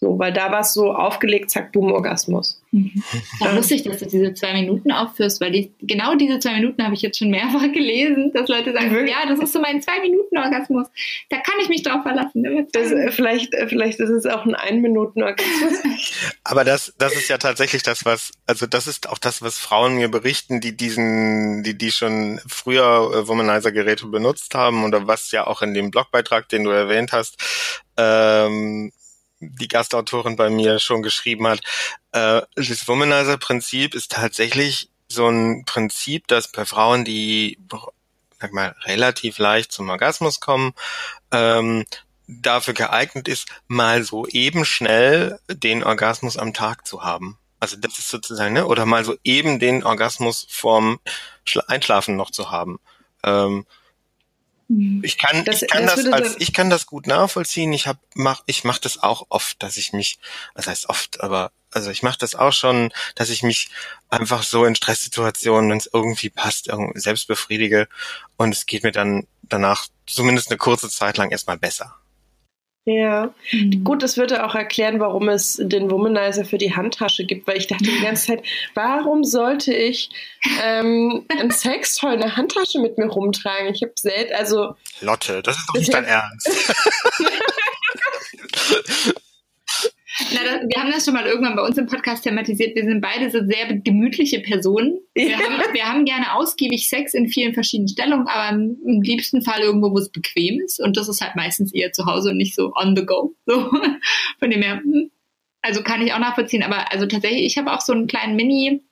So, 0.00 0.18
weil 0.18 0.32
da 0.32 0.50
war 0.50 0.60
es 0.60 0.72
so 0.72 0.94
aufgelegt, 0.94 1.50
zack, 1.50 1.72
boom, 1.72 1.92
Orgasmus. 1.92 2.62
Mhm. 2.72 3.02
Da 3.38 3.54
wusste 3.54 3.74
ich, 3.74 3.82
dass 3.82 3.98
du 3.98 4.06
diese 4.06 4.32
zwei 4.32 4.54
Minuten 4.54 4.92
aufführst, 4.92 5.42
weil 5.42 5.50
die, 5.50 5.72
genau 5.82 6.14
diese 6.14 6.38
zwei 6.38 6.54
Minuten 6.54 6.82
habe 6.82 6.94
ich 6.94 7.02
jetzt 7.02 7.18
schon 7.18 7.28
mehrfach 7.28 7.60
gelesen, 7.72 8.32
dass 8.32 8.48
Leute 8.48 8.72
sagen, 8.72 8.90
Wirklich? 8.92 9.10
ja, 9.10 9.28
das 9.28 9.40
ist 9.40 9.52
so 9.52 9.60
mein 9.60 9.82
zwei 9.82 10.00
Minuten 10.00 10.38
Orgasmus. 10.38 10.86
Da 11.28 11.36
kann 11.36 11.56
ich 11.62 11.68
mich 11.68 11.82
drauf 11.82 12.02
verlassen. 12.02 12.66
Das, 12.72 12.92
äh, 12.92 13.10
vielleicht, 13.10 13.52
äh, 13.52 13.68
vielleicht 13.68 14.00
ist 14.00 14.08
es 14.08 14.24
auch 14.24 14.46
ein 14.46 14.54
ein 14.54 14.80
Minuten 14.80 15.22
Orgasmus. 15.22 15.82
Aber 16.44 16.64
das, 16.64 16.94
das 16.96 17.14
ist 17.14 17.28
ja 17.28 17.36
tatsächlich 17.36 17.82
das, 17.82 18.06
was, 18.06 18.32
also 18.46 18.66
das 18.66 18.86
ist 18.86 19.06
auch 19.06 19.18
das, 19.18 19.42
was 19.42 19.58
Frauen 19.58 19.96
mir 19.96 20.08
berichten, 20.08 20.62
die 20.62 20.74
diesen, 20.74 21.62
die, 21.62 21.76
die 21.76 21.90
schon 21.90 22.40
früher 22.46 23.10
äh, 23.12 23.28
Womanizer-Geräte 23.28 24.06
benutzt 24.06 24.54
haben 24.54 24.84
oder 24.84 25.06
was 25.06 25.30
ja 25.30 25.46
auch 25.46 25.60
in 25.60 25.74
dem 25.74 25.90
Blogbeitrag, 25.90 26.48
den 26.48 26.64
du 26.64 26.70
erwähnt 26.70 27.12
hast, 27.12 27.36
ähm, 27.98 28.92
die 29.40 29.68
Gastautorin 29.68 30.36
bei 30.36 30.50
mir 30.50 30.78
schon 30.78 31.02
geschrieben 31.02 31.46
hat, 31.48 31.60
äh, 32.12 32.42
das 32.54 32.86
Womanizer-Prinzip 32.86 33.94
ist 33.94 34.12
tatsächlich 34.12 34.90
so 35.08 35.28
ein 35.28 35.64
Prinzip, 35.64 36.28
das 36.28 36.52
bei 36.52 36.64
Frauen, 36.64 37.04
die 37.04 37.58
sag 38.40 38.52
mal, 38.52 38.74
relativ 38.84 39.38
leicht 39.38 39.72
zum 39.72 39.88
Orgasmus 39.90 40.40
kommen, 40.40 40.72
ähm, 41.30 41.84
dafür 42.26 42.74
geeignet 42.74 43.28
ist, 43.28 43.48
mal 43.66 44.02
so 44.04 44.26
eben 44.26 44.64
schnell 44.64 45.38
den 45.48 45.82
Orgasmus 45.82 46.36
am 46.36 46.54
Tag 46.54 46.86
zu 46.86 47.02
haben. 47.02 47.38
Also 47.58 47.76
das 47.76 47.98
ist 47.98 48.08
sozusagen, 48.08 48.54
ne? 48.54 48.66
Oder 48.66 48.86
mal 48.86 49.04
so 49.04 49.16
eben 49.24 49.58
den 49.58 49.84
Orgasmus 49.84 50.46
vorm 50.48 51.00
Einschlafen 51.66 52.16
noch 52.16 52.30
zu 52.30 52.50
haben. 52.50 52.78
Ähm. 53.24 53.66
Ich 55.02 55.18
kann, 55.18 55.44
das, 55.44 55.62
ich 55.62 55.68
kann 55.68 55.86
das, 55.86 55.96
das 55.96 56.12
als, 56.12 56.36
ich 56.38 56.52
kann 56.52 56.70
das 56.70 56.86
gut 56.86 57.08
nachvollziehen. 57.08 57.72
Ich 57.72 57.88
hab, 57.88 57.98
mach, 58.14 58.42
ich 58.46 58.62
mach 58.62 58.78
das 58.78 59.02
auch 59.02 59.26
oft, 59.28 59.60
dass 59.62 59.76
ich 59.76 59.92
mich, 59.92 60.20
das 60.54 60.68
heißt 60.68 60.88
oft, 60.88 61.20
aber 61.20 61.50
also 61.72 61.90
ich 61.90 62.04
mache 62.04 62.18
das 62.18 62.36
auch 62.36 62.52
schon, 62.52 62.92
dass 63.16 63.30
ich 63.30 63.42
mich 63.42 63.70
einfach 64.08 64.44
so 64.44 64.64
in 64.64 64.76
Stresssituationen, 64.76 65.70
wenn 65.70 65.78
es 65.78 65.90
irgendwie 65.92 66.30
passt, 66.30 66.68
irgendwie 66.68 67.00
selbst 67.00 67.26
befriedige 67.26 67.88
und 68.36 68.52
es 68.54 68.66
geht 68.66 68.84
mir 68.84 68.92
dann 68.92 69.26
danach 69.42 69.86
zumindest 70.06 70.50
eine 70.50 70.58
kurze 70.58 70.88
Zeit 70.88 71.16
lang 71.16 71.30
erstmal 71.30 71.58
besser. 71.58 71.96
Ja, 72.86 73.34
mhm. 73.52 73.84
gut, 73.84 74.02
das 74.02 74.16
würde 74.16 74.44
auch 74.44 74.54
erklären, 74.54 75.00
warum 75.00 75.28
es 75.28 75.58
den 75.60 75.90
Womanizer 75.90 76.46
für 76.46 76.56
die 76.56 76.74
Handtasche 76.74 77.24
gibt, 77.24 77.46
weil 77.46 77.58
ich 77.58 77.66
dachte 77.66 77.84
die 77.84 78.00
ganze 78.00 78.28
Zeit, 78.28 78.42
warum 78.74 79.22
sollte 79.22 79.74
ich 79.74 80.10
ähm, 80.64 81.26
ein 81.28 81.50
Sextoy 81.50 82.14
in 82.14 82.20
der 82.20 82.36
Handtasche 82.36 82.80
mit 82.80 82.96
mir 82.96 83.06
rumtragen? 83.06 83.74
Ich 83.74 83.82
habe 83.82 83.92
selten, 83.96 84.34
also. 84.34 84.76
Lotte, 85.02 85.42
das 85.42 85.58
ist 85.58 85.68
doch 85.68 85.74
nicht 85.74 85.92
dein 85.92 86.04
Ernst. 86.04 86.48
Na, 90.32 90.40
das, 90.44 90.68
wir 90.68 90.82
haben 90.82 90.90
das 90.90 91.04
schon 91.04 91.14
mal 91.14 91.26
irgendwann 91.26 91.56
bei 91.56 91.62
uns 91.62 91.76
im 91.78 91.86
Podcast 91.86 92.24
thematisiert. 92.24 92.76
Wir 92.76 92.84
sind 92.84 93.00
beide 93.00 93.30
so 93.30 93.44
sehr 93.44 93.74
gemütliche 93.76 94.40
Personen. 94.40 94.98
Wir, 95.14 95.36
haben, 95.36 95.74
wir 95.74 95.84
haben 95.84 96.04
gerne 96.04 96.34
ausgiebig 96.34 96.88
Sex 96.88 97.14
in 97.14 97.28
vielen 97.28 97.54
verschiedenen 97.54 97.88
Stellungen, 97.88 98.26
aber 98.28 98.54
im, 98.54 98.76
im, 98.84 99.02
liebsten 99.02 99.42
Fall 99.42 99.60
irgendwo, 99.60 99.90
wo 99.90 99.98
es 99.98 100.10
bequem 100.10 100.60
ist. 100.60 100.80
Und 100.80 100.96
das 100.96 101.08
ist 101.08 101.20
halt 101.20 101.36
meistens 101.36 101.72
eher 101.72 101.92
zu 101.92 102.06
Hause 102.06 102.30
und 102.30 102.36
nicht 102.36 102.54
so 102.54 102.72
on 102.74 102.96
the 102.96 103.04
go. 103.04 103.34
So. 103.46 103.70
Von 104.38 104.50
dem 104.50 104.62
her, 104.62 104.80
hm. 104.80 105.10
also 105.62 105.82
kann 105.82 106.02
ich 106.02 106.12
auch 106.12 106.18
nachvollziehen. 106.18 106.62
Aber 106.62 106.92
also 106.92 107.06
tatsächlich, 107.06 107.44
ich 107.44 107.58
habe 107.58 107.72
auch 107.72 107.80
so 107.80 107.92
einen 107.92 108.06
kleinen 108.06 108.36
Mini- 108.36 108.82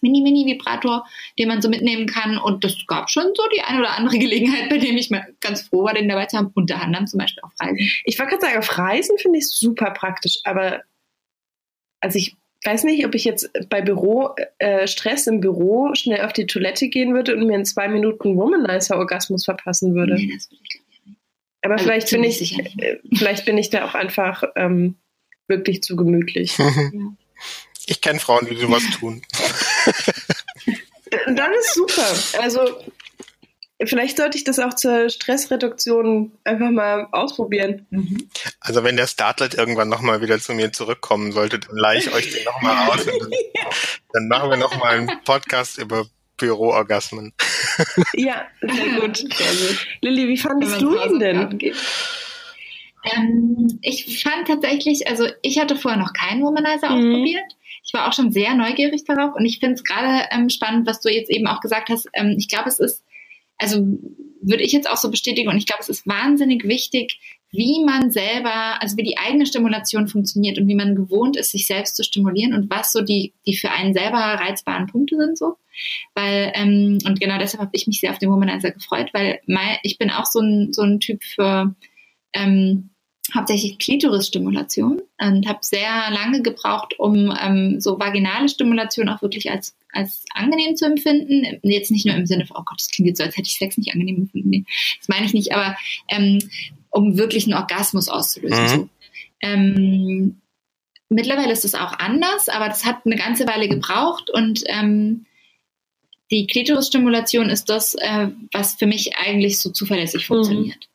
Mini-Mini-Vibrator, 0.00 1.06
den 1.38 1.48
man 1.48 1.60
so 1.60 1.68
mitnehmen 1.68 2.06
kann. 2.06 2.38
Und 2.38 2.64
das 2.64 2.76
gab 2.86 3.10
schon 3.10 3.32
so 3.34 3.42
die 3.54 3.60
eine 3.62 3.80
oder 3.80 3.96
andere 3.96 4.18
Gelegenheit, 4.20 4.70
bei 4.70 4.78
dem 4.78 4.96
ich 4.96 5.10
mal 5.10 5.26
ganz 5.40 5.62
froh 5.62 5.84
war, 5.84 5.94
den 5.94 6.08
dabei 6.08 6.26
zu 6.26 6.38
haben. 6.38 6.50
Unter 6.54 6.80
anderem 6.80 7.06
zum 7.06 7.18
Beispiel 7.18 7.42
auf 7.42 7.52
Reisen. 7.60 7.90
Ich 8.04 8.18
wollte 8.18 8.30
gerade 8.30 8.46
sagen, 8.46 8.58
auf 8.58 8.78
Reisen 8.78 9.18
finde 9.18 9.38
ich 9.38 9.44
es 9.44 9.58
super 9.58 9.90
praktisch, 9.90 10.38
aber 10.44 10.82
also 12.00 12.18
ich 12.18 12.36
weiß 12.64 12.84
nicht, 12.84 13.04
ob 13.06 13.14
ich 13.14 13.24
jetzt 13.24 13.50
bei 13.68 13.80
Büro 13.80 14.34
äh, 14.58 14.86
Stress 14.86 15.26
im 15.26 15.40
Büro 15.40 15.94
schnell 15.94 16.24
auf 16.24 16.32
die 16.32 16.46
Toilette 16.46 16.88
gehen 16.88 17.14
würde 17.14 17.34
und 17.34 17.46
mir 17.46 17.56
in 17.56 17.64
zwei 17.64 17.88
Minuten 17.88 18.36
Womanizer-Orgasmus 18.36 19.44
verpassen 19.44 19.94
würde. 19.94 20.14
Nee, 20.14 20.32
das 20.34 20.50
würde 20.50 20.62
ich 20.62 20.70
glaube 20.70 20.86
ich 20.90 21.06
nicht. 21.06 21.18
Aber 21.62 21.74
also 21.74 21.84
vielleicht 21.84 22.10
bin 22.10 22.24
ich, 22.24 22.58
äh, 22.58 22.98
vielleicht 23.14 23.44
bin 23.44 23.58
ich 23.58 23.70
da 23.70 23.84
auch 23.84 23.94
einfach 23.94 24.44
ähm, 24.56 24.96
wirklich 25.48 25.82
zu 25.82 25.96
gemütlich. 25.96 26.56
ja. 26.58 26.68
Ich 27.86 28.00
kenne 28.00 28.20
Frauen, 28.20 28.46
die 28.48 28.56
sowas 28.56 28.84
tun. 28.98 29.22
Dann 31.42 31.52
ist 31.54 31.74
super. 31.74 32.06
Also 32.40 32.60
vielleicht 33.84 34.16
sollte 34.16 34.38
ich 34.38 34.44
das 34.44 34.60
auch 34.60 34.74
zur 34.74 35.10
Stressreduktion 35.10 36.30
einfach 36.44 36.70
mal 36.70 37.08
ausprobieren. 37.10 37.84
Mhm. 37.90 38.28
Also 38.60 38.84
wenn 38.84 38.96
der 38.96 39.08
Startlet 39.08 39.54
irgendwann 39.54 39.88
nochmal 39.88 40.20
wieder 40.20 40.38
zu 40.38 40.54
mir 40.54 40.72
zurückkommen 40.72 41.32
sollte, 41.32 41.58
dann 41.58 41.76
leihe 41.76 41.98
ich 41.98 42.14
euch 42.14 42.32
den 42.32 42.44
nochmal 42.44 42.90
aus. 42.90 43.04
Dann, 43.04 43.30
dann, 44.12 44.28
machen 44.28 44.50
wir 44.50 44.56
nochmal 44.56 44.98
einen 44.98 45.10
Podcast 45.24 45.78
über 45.78 46.06
Büroorgasmen. 46.36 47.32
Ja, 48.14 48.46
sehr 48.60 49.00
gut. 49.00 49.16
Sehr 49.16 49.26
gut. 49.26 49.86
Lilly, 50.00 50.28
wie 50.28 50.36
fandest 50.36 50.80
du 50.80 50.96
ihn 50.96 51.18
denn? 51.18 51.58
Ähm, 53.04 53.78
ich 53.82 54.22
fand 54.22 54.46
tatsächlich, 54.46 55.08
also 55.08 55.26
ich 55.42 55.58
hatte 55.58 55.74
vorher 55.74 55.98
noch 55.98 56.12
keinen 56.12 56.42
Womanizer 56.42 56.90
mhm. 56.90 56.96
ausprobiert. 56.96 57.56
Ich 57.84 57.92
war 57.94 58.08
auch 58.08 58.12
schon 58.12 58.32
sehr 58.32 58.54
neugierig 58.54 59.04
darauf 59.04 59.34
und 59.34 59.44
ich 59.44 59.58
finde 59.58 59.74
es 59.74 59.84
gerade 59.84 60.26
ähm, 60.30 60.48
spannend, 60.48 60.86
was 60.86 61.00
du 61.00 61.08
jetzt 61.08 61.30
eben 61.30 61.46
auch 61.46 61.60
gesagt 61.60 61.88
hast. 61.88 62.08
Ähm, 62.14 62.36
ich 62.38 62.48
glaube, 62.48 62.68
es 62.68 62.78
ist, 62.78 63.04
also 63.58 63.98
würde 64.40 64.62
ich 64.62 64.72
jetzt 64.72 64.88
auch 64.88 64.96
so 64.96 65.10
bestätigen 65.10 65.48
und 65.48 65.56
ich 65.56 65.66
glaube, 65.66 65.82
es 65.82 65.88
ist 65.88 66.06
wahnsinnig 66.06 66.64
wichtig, 66.64 67.18
wie 67.52 67.84
man 67.84 68.10
selber, 68.10 68.80
also 68.80 68.96
wie 68.96 69.02
die 69.02 69.18
eigene 69.18 69.44
Stimulation 69.44 70.08
funktioniert 70.08 70.58
und 70.58 70.66
wie 70.68 70.74
man 70.74 70.96
gewohnt 70.96 71.36
ist, 71.36 71.52
sich 71.52 71.66
selbst 71.66 71.96
zu 71.96 72.02
stimulieren 72.02 72.54
und 72.54 72.70
was 72.70 72.92
so 72.92 73.02
die, 73.02 73.34
die 73.46 73.56
für 73.56 73.70
einen 73.70 73.92
selber 73.92 74.18
reizbaren 74.18 74.86
Punkte 74.86 75.16
sind 75.16 75.36
so. 75.36 75.56
Weil, 76.14 76.52
ähm, 76.54 76.98
und 77.04 77.20
genau 77.20 77.38
deshalb 77.38 77.60
habe 77.60 77.70
ich 77.74 77.86
mich 77.86 78.00
sehr 78.00 78.10
auf 78.10 78.18
den 78.18 78.30
Womanizer 78.30 78.70
gefreut, 78.70 79.10
weil 79.12 79.40
mein, 79.46 79.76
ich 79.82 79.98
bin 79.98 80.10
auch 80.10 80.26
so 80.26 80.40
ein, 80.40 80.72
so 80.72 80.82
ein 80.82 80.98
Typ 80.98 81.22
für 81.22 81.74
ähm, 82.32 82.90
hauptsächlich 83.34 83.78
Klitorisstimulation 83.78 85.02
und 85.18 85.46
habe 85.46 85.58
sehr 85.62 86.10
lange 86.10 86.42
gebraucht, 86.42 86.98
um 86.98 87.34
ähm, 87.40 87.80
so 87.80 87.98
vaginale 87.98 88.48
Stimulation 88.48 89.08
auch 89.08 89.22
wirklich 89.22 89.50
als, 89.50 89.74
als 89.92 90.24
angenehm 90.34 90.76
zu 90.76 90.86
empfinden. 90.86 91.58
Jetzt 91.62 91.90
nicht 91.90 92.06
nur 92.06 92.14
im 92.14 92.26
Sinne 92.26 92.46
von, 92.46 92.58
oh 92.58 92.62
Gott, 92.64 92.80
das 92.80 92.88
klingt 92.88 93.08
jetzt 93.08 93.18
so, 93.18 93.24
als 93.24 93.36
hätte 93.36 93.48
ich 93.48 93.58
Sex 93.58 93.78
nicht 93.78 93.92
angenehm 93.92 94.16
empfunden. 94.16 94.50
Nee, 94.50 94.64
das 94.98 95.08
meine 95.08 95.26
ich 95.26 95.34
nicht, 95.34 95.54
aber 95.54 95.76
ähm, 96.08 96.38
um 96.90 97.16
wirklich 97.16 97.44
einen 97.44 97.54
Orgasmus 97.54 98.08
auszulösen. 98.08 98.64
Mhm. 98.64 98.68
So. 98.68 98.88
Ähm, 99.40 100.40
mittlerweile 101.08 101.52
ist 101.52 101.64
das 101.64 101.74
auch 101.74 101.98
anders, 101.98 102.48
aber 102.48 102.68
das 102.68 102.84
hat 102.84 103.06
eine 103.06 103.16
ganze 103.16 103.46
Weile 103.46 103.68
gebraucht 103.68 104.30
und 104.30 104.62
ähm, 104.66 105.26
die 106.30 106.46
Klitorisstimulation 106.46 107.50
ist 107.50 107.68
das, 107.68 107.94
äh, 107.94 108.28
was 108.52 108.74
für 108.74 108.86
mich 108.86 109.16
eigentlich 109.16 109.58
so 109.58 109.70
zuverlässig 109.70 110.22
mhm. 110.22 110.34
funktioniert. 110.34 110.76
Mhm. 110.76 110.91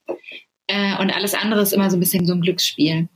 Äh, 0.68 1.00
und 1.00 1.12
alles 1.12 1.34
andere 1.34 1.62
ist 1.62 1.74
immer 1.74 1.90
so 1.90 1.98
ein 1.98 2.02
bisschen 2.02 2.26
so 2.26 2.34
ein 2.34 2.42
Glücksspiel. 2.42 3.08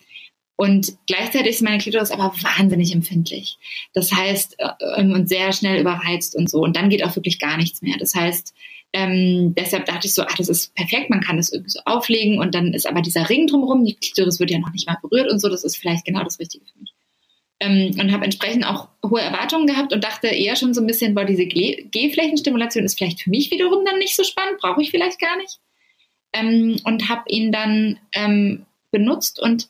Und 0.56 0.96
gleichzeitig 1.08 1.52
ist 1.52 1.62
meine 1.62 1.80
Klitoris 1.80 2.12
aber 2.12 2.34
wahnsinnig 2.42 2.94
empfindlich. 2.94 3.58
Das 3.94 4.12
heißt, 4.12 4.58
äh, 4.60 5.02
und 5.02 5.28
sehr 5.28 5.54
schnell 5.54 5.82
überreizt 5.82 6.36
und 6.36 6.50
so. 6.50 6.60
Und 6.60 6.76
dann 6.76 6.90
geht 6.90 7.04
auch 7.04 7.16
wirklich 7.16 7.40
gar 7.40 7.58
nichts 7.58 7.82
mehr. 7.82 7.98
Das 7.98 8.14
heißt, 8.14 8.54
ähm, 8.94 9.56
deshalb 9.58 9.86
dachte 9.86 10.08
ich 10.08 10.14
so, 10.14 10.24
ach, 10.24 10.36
das 10.36 10.50
ist 10.50 10.76
perfekt, 10.76 11.10
man 11.10 11.22
kann 11.22 11.38
das 11.38 11.52
irgendwie 11.52 11.72
so 11.72 11.80
auflegen 11.86 12.40
und 12.40 12.54
dann 12.54 12.74
ist 12.74 12.86
aber 12.86 13.02
dieser 13.02 13.30
Ring 13.30 13.48
drumherum, 13.48 13.86
die 13.86 13.96
Klitoris 13.96 14.40
wird 14.40 14.52
ja 14.52 14.60
noch 14.60 14.74
nicht 14.74 14.86
mal 14.86 14.98
berührt 15.02 15.32
und 15.32 15.40
so, 15.40 15.48
das 15.48 15.64
ist 15.64 15.78
vielleicht 15.78 16.04
genau 16.04 16.24
das 16.24 16.40
Richtige 16.40 16.66
für 16.66 16.80
mich. 16.80 16.94
Ähm, 17.62 17.98
und 18.00 18.12
habe 18.12 18.26
entsprechend 18.26 18.66
auch 18.66 18.90
hohe 19.04 19.22
Erwartungen 19.22 19.66
gehabt 19.66 19.94
und 19.94 20.04
dachte 20.04 20.28
eher 20.28 20.58
schon 20.58 20.74
so 20.74 20.82
ein 20.82 20.88
bisschen, 20.88 21.16
boah, 21.16 21.24
diese 21.24 21.46
G-Flächenstimulation 21.46 22.84
ist 22.84 22.98
vielleicht 22.98 23.22
für 23.22 23.30
mich 23.30 23.50
wiederum 23.50 23.86
dann 23.86 23.98
nicht 23.98 24.16
so 24.16 24.24
spannend, 24.24 24.60
brauche 24.60 24.82
ich 24.82 24.92
vielleicht 24.92 25.20
gar 25.20 25.38
nicht 25.38 25.60
ähm, 26.34 26.78
und 26.84 27.10
habe 27.10 27.24
ihn 27.28 27.52
dann 27.52 28.00
ähm, 28.14 28.66
benutzt 28.92 29.40
und 29.40 29.68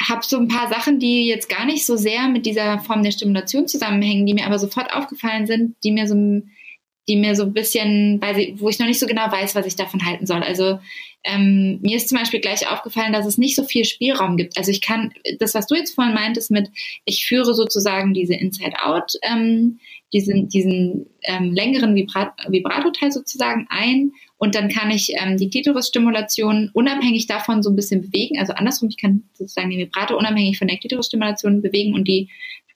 habe 0.00 0.24
so 0.24 0.38
ein 0.38 0.48
paar 0.48 0.68
Sachen, 0.68 0.98
die 0.98 1.26
jetzt 1.26 1.48
gar 1.48 1.64
nicht 1.64 1.86
so 1.86 1.96
sehr 1.96 2.28
mit 2.28 2.46
dieser 2.46 2.78
Form 2.80 3.02
der 3.02 3.12
Stimulation 3.12 3.68
zusammenhängen, 3.68 4.26
die 4.26 4.34
mir 4.34 4.46
aber 4.46 4.58
sofort 4.58 4.92
aufgefallen 4.92 5.46
sind, 5.46 5.76
die 5.84 5.92
mir 5.92 6.08
so, 6.08 6.42
die 7.08 7.16
mir 7.16 7.36
so 7.36 7.44
ein 7.44 7.52
bisschen, 7.52 8.20
wo 8.58 8.68
ich 8.68 8.78
noch 8.78 8.86
nicht 8.86 8.98
so 8.98 9.06
genau 9.06 9.30
weiß, 9.30 9.54
was 9.54 9.66
ich 9.66 9.76
davon 9.76 10.04
halten 10.04 10.26
soll. 10.26 10.42
Also 10.42 10.80
ähm, 11.22 11.78
mir 11.80 11.96
ist 11.96 12.08
zum 12.08 12.18
Beispiel 12.18 12.40
gleich 12.40 12.68
aufgefallen, 12.68 13.12
dass 13.12 13.24
es 13.24 13.38
nicht 13.38 13.56
so 13.56 13.64
viel 13.64 13.84
Spielraum 13.84 14.36
gibt. 14.36 14.58
Also 14.58 14.70
ich 14.70 14.82
kann, 14.82 15.12
das, 15.38 15.54
was 15.54 15.66
du 15.66 15.74
jetzt 15.74 15.94
vorhin 15.94 16.14
meintest 16.14 16.50
mit, 16.50 16.70
ich 17.04 17.26
führe 17.26 17.54
sozusagen 17.54 18.12
diese 18.14 18.34
Inside-Out, 18.34 19.14
ähm, 19.22 19.78
diesen, 20.12 20.48
diesen 20.48 21.06
ähm, 21.22 21.52
längeren 21.52 21.94
Vibrat 21.94 22.34
Vibrato-Teil 22.46 23.10
sozusagen 23.10 23.66
ein 23.70 24.12
und 24.44 24.54
dann 24.54 24.68
kann 24.68 24.90
ich 24.90 25.14
ähm, 25.16 25.38
die 25.38 25.48
Klitoris-Stimulation 25.48 26.70
unabhängig 26.74 27.26
davon 27.26 27.62
so 27.62 27.70
ein 27.70 27.76
bisschen 27.76 28.02
bewegen. 28.02 28.38
Also 28.38 28.52
andersrum, 28.52 28.90
ich 28.90 28.98
kann 28.98 29.22
sozusagen 29.32 29.70
die 29.70 29.78
Vibrato 29.78 30.18
unabhängig 30.18 30.58
von 30.58 30.68
der 30.68 30.76
Klitoris-Stimulation 30.76 31.62
bewegen 31.62 31.94
und 31.94 32.06
die, 32.06 32.28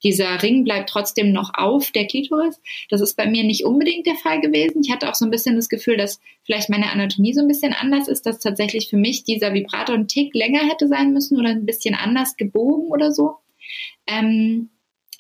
dieser 0.02 0.42
Ring 0.42 0.64
bleibt 0.64 0.88
trotzdem 0.88 1.30
noch 1.30 1.50
auf 1.52 1.90
der 1.90 2.06
Klitoris. 2.06 2.58
Das 2.88 3.02
ist 3.02 3.18
bei 3.18 3.28
mir 3.28 3.44
nicht 3.44 3.66
unbedingt 3.66 4.06
der 4.06 4.14
Fall 4.14 4.40
gewesen. 4.40 4.80
Ich 4.82 4.90
hatte 4.90 5.10
auch 5.10 5.14
so 5.14 5.26
ein 5.26 5.30
bisschen 5.30 5.56
das 5.56 5.68
Gefühl, 5.68 5.98
dass 5.98 6.22
vielleicht 6.46 6.70
meine 6.70 6.90
Anatomie 6.90 7.34
so 7.34 7.42
ein 7.42 7.48
bisschen 7.48 7.74
anders 7.74 8.08
ist, 8.08 8.24
dass 8.24 8.38
tatsächlich 8.38 8.88
für 8.88 8.96
mich 8.96 9.24
dieser 9.24 9.52
Vibrator 9.52 9.94
ein 9.94 10.08
Tick 10.08 10.34
länger 10.34 10.66
hätte 10.70 10.88
sein 10.88 11.12
müssen 11.12 11.38
oder 11.38 11.50
ein 11.50 11.66
bisschen 11.66 11.94
anders 11.94 12.38
gebogen 12.38 12.88
oder 12.88 13.12
so. 13.12 13.34
Ähm, 14.06 14.70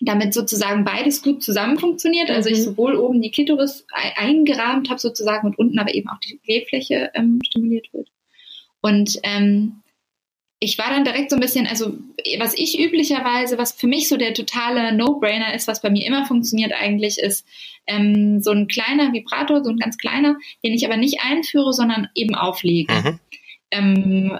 damit 0.00 0.32
sozusagen 0.32 0.84
beides 0.84 1.22
gut 1.22 1.42
zusammen 1.42 1.78
funktioniert. 1.78 2.30
Also 2.30 2.50
ich 2.50 2.58
mhm. 2.58 2.62
sowohl 2.62 2.96
oben 2.96 3.20
die 3.20 3.30
Klitoris 3.30 3.86
eingerahmt 4.16 4.90
habe 4.90 5.00
sozusagen 5.00 5.46
und 5.46 5.58
unten 5.58 5.78
aber 5.78 5.94
eben 5.94 6.08
auch 6.08 6.18
die 6.18 6.38
Klefläche 6.38 7.10
ähm, 7.14 7.40
stimuliert 7.44 7.92
wird. 7.92 8.08
Und 8.80 9.18
ähm, 9.24 9.82
ich 10.60 10.78
war 10.78 10.90
dann 10.90 11.04
direkt 11.04 11.30
so 11.30 11.36
ein 11.36 11.40
bisschen, 11.40 11.66
also 11.66 11.96
was 12.38 12.54
ich 12.54 12.80
üblicherweise, 12.80 13.58
was 13.58 13.72
für 13.72 13.86
mich 13.86 14.08
so 14.08 14.16
der 14.16 14.34
totale 14.34 14.92
No-Brainer 14.92 15.54
ist, 15.54 15.68
was 15.68 15.82
bei 15.82 15.90
mir 15.90 16.06
immer 16.06 16.26
funktioniert 16.26 16.72
eigentlich, 16.72 17.18
ist 17.18 17.46
ähm, 17.86 18.40
so 18.40 18.50
ein 18.50 18.66
kleiner 18.66 19.12
Vibrator, 19.12 19.62
so 19.62 19.70
ein 19.70 19.78
ganz 19.78 19.98
kleiner, 19.98 20.36
den 20.64 20.74
ich 20.74 20.84
aber 20.84 20.96
nicht 20.96 21.20
einführe, 21.22 21.72
sondern 21.72 22.08
eben 22.14 22.34
auflege. 22.34 22.92
Mhm. 22.92 23.20
Ähm, 23.70 24.38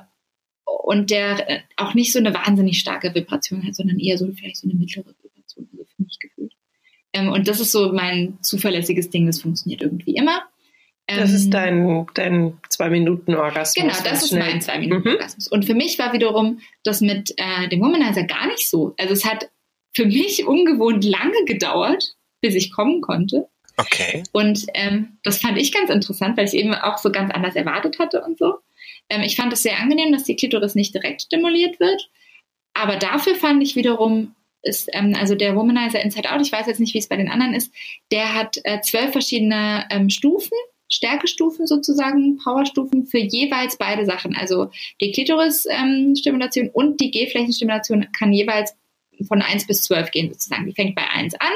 und 0.65 1.11
der 1.11 1.49
äh, 1.49 1.61
auch 1.77 1.95
nicht 1.95 2.13
so 2.13 2.19
eine 2.19 2.35
wahnsinnig 2.35 2.79
starke 2.79 3.15
Vibration 3.15 3.67
hat, 3.67 3.75
sondern 3.75 3.99
eher 3.99 4.19
so 4.19 4.31
vielleicht 4.33 4.57
so 4.57 4.69
eine 4.69 4.79
mittlere 4.79 5.15
Vibration, 5.59 5.69
also 5.79 5.85
für 5.97 6.03
mich 6.03 6.19
gefühlt. 6.21 6.53
Ähm, 7.13 7.33
und 7.33 7.49
das 7.49 7.61
ist 7.61 7.73
so 7.73 7.93
mein 7.93 8.39
zuverlässiges 8.43 9.11
Ding, 9.11 9.27
das 9.27 9.41
funktioniert 9.41 9.83
irgendwie 9.83 10.15
immer. 10.15 10.43
das 11.07 11.33
ist 11.33 11.47
ähm, 11.47 11.51
dein, 11.51 12.07
dein 12.15 12.59
Zwei-Minuten-Orgasmus. 12.69 13.75
Genau, 13.75 14.09
das 14.09 14.25
ist 14.25 14.33
mein 14.33 14.61
Zwei-Minuten-Orgasmus. 14.61 15.51
Mhm. 15.51 15.55
Und 15.55 15.65
für 15.65 15.75
mich 15.75 15.99
war 15.99 16.13
wiederum 16.13 16.61
das 16.85 17.01
mit 17.01 17.33
äh, 17.37 17.69
dem 17.69 17.81
Womanizer 17.81 18.25
gar 18.25 18.47
nicht 18.47 18.69
so. 18.69 18.95
Also 18.99 19.13
es 19.13 19.25
hat 19.25 19.51
für 19.95 20.07
mich 20.07 20.47
ungewohnt 20.47 21.05
lange 21.05 21.45
gedauert, 21.47 22.15
bis 22.41 22.55
ich 22.55 22.73
kommen 22.73 23.01
konnte. 23.01 23.49
Okay. 23.79 24.25
Und 24.33 24.67
ähm, 24.75 25.19
das 25.23 25.39
fand 25.39 25.57
ich 25.57 25.73
ganz 25.73 25.89
interessant, 25.89 26.37
weil 26.37 26.47
ich 26.47 26.55
eben 26.55 26.75
auch 26.75 26.99
so 26.99 27.11
ganz 27.11 27.33
anders 27.33 27.55
erwartet 27.55 27.99
hatte 27.99 28.23
und 28.23 28.39
so. 28.39 28.59
Ähm, 29.09 29.23
ich 29.23 29.37
fand 29.37 29.53
es 29.53 29.63
sehr 29.63 29.79
angenehm, 29.79 30.13
dass 30.13 30.25
die 30.25 30.37
Klitoris 30.37 30.75
nicht 30.75 30.95
direkt 30.95 31.23
stimuliert 31.23 31.81
wird. 31.81 32.11
Aber 32.75 32.97
dafür 32.97 33.35
fand 33.35 33.63
ich 33.63 33.77
wiederum, 33.77 34.35
ist, 34.63 34.89
ähm, 34.93 35.15
also 35.19 35.35
der 35.35 35.57
Womanizer 35.57 36.01
Inside 36.01 36.31
Out, 36.31 36.43
ich 36.43 36.53
weiß 36.53 36.67
jetzt 36.67 36.81
nicht, 36.81 36.95
wie 36.95 36.99
es 36.99 37.09
bei 37.09 37.17
den 37.17 37.31
anderen 37.31 37.55
ist, 37.55 37.73
der 38.11 38.35
hat 38.35 38.59
äh, 38.65 38.81
zwölf 38.81 39.13
verschiedene 39.13 39.87
ähm, 39.91 40.11
Stufen, 40.11 40.57
Stärkestufen 40.89 41.67
sozusagen, 41.67 42.39
Powerstufen 42.39 43.07
für 43.07 43.19
jeweils 43.19 43.77
beide 43.77 44.07
Sachen. 44.07 44.35
Also 44.35 44.71
die 45.01 45.13
Klitoris-Stimulation 45.13 46.67
ähm, 46.67 46.71
und 46.73 47.01
die 47.01 47.11
G-Flächenstimulation 47.11 48.07
kann 48.19 48.33
jeweils 48.33 48.75
von 49.27 49.43
1 49.43 49.67
bis 49.67 49.83
12 49.83 50.11
gehen 50.11 50.33
sozusagen. 50.33 50.67
Die 50.67 50.73
fängt 50.73 50.95
bei 50.95 51.09
1 51.09 51.35
an 51.35 51.53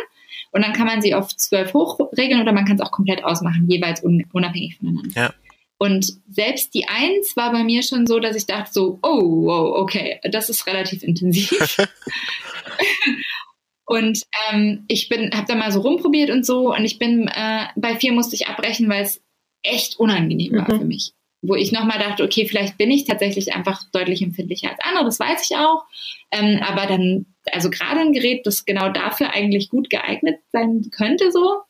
und 0.51 0.63
dann 0.63 0.73
kann 0.73 0.87
man 0.87 1.01
sie 1.01 1.15
auf 1.15 1.35
12 1.35 1.73
hochregeln 1.73 2.43
oder 2.43 2.53
man 2.53 2.67
kann 2.67 2.77
es 2.77 2.83
auch 2.83 2.91
komplett 2.91 3.25
ausmachen, 3.25 3.69
jeweils 3.69 4.05
un 4.05 4.25
unabhängig 4.33 4.77
voneinander. 4.77 5.11
Ja. 5.15 5.35
Und 5.83 6.13
selbst 6.31 6.75
die 6.75 6.87
Eins 6.87 7.35
war 7.35 7.51
bei 7.51 7.65
mir 7.65 7.83
schon 7.83 8.07
so, 8.07 8.21
dass 8.21 8.37
ich 8.37 8.47
dachte 8.47 8.73
so, 8.73 9.01
oh, 9.03 9.47
wow, 9.47 9.81
okay, 9.81 10.21
das 10.31 10.49
ist 10.49 10.69
relativ 10.69 11.03
intensiv. 11.03 11.51
und 13.87 14.23
ähm, 14.49 14.85
ich 14.87 15.09
bin, 15.09 15.33
habe 15.35 15.49
da 15.49 15.57
mal 15.57 15.73
so 15.73 15.81
rumprobiert 15.81 16.31
und 16.31 16.47
so 16.47 16.73
und 16.73 16.85
ich 16.85 17.01
bin, 17.01 17.27
äh, 17.27 17.67
bei 17.75 17.97
vier 17.97 18.13
musste 18.13 18.37
ich 18.37 18.47
abbrechen, 18.47 18.89
weil 18.89 19.03
es 19.03 19.21
echt 19.65 19.99
unangenehm 19.99 20.53
war 20.53 20.73
mhm. 20.73 20.79
für 20.79 20.85
mich. 20.85 21.15
Wo 21.41 21.57
ich 21.57 21.73
nochmal 21.73 21.99
dachte, 21.99 22.23
okay, 22.23 22.47
vielleicht 22.47 22.79
bin 22.79 22.93
ich 22.93 23.05
tatsächlich 23.05 23.53
einfach 23.53 23.83
deutlich 23.91 24.23
empfindlicher 24.23 24.71
als 24.71 24.79
andere, 24.85 25.07
das 25.07 25.19
weiß 25.19 25.51
ich 25.51 25.57
auch. 25.57 25.83
Ähm, 26.31 26.61
aber 26.63 26.87
dann 26.87 27.27
also 27.51 27.71
gerade 27.71 27.99
ein 27.99 28.13
Gerät, 28.13 28.47
das 28.47 28.65
genau 28.65 28.91
dafür 28.91 29.33
eigentlich 29.33 29.69
gut 29.69 29.91
geeignet 29.91 30.39
sein 30.53 30.93
könnte, 30.97 31.33
so, 31.33 31.63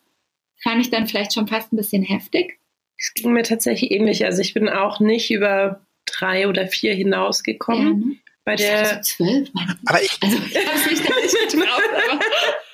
fand 0.63 0.83
ich 0.83 0.91
dann 0.91 1.07
vielleicht 1.07 1.33
schon 1.33 1.49
fast 1.49 1.73
ein 1.73 1.79
bisschen 1.79 2.03
heftig. 2.03 2.59
Es 3.03 3.15
ging 3.15 3.33
mir 3.33 3.43
tatsächlich 3.43 3.91
ähnlich. 3.91 4.25
Also 4.25 4.41
ich 4.41 4.55
bin 4.55 4.69
auch 4.69 5.01
nicht 5.01 5.31
über 5.33 5.85
drei 6.07 6.47
oder 6.49 6.69
vier 6.69 6.95
hinausgekommen. 6.95 8.01
Ja, 8.01 8.07
ne? 8.07 8.17
Bei 8.45 8.57
der 8.57 8.87
so 8.87 9.01
zwölf, 9.01 9.49
aber 9.87 10.03
ich, 10.03 10.19
also 10.21 10.37
ich 10.37 10.57
habe 10.57 10.77
es 10.77 10.87
nicht 10.91 11.05
getraut, 11.53 11.83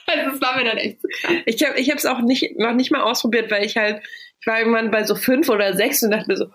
aber 0.06 0.30
das 0.30 0.40
war 0.40 0.56
mir 0.56 0.64
dann 0.64 0.78
echt 0.78 1.00
zu 1.02 1.08
krass. 1.08 1.34
Ich 1.44 1.62
habe 1.62 1.78
ich 1.78 1.88
es 1.90 2.06
auch 2.06 2.20
nicht 2.20 2.58
noch 2.58 2.72
nicht 2.72 2.90
mal 2.90 3.02
ausprobiert, 3.02 3.50
weil 3.50 3.66
ich 3.66 3.76
halt 3.76 4.02
ich 4.40 4.46
war 4.46 4.58
irgendwann 4.58 4.90
bei 4.90 5.04
so 5.04 5.14
fünf 5.14 5.48
oder 5.48 5.74
sechs 5.74 6.02
und 6.02 6.10
dachte 6.10 6.28
mir 6.28 6.36
so, 6.36 6.46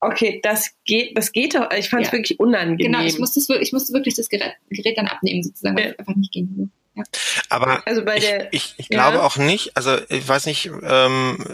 okay, 0.00 0.40
das 0.42 0.74
geht, 0.84 1.16
das 1.16 1.32
geht 1.32 1.54
doch. 1.54 1.70
Ich 1.72 1.90
fand 1.90 2.02
es 2.02 2.08
ja. 2.08 2.12
wirklich 2.12 2.40
unangenehm. 2.40 2.78
Genau, 2.78 3.04
ich 3.04 3.18
musste, 3.18 3.40
ich 3.60 3.72
musste 3.72 3.92
wirklich 3.92 4.14
das 4.14 4.28
Gerät, 4.28 4.54
Gerät 4.70 4.96
dann 4.98 5.06
abnehmen, 5.06 5.42
sozusagen, 5.42 5.76
weil 5.76 5.84
ja. 5.86 5.90
es 5.90 5.98
einfach 5.98 6.16
nicht 6.16 6.32
ging. 6.32 6.70
Ja. 6.94 7.04
Aber 7.48 7.86
also 7.86 8.04
bei 8.04 8.18
der, 8.18 8.52
ich, 8.52 8.74
ich, 8.76 8.78
ich 8.78 8.88
ja. 8.90 8.98
glaube 8.98 9.22
auch 9.22 9.36
nicht, 9.36 9.76
also 9.76 9.98
ich 10.08 10.26
weiß 10.26 10.46
nicht, 10.46 10.66
ähm, 10.66 11.44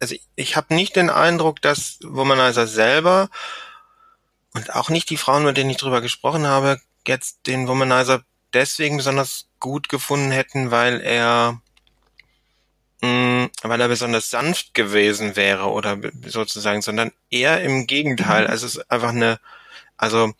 also 0.00 0.14
ich, 0.14 0.22
ich 0.34 0.56
habe 0.56 0.74
nicht 0.74 0.96
den 0.96 1.10
Eindruck, 1.10 1.62
dass 1.62 1.98
Womanizer 2.02 2.66
selber 2.66 3.30
und 4.54 4.74
auch 4.74 4.90
nicht 4.90 5.08
die 5.10 5.16
Frauen, 5.16 5.44
mit 5.44 5.56
denen 5.56 5.70
ich 5.70 5.76
drüber 5.76 6.00
gesprochen 6.00 6.46
habe, 6.46 6.80
jetzt 7.06 7.46
den 7.46 7.68
Womanizer 7.68 8.22
deswegen 8.52 8.96
besonders 8.96 9.46
gut 9.60 9.88
gefunden 9.88 10.30
hätten, 10.30 10.70
weil 10.70 11.00
er 11.00 11.60
mh, 13.02 13.48
weil 13.62 13.80
er 13.80 13.88
besonders 13.88 14.30
sanft 14.30 14.74
gewesen 14.74 15.36
wäre 15.36 15.70
oder 15.70 15.98
sozusagen, 16.26 16.82
sondern 16.82 17.12
eher 17.30 17.62
im 17.62 17.86
Gegenteil. 17.86 18.44
Mhm. 18.44 18.50
Also 18.50 18.66
es 18.66 18.76
ist 18.76 18.90
einfach 18.90 19.10
eine, 19.10 19.38
also 19.96 20.32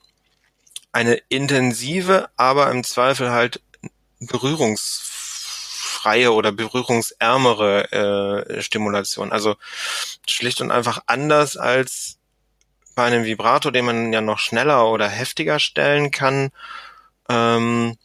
eine 0.93 1.15
intensive, 1.29 2.29
aber 2.37 2.71
im 2.71 2.85
Zweifel 2.85 3.31
halt 3.31 3.61
berührungsfreie 4.27 6.33
oder 6.33 6.53
berührungsärmere 6.53 7.93
äh, 7.93 8.63
Stimulation. 8.63 9.33
Also 9.33 9.57
schlicht 10.29 10.61
und 10.61 10.71
einfach 10.71 11.03
anders 11.07 11.57
als 11.57 12.19
bei 12.95 13.05
einem 13.05 13.25
Vibrator, 13.25 13.73
den 13.73 13.87
man 13.87 14.13
ja 14.13 14.21
noch 14.21 14.39
schneller 14.39 14.87
oder 14.89 15.09
heftiger 15.09 15.59
stellen 15.59 16.11
kann. 16.11 16.51
Ähm, 17.29 17.97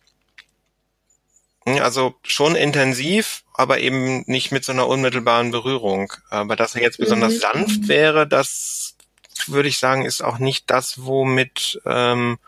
also 1.65 2.15
schon 2.23 2.55
intensiv, 2.55 3.43
aber 3.53 3.79
eben 3.79 4.23
nicht 4.25 4.51
mit 4.51 4.63
so 4.63 4.71
einer 4.71 4.87
unmittelbaren 4.87 5.51
Berührung. 5.51 6.13
Aber 6.29 6.55
dass 6.55 6.75
er 6.75 6.81
jetzt 6.81 6.97
besonders 6.97 7.33
mhm. 7.33 7.39
sanft 7.39 7.87
wäre, 7.89 8.25
das 8.25 8.95
würde 9.47 9.69
ich 9.69 9.77
sagen, 9.77 10.05
ist 10.05 10.21
auch 10.21 10.39
nicht 10.39 10.69
das, 10.69 11.05
womit 11.05 11.81
ähm, 11.85 12.39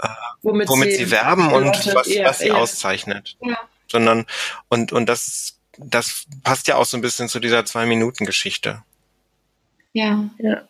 äh, 0.00 0.08
womit, 0.42 0.68
womit 0.68 0.92
sie, 0.92 1.04
sie, 1.04 1.10
werben 1.10 1.52
und 1.52 1.94
was, 1.94 2.06
eher, 2.06 2.26
was 2.26 2.38
sie 2.38 2.48
eher. 2.48 2.56
auszeichnet. 2.56 3.36
Ja. 3.40 3.58
Sondern 3.88 4.26
und 4.68 4.92
und 4.92 5.08
das 5.08 5.58
das 5.78 6.26
passt 6.42 6.68
ja 6.68 6.76
auch 6.76 6.86
so 6.86 6.96
ein 6.96 7.02
bisschen 7.02 7.28
zu 7.28 7.40
dieser 7.40 7.64
zwei 7.64 7.86
Minuten 7.86 8.24
Geschichte. 8.24 8.82
Ja, 9.92 10.28
ja. 10.38 10.68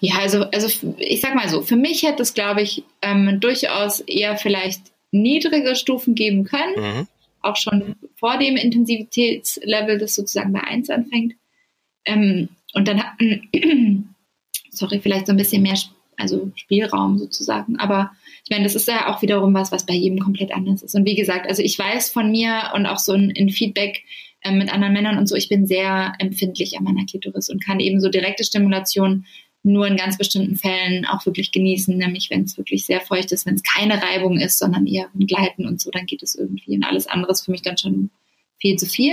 Ja, 0.00 0.18
also, 0.20 0.44
also 0.44 0.94
ich 0.96 1.20
sag 1.20 1.34
mal 1.34 1.48
so, 1.48 1.60
für 1.62 1.76
mich 1.76 2.02
hätte 2.02 2.22
es, 2.22 2.32
glaube 2.32 2.62
ich, 2.62 2.84
ähm, 3.02 3.38
durchaus 3.38 4.00
eher 4.00 4.38
vielleicht 4.38 4.80
niedrige 5.10 5.76
Stufen 5.76 6.14
geben 6.14 6.44
können, 6.44 6.74
mhm. 6.76 7.08
auch 7.42 7.56
schon 7.56 7.96
vor 8.16 8.38
dem 8.38 8.56
Intensivitätslevel, 8.56 9.98
das 9.98 10.14
sozusagen 10.14 10.52
bei 10.52 10.62
1 10.62 10.88
anfängt. 10.88 11.34
Ähm, 12.06 12.48
und 12.72 12.88
dann, 12.88 13.02
sorry, 14.70 15.00
vielleicht 15.00 15.26
so 15.26 15.32
ein 15.32 15.38
bisschen 15.38 15.62
mehr 15.62 15.78
also 16.16 16.50
Spielraum 16.56 17.18
sozusagen. 17.18 17.78
Aber 17.78 18.12
ich 18.48 18.50
meine, 18.50 18.64
das 18.64 18.74
ist 18.74 18.88
ja 18.88 19.14
auch 19.14 19.20
wiederum 19.20 19.52
was, 19.52 19.72
was 19.72 19.84
bei 19.84 19.92
jedem 19.92 20.20
komplett 20.20 20.52
anders 20.52 20.80
ist. 20.80 20.94
Und 20.94 21.04
wie 21.04 21.14
gesagt, 21.14 21.46
also 21.46 21.62
ich 21.62 21.78
weiß 21.78 22.08
von 22.08 22.30
mir 22.30 22.70
und 22.74 22.86
auch 22.86 22.98
so 22.98 23.12
in, 23.12 23.28
in 23.28 23.50
Feedback 23.50 24.04
äh, 24.40 24.52
mit 24.52 24.72
anderen 24.72 24.94
Männern 24.94 25.18
und 25.18 25.28
so, 25.28 25.36
ich 25.36 25.50
bin 25.50 25.66
sehr 25.66 26.14
empfindlich 26.18 26.78
an 26.78 26.84
meiner 26.84 27.04
Klitoris 27.04 27.50
und 27.50 27.62
kann 27.62 27.78
eben 27.78 28.00
so 28.00 28.08
direkte 28.08 28.44
Stimulation 28.44 29.26
nur 29.62 29.86
in 29.86 29.98
ganz 29.98 30.16
bestimmten 30.16 30.56
Fällen 30.56 31.04
auch 31.04 31.26
wirklich 31.26 31.52
genießen, 31.52 31.94
nämlich 31.94 32.30
wenn 32.30 32.44
es 32.44 32.56
wirklich 32.56 32.86
sehr 32.86 33.02
feucht 33.02 33.32
ist, 33.32 33.44
wenn 33.44 33.56
es 33.56 33.62
keine 33.62 34.02
Reibung 34.02 34.40
ist, 34.40 34.58
sondern 34.58 34.86
eher 34.86 35.10
ein 35.14 35.26
Gleiten 35.26 35.66
und 35.66 35.78
so, 35.78 35.90
dann 35.90 36.06
geht 36.06 36.22
es 36.22 36.34
irgendwie. 36.34 36.74
Und 36.74 36.84
alles 36.84 37.06
andere 37.06 37.32
ist 37.32 37.44
für 37.44 37.50
mich 37.50 37.60
dann 37.60 37.76
schon 37.76 38.08
viel 38.58 38.78
zu 38.78 38.86
viel. 38.86 39.12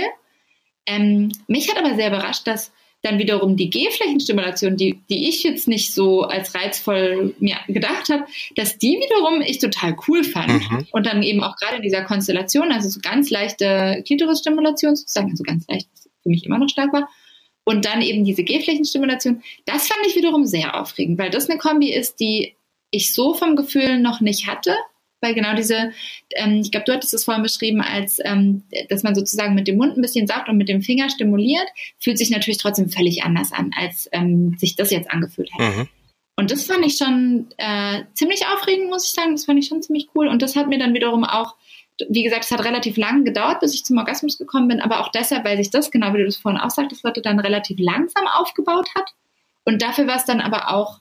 Ähm, 0.86 1.30
mich 1.46 1.68
hat 1.68 1.76
aber 1.76 1.94
sehr 1.94 2.08
überrascht, 2.08 2.46
dass 2.46 2.72
dann 3.06 3.18
wiederum 3.18 3.56
die 3.56 3.70
G-Flächenstimulation, 3.70 4.76
die, 4.76 5.00
die 5.08 5.28
ich 5.28 5.42
jetzt 5.42 5.68
nicht 5.68 5.94
so 5.94 6.22
als 6.22 6.54
reizvoll 6.54 7.34
mir 7.38 7.56
gedacht 7.68 8.08
habe, 8.10 8.26
dass 8.56 8.78
die 8.78 8.98
wiederum 8.98 9.40
ich 9.40 9.58
total 9.58 9.96
cool 10.08 10.24
fand. 10.24 10.48
Mhm. 10.48 10.86
Und 10.90 11.06
dann 11.06 11.22
eben 11.22 11.42
auch 11.42 11.56
gerade 11.56 11.76
in 11.76 11.82
dieser 11.82 12.02
Konstellation, 12.02 12.72
also 12.72 12.88
so 12.88 13.00
ganz 13.00 13.30
leichte 13.30 14.02
Klitoris-Stimulation 14.06 14.96
sozusagen, 14.96 15.30
also 15.30 15.44
ganz 15.44 15.66
leicht, 15.68 15.88
für 16.22 16.28
mich 16.28 16.44
immer 16.44 16.58
noch 16.58 16.68
stark 16.68 16.92
war. 16.92 17.08
Und 17.64 17.84
dann 17.84 18.02
eben 18.02 18.24
diese 18.24 18.44
G-Flächenstimulation. 18.44 19.42
Das 19.64 19.88
fand 19.88 20.06
ich 20.06 20.14
wiederum 20.14 20.44
sehr 20.44 20.80
aufregend, 20.80 21.18
weil 21.18 21.30
das 21.30 21.48
eine 21.48 21.58
Kombi 21.58 21.92
ist, 21.92 22.20
die 22.20 22.54
ich 22.90 23.12
so 23.12 23.34
vom 23.34 23.56
Gefühl 23.56 23.98
noch 23.98 24.20
nicht 24.20 24.46
hatte. 24.46 24.74
Weil 25.20 25.34
genau 25.34 25.54
diese, 25.54 25.92
ähm, 26.34 26.60
ich 26.62 26.70
glaube, 26.70 26.84
du 26.84 26.92
hattest 26.92 27.14
es 27.14 27.24
vorhin 27.24 27.42
beschrieben, 27.42 27.80
als 27.80 28.18
ähm, 28.24 28.62
dass 28.88 29.02
man 29.02 29.14
sozusagen 29.14 29.54
mit 29.54 29.66
dem 29.66 29.78
Mund 29.78 29.96
ein 29.96 30.02
bisschen 30.02 30.26
saugt 30.26 30.48
und 30.48 30.56
mit 30.56 30.68
dem 30.68 30.82
Finger 30.82 31.08
stimuliert, 31.08 31.66
fühlt 31.98 32.18
sich 32.18 32.30
natürlich 32.30 32.58
trotzdem 32.58 32.90
völlig 32.90 33.22
anders 33.22 33.52
an, 33.52 33.70
als 33.76 34.08
ähm, 34.12 34.56
sich 34.58 34.76
das 34.76 34.90
jetzt 34.90 35.10
angefühlt 35.10 35.50
hat. 35.54 35.60
Mhm. 35.60 35.88
Und 36.38 36.50
das 36.50 36.64
fand 36.64 36.84
ich 36.84 36.98
schon 36.98 37.46
äh, 37.56 38.02
ziemlich 38.12 38.46
aufregend, 38.46 38.90
muss 38.90 39.06
ich 39.06 39.12
sagen. 39.12 39.32
Das 39.32 39.46
fand 39.46 39.58
ich 39.58 39.68
schon 39.68 39.82
ziemlich 39.82 40.08
cool. 40.14 40.28
Und 40.28 40.42
das 40.42 40.54
hat 40.54 40.68
mir 40.68 40.78
dann 40.78 40.92
wiederum 40.92 41.24
auch 41.24 41.54
wie 42.10 42.22
gesagt, 42.22 42.44
es 42.44 42.50
hat 42.50 42.64
relativ 42.64 42.96
lang 42.96 43.24
gedauert, 43.24 43.60
bis 43.60 43.74
ich 43.74 43.84
zum 43.84 43.96
Orgasmus 43.96 44.38
gekommen 44.38 44.68
bin, 44.68 44.80
aber 44.80 45.00
auch 45.00 45.10
deshalb, 45.10 45.44
weil 45.44 45.56
sich 45.56 45.70
das, 45.70 45.90
genau 45.90 46.12
wie 46.12 46.18
du 46.18 46.24
das 46.26 46.36
vorhin 46.36 46.60
auch 46.60 46.70
sagtest, 46.70 47.04
Leute, 47.04 47.22
dann 47.22 47.40
relativ 47.40 47.78
langsam 47.80 48.26
aufgebaut 48.26 48.88
hat. 48.94 49.10
Und 49.64 49.82
dafür 49.82 50.06
war 50.06 50.16
es 50.16 50.24
dann 50.24 50.40
aber 50.40 50.70
auch 50.72 51.00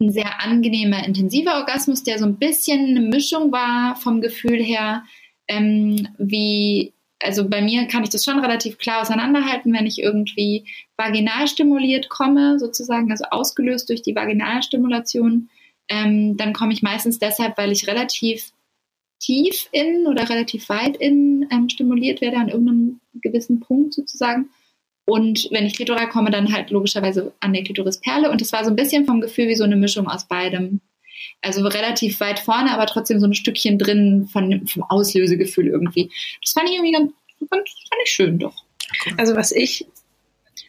ein 0.00 0.10
sehr 0.10 0.40
angenehmer, 0.42 1.04
intensiver 1.04 1.56
Orgasmus, 1.56 2.02
der 2.02 2.18
so 2.18 2.24
ein 2.24 2.36
bisschen 2.36 2.96
eine 2.96 3.00
Mischung 3.00 3.52
war 3.52 3.96
vom 3.96 4.20
Gefühl 4.20 4.62
her, 4.62 5.04
ähm, 5.48 6.08
wie, 6.18 6.92
also 7.22 7.48
bei 7.48 7.62
mir 7.62 7.86
kann 7.86 8.02
ich 8.02 8.10
das 8.10 8.24
schon 8.24 8.38
relativ 8.38 8.78
klar 8.78 9.02
auseinanderhalten, 9.02 9.72
wenn 9.72 9.86
ich 9.86 10.00
irgendwie 10.00 10.64
vaginal 10.96 11.46
stimuliert 11.48 12.08
komme, 12.08 12.58
sozusagen, 12.58 13.10
also 13.10 13.24
ausgelöst 13.30 13.88
durch 13.88 14.02
die 14.02 14.14
Vaginalstimulation. 14.14 15.48
Ähm, 15.88 16.36
dann 16.36 16.52
komme 16.52 16.72
ich 16.72 16.82
meistens 16.82 17.18
deshalb, 17.18 17.56
weil 17.58 17.72
ich 17.72 17.86
relativ 17.86 18.52
tief 19.20 19.68
innen 19.72 20.06
oder 20.06 20.28
relativ 20.28 20.68
weit 20.68 20.96
innen 20.96 21.46
ähm, 21.50 21.68
stimuliert 21.68 22.20
werde 22.20 22.38
an 22.38 22.48
irgendeinem 22.48 23.00
gewissen 23.14 23.60
Punkt 23.60 23.94
sozusagen. 23.94 24.50
Und 25.06 25.48
wenn 25.50 25.66
ich 25.66 25.74
klitoral 25.76 26.08
komme, 26.08 26.30
dann 26.30 26.52
halt 26.52 26.70
logischerweise 26.70 27.32
an 27.40 27.52
der 27.52 27.62
Klitorisperle. 27.62 28.30
Und 28.30 28.40
das 28.40 28.52
war 28.52 28.64
so 28.64 28.70
ein 28.70 28.76
bisschen 28.76 29.04
vom 29.04 29.20
Gefühl 29.20 29.48
wie 29.48 29.54
so 29.54 29.64
eine 29.64 29.76
Mischung 29.76 30.08
aus 30.08 30.26
beidem. 30.26 30.80
Also 31.42 31.66
relativ 31.66 32.20
weit 32.20 32.38
vorne, 32.38 32.72
aber 32.72 32.86
trotzdem 32.86 33.20
so 33.20 33.26
ein 33.26 33.34
Stückchen 33.34 33.78
drin 33.78 34.28
von, 34.32 34.66
vom 34.66 34.82
Auslösegefühl 34.84 35.68
irgendwie. 35.68 36.10
Das 36.42 36.52
fand 36.52 36.68
ich 36.68 36.76
irgendwie 36.76 36.92
ganz, 36.92 37.12
ganz 37.50 37.70
fand 37.88 38.02
ich 38.04 38.10
schön 38.10 38.38
doch. 38.38 38.64
Also 39.18 39.36
was 39.36 39.52
ich, 39.52 39.86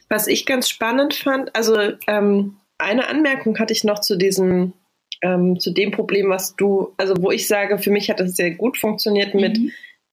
was 0.09 0.27
ich 0.27 0.45
ganz 0.45 0.69
spannend 0.69 1.13
fand, 1.13 1.55
also 1.55 1.77
ähm, 2.07 2.57
eine 2.77 3.07
Anmerkung 3.07 3.57
hatte 3.57 3.73
ich 3.73 3.83
noch 3.85 3.99
zu 3.99 4.17
diesem 4.17 4.73
ähm, 5.21 5.59
zu 5.59 5.71
dem 5.71 5.91
Problem, 5.91 6.29
was 6.29 6.55
du, 6.55 6.93
also 6.97 7.15
wo 7.19 7.31
ich 7.31 7.47
sage, 7.47 7.79
für 7.79 7.89
mich 7.89 8.09
hat 8.09 8.19
das 8.19 8.35
sehr 8.35 8.51
gut 8.51 8.77
funktioniert 8.77 9.33
mhm. 9.33 9.41
mit 9.41 9.59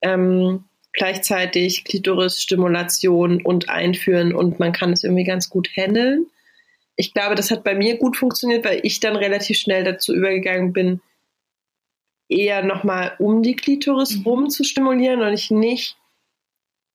ähm, 0.03 0.65
gleichzeitig 0.93 1.85
Klitoris-Stimulation 1.85 3.43
und 3.43 3.69
Einführen 3.69 4.35
und 4.35 4.59
man 4.59 4.73
kann 4.73 4.93
es 4.93 5.05
irgendwie 5.05 5.25
ganz 5.25 5.49
gut 5.49 5.69
handeln. 5.77 6.27
Ich 6.97 7.15
glaube, 7.15 7.35
das 7.35 7.51
hat 7.51 7.65
bei 7.65 7.75
mir 7.75 7.97
gut 7.97 8.17
funktioniert, 8.17 8.65
weil 8.65 8.81
ich 8.83 9.01
dann 9.01 9.17
relativ 9.17 9.59
schnell 9.59 9.85
dazu 9.85 10.15
übergegangen 10.15 10.73
bin, 10.73 11.01
eher 12.29 12.63
nochmal 12.63 13.13
um 13.19 13.43
die 13.43 13.57
Klitoris 13.57 14.19
mhm. 14.19 14.23
rum 14.23 14.51
zu 14.51 14.65
stimulieren 14.65 15.23
und 15.23 15.33
ich 15.33 15.51
nicht 15.51 15.97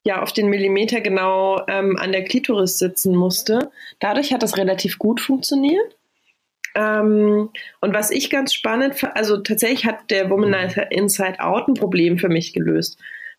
ja 0.04 0.22
auf 0.22 0.32
den 0.32 0.48
Millimeter 0.48 1.00
genau 1.00 1.60
ähm, 1.68 1.96
an 1.98 2.12
der 2.12 2.24
Klitoris 2.24 2.78
sitzen 2.78 3.14
musste. 3.14 3.70
Dadurch 3.98 4.32
hat 4.32 4.42
das 4.42 4.56
relativ 4.56 4.98
gut 4.98 5.20
funktioniert. 5.20 5.96
Ähm, 6.74 7.50
und 7.80 7.94
was 7.94 8.10
ich 8.10 8.30
ganz 8.30 8.54
spannend 8.54 8.94
fand, 8.94 9.16
also 9.16 9.38
tatsächlich 9.38 9.84
hat 9.84 10.10
der 10.10 10.30
Womanizer 10.30 10.90
Inside 10.92 11.40
Out 11.40 11.68
ein 11.68 11.74
Problem 11.74 12.18
für 12.18 12.28
mich 12.28 12.52
gelöst. 12.52 12.98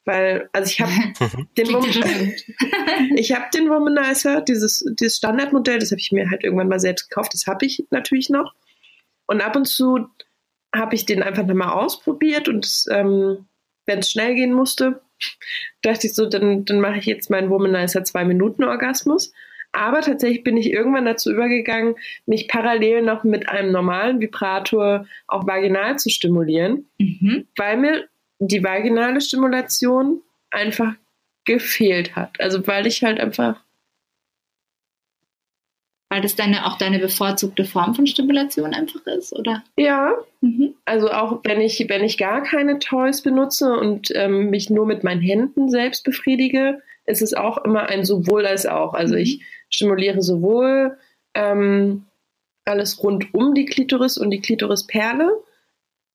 Weil, 0.09 0.49
also 0.53 0.71
ich 0.71 0.81
habe 0.81 0.91
den, 1.57 1.67
ich 3.15 3.31
hab 3.31 3.51
den 3.51 3.69
Womanizer, 3.69 4.41
dieses, 4.41 4.83
dieses 4.99 5.17
Standardmodell, 5.17 5.77
das 5.77 5.91
habe 5.91 5.99
ich 5.99 6.11
mir 6.11 6.31
halt 6.31 6.43
irgendwann 6.43 6.67
mal 6.67 6.79
selbst 6.79 7.11
gekauft, 7.11 7.35
das 7.35 7.45
habe 7.45 7.67
ich 7.67 7.85
natürlich 7.91 8.31
noch. 8.31 8.55
Und 9.27 9.41
ab 9.41 9.55
und 9.55 9.65
zu 9.67 10.07
habe 10.75 10.95
ich 10.95 11.05
den 11.05 11.21
einfach 11.21 11.45
nochmal 11.45 11.73
ausprobiert 11.73 12.47
und 12.49 12.85
ähm, 12.89 13.45
wenn 13.85 13.99
es 13.99 14.09
schnell 14.09 14.33
gehen 14.33 14.51
musste, 14.51 14.99
dachte 15.83 16.07
ich 16.07 16.15
so, 16.15 16.25
dann, 16.25 16.65
dann 16.65 16.81
mache 16.81 16.97
ich 16.97 17.05
jetzt 17.05 17.29
meinen 17.29 17.51
Womanizer 17.51 18.03
zwei 18.03 18.25
Minuten 18.25 18.63
Orgasmus. 18.63 19.31
Aber 19.73 20.01
tatsächlich 20.01 20.43
bin 20.43 20.57
ich 20.57 20.71
irgendwann 20.71 21.05
dazu 21.05 21.31
übergegangen, 21.31 21.93
mich 22.25 22.47
parallel 22.47 23.03
noch 23.03 23.23
mit 23.23 23.47
einem 23.47 23.71
normalen 23.71 24.19
Vibrator 24.19 25.05
auch 25.27 25.45
vaginal 25.45 25.99
zu 25.99 26.09
stimulieren, 26.09 26.89
mhm. 26.97 27.45
weil 27.55 27.77
mir 27.77 28.08
die 28.39 28.63
vaginale 28.63 29.21
Stimulation 29.21 30.21
einfach 30.49 30.93
gefehlt 31.45 32.15
hat. 32.15 32.39
Also 32.39 32.65
weil 32.67 32.87
ich 32.87 33.03
halt 33.03 33.19
einfach 33.19 33.61
weil 36.09 36.21
das 36.21 36.35
deine 36.35 36.65
auch 36.65 36.77
deine 36.77 36.97
bevorzugte 36.97 37.65
Form 37.65 37.93
von 37.93 38.07
Stimulation 38.07 38.73
einfach 38.73 39.05
ist, 39.05 39.31
oder? 39.31 39.63
Ja. 39.77 40.15
Mhm. 40.41 40.73
Also 40.83 41.11
auch 41.11 41.41
wenn 41.43 41.61
ich, 41.61 41.85
wenn 41.87 42.03
ich 42.03 42.17
gar 42.17 42.41
keine 42.41 42.79
Toys 42.79 43.21
benutze 43.21 43.71
und 43.73 44.11
ähm, 44.15 44.49
mich 44.49 44.71
nur 44.71 44.87
mit 44.87 45.03
meinen 45.03 45.21
Händen 45.21 45.69
selbst 45.69 46.03
befriedige, 46.03 46.81
ist 47.05 47.21
es 47.21 47.35
auch 47.35 47.63
immer 47.63 47.83
ein 47.83 48.05
sowohl 48.05 48.47
als 48.47 48.65
auch. 48.65 48.93
Also 48.93 49.13
mhm. 49.13 49.21
ich 49.21 49.41
stimuliere 49.69 50.23
sowohl 50.23 50.97
ähm, 51.35 52.05
alles 52.65 53.01
rund 53.03 53.31
um 53.33 53.53
die 53.53 53.65
Klitoris 53.65 54.17
und 54.17 54.31
die 54.31 54.41
Klitorisperle, 54.41 55.29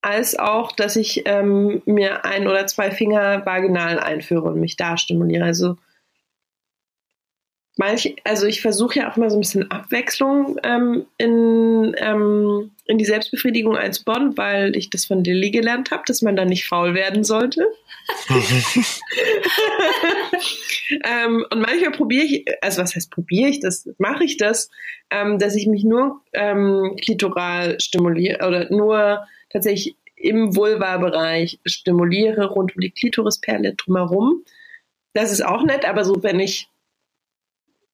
als 0.05 0.39
auch, 0.39 0.73
dass 0.73 0.97
ich 0.97 1.23
ähm, 1.25 1.81
mir 1.87 2.27
ein 2.27 2.47
oder 2.47 2.67
zwei 2.67 2.91
Finger 2.91 3.47
vaginal 3.47 3.99
einführe 3.99 4.43
und 4.43 4.61
mich 4.61 4.77
da 4.77 4.99
stimuliere. 4.99 5.45
Also 5.45 5.79
manche, 7.77 8.15
also 8.23 8.47
ich 8.47 8.61
versuche 8.61 8.99
ja 8.99 9.11
auch 9.11 9.17
mal 9.17 9.31
so 9.31 9.39
ein 9.39 9.41
bisschen 9.41 9.71
Abwechslung 9.71 10.59
ähm, 10.63 11.07
in, 11.17 11.95
ähm, 11.97 12.73
in 12.85 12.99
die 12.99 13.07
Selbstbefriedigung 13.07 13.77
einzubauen, 13.77 14.37
weil 14.37 14.77
ich 14.77 14.91
das 14.91 15.07
von 15.07 15.25
Lilly 15.25 15.51
gelernt 15.51 15.91
habe, 15.91 16.03
dass 16.07 16.21
man 16.21 16.37
da 16.37 16.45
nicht 16.45 16.67
faul 16.67 16.93
werden 16.93 17.25
sollte. 17.25 17.67
ähm, 21.03 21.47
und 21.51 21.61
manchmal 21.61 21.93
probiere 21.93 22.25
ich, 22.25 22.45
also 22.61 22.83
was 22.83 22.95
heißt 22.95 23.11
probiere 23.11 23.49
ich 23.49 23.61
das, 23.61 23.89
mache 23.97 24.25
ich 24.25 24.37
das, 24.37 24.69
ähm, 25.11 25.39
dass 25.39 25.55
ich 25.57 25.67
mich 25.67 25.83
nur 25.85 26.21
ähm, 26.35 26.95
klitoral 27.01 27.81
stimuliere 27.81 28.47
oder 28.47 28.71
nur 28.71 29.27
tatsächlich 29.55 29.97
im 30.17 30.55
Vulva-Bereich 30.55 31.61
stimuliere, 31.65 32.47
rund 32.47 32.75
um 32.75 32.81
die 32.81 32.91
Klitorisperle 32.91 33.75
drumherum. 33.75 34.43
Das 35.15 35.33
ist 35.33 35.45
auch 35.45 35.63
nett, 35.63 35.89
aber 35.89 36.05
so, 36.05 36.23
wenn 36.23 36.41
ich 36.41 36.69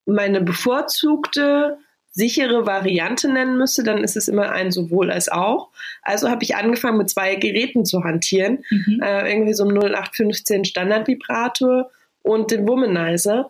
meine 0.05 0.41
bevorzugte 0.41 1.77
sichere 2.11 2.65
Variante 2.65 3.31
nennen 3.31 3.57
müsste, 3.57 3.83
dann 3.83 4.03
ist 4.03 4.17
es 4.17 4.27
immer 4.27 4.51
ein 4.51 4.71
sowohl 4.71 5.11
als 5.11 5.29
auch. 5.29 5.69
Also 6.01 6.29
habe 6.29 6.43
ich 6.43 6.55
angefangen 6.55 6.97
mit 6.97 7.09
zwei 7.09 7.35
Geräten 7.35 7.85
zu 7.85 8.03
hantieren. 8.03 8.65
Mhm. 8.69 8.99
Äh, 9.01 9.31
irgendwie 9.31 9.53
so 9.53 9.63
ein 9.63 9.77
0815 9.77 10.65
Standardvibrator 10.65 11.89
und 12.21 12.51
den 12.51 12.67
Womanizer. 12.67 13.49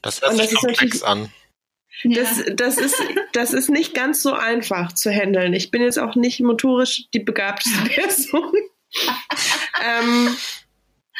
Das 0.00 0.22
hört 0.22 0.36
sich 0.36 0.54
komplex 0.54 1.02
an. 1.02 1.30
Das, 2.04 2.42
das, 2.54 2.78
ist, 2.78 2.96
das 3.32 3.52
ist 3.52 3.68
nicht 3.68 3.94
ganz 3.94 4.22
so 4.22 4.32
einfach 4.32 4.92
zu 4.92 5.10
handeln. 5.10 5.52
Ich 5.52 5.70
bin 5.70 5.82
jetzt 5.82 5.98
auch 5.98 6.14
nicht 6.14 6.40
motorisch 6.40 7.08
die 7.12 7.20
begabteste 7.20 7.84
Person. 7.90 8.52
ähm, 9.84 10.36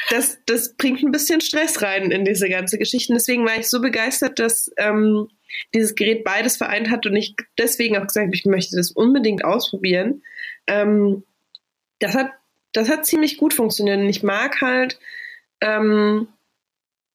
das, 0.09 0.39
das 0.45 0.75
bringt 0.75 1.03
ein 1.03 1.11
bisschen 1.11 1.41
Stress 1.41 1.81
rein 1.81 2.11
in 2.11 2.25
diese 2.25 2.49
ganze 2.49 2.77
Geschichte. 2.77 3.13
Deswegen 3.13 3.45
war 3.45 3.59
ich 3.59 3.69
so 3.69 3.81
begeistert, 3.81 4.39
dass 4.39 4.71
ähm, 4.77 5.29
dieses 5.73 5.95
Gerät 5.95 6.23
beides 6.23 6.57
vereint 6.57 6.89
hat 6.89 7.05
und 7.05 7.15
ich 7.15 7.35
deswegen 7.57 7.97
auch 7.97 8.07
gesagt 8.07 8.25
habe, 8.25 8.35
ich 8.35 8.45
möchte 8.45 8.75
das 8.75 8.91
unbedingt 8.91 9.45
ausprobieren. 9.45 10.23
Ähm, 10.67 11.23
das 11.99 12.15
hat, 12.15 12.31
das 12.73 12.89
hat 12.89 13.05
ziemlich 13.05 13.37
gut 13.37 13.53
funktioniert 13.53 13.99
und 13.99 14.09
ich 14.09 14.23
mag 14.23 14.61
halt 14.61 14.99
ähm, 15.61 16.27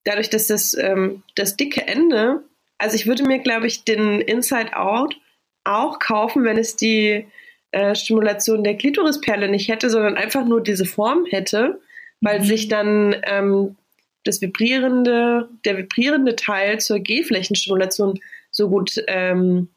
dadurch, 0.05 0.31
dass 0.31 0.47
das, 0.47 0.75
ähm, 0.75 1.23
das 1.35 1.57
dicke 1.57 1.87
Ende, 1.87 2.45
also 2.79 2.97
ich 2.97 3.07
würde 3.07 3.25
mir, 3.25 3.39
glaube 3.39 3.67
ich, 3.67 3.85
den 3.85 4.21
Inside 4.21 4.77
Out 4.77 5.17
auch 5.65 5.99
kaufen, 5.99 6.45
wenn 6.45 6.59
es 6.59 6.77
die 6.77 7.27
äh, 7.73 7.95
Stimulation 7.95 8.65
der 8.65 8.77
Klitorisperle 8.77 9.49
nicht 9.49 9.69
hätte, 9.69 9.91
sondern 9.91 10.17
einfach 10.17 10.45
nur 10.45 10.63
diese 10.63 10.85
Form 10.85 11.25
hätte 11.27 11.81
weil 12.21 12.41
mhm. 12.41 12.45
sich 12.45 12.69
dann 12.69 13.17
ähm, 13.25 13.77
das 14.25 14.41
vibrierende, 14.41 15.49
der 15.65 15.77
vibrierende 15.77 16.37
Teil 16.37 16.81
zur 16.81 16.99
G-Flächenstimulation 16.99 18.19
so 18.51 18.69
gut 18.69 18.95
ähm, 19.07 19.69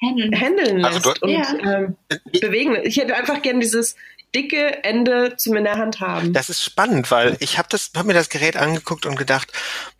handeln, 0.00 0.40
handeln 0.40 0.78
lässt 0.78 1.06
also 1.06 1.14
und 1.20 1.30
ja. 1.30 1.54
ähm, 1.62 1.96
bewegen. 2.40 2.76
Ich 2.84 2.96
hätte 2.96 3.16
einfach 3.16 3.42
gern 3.42 3.60
dieses 3.60 3.96
dicke 4.34 4.84
Ende 4.84 5.36
zum 5.36 5.56
in 5.56 5.64
der 5.64 5.76
Hand 5.76 6.00
haben. 6.00 6.32
Das 6.32 6.48
ist 6.48 6.62
spannend, 6.62 7.10
weil 7.10 7.36
ich 7.40 7.58
habe 7.58 7.68
das, 7.70 7.90
hab 7.96 8.06
mir 8.06 8.14
das 8.14 8.30
Gerät 8.30 8.56
angeguckt 8.56 9.04
und 9.04 9.16
gedacht, 9.16 9.52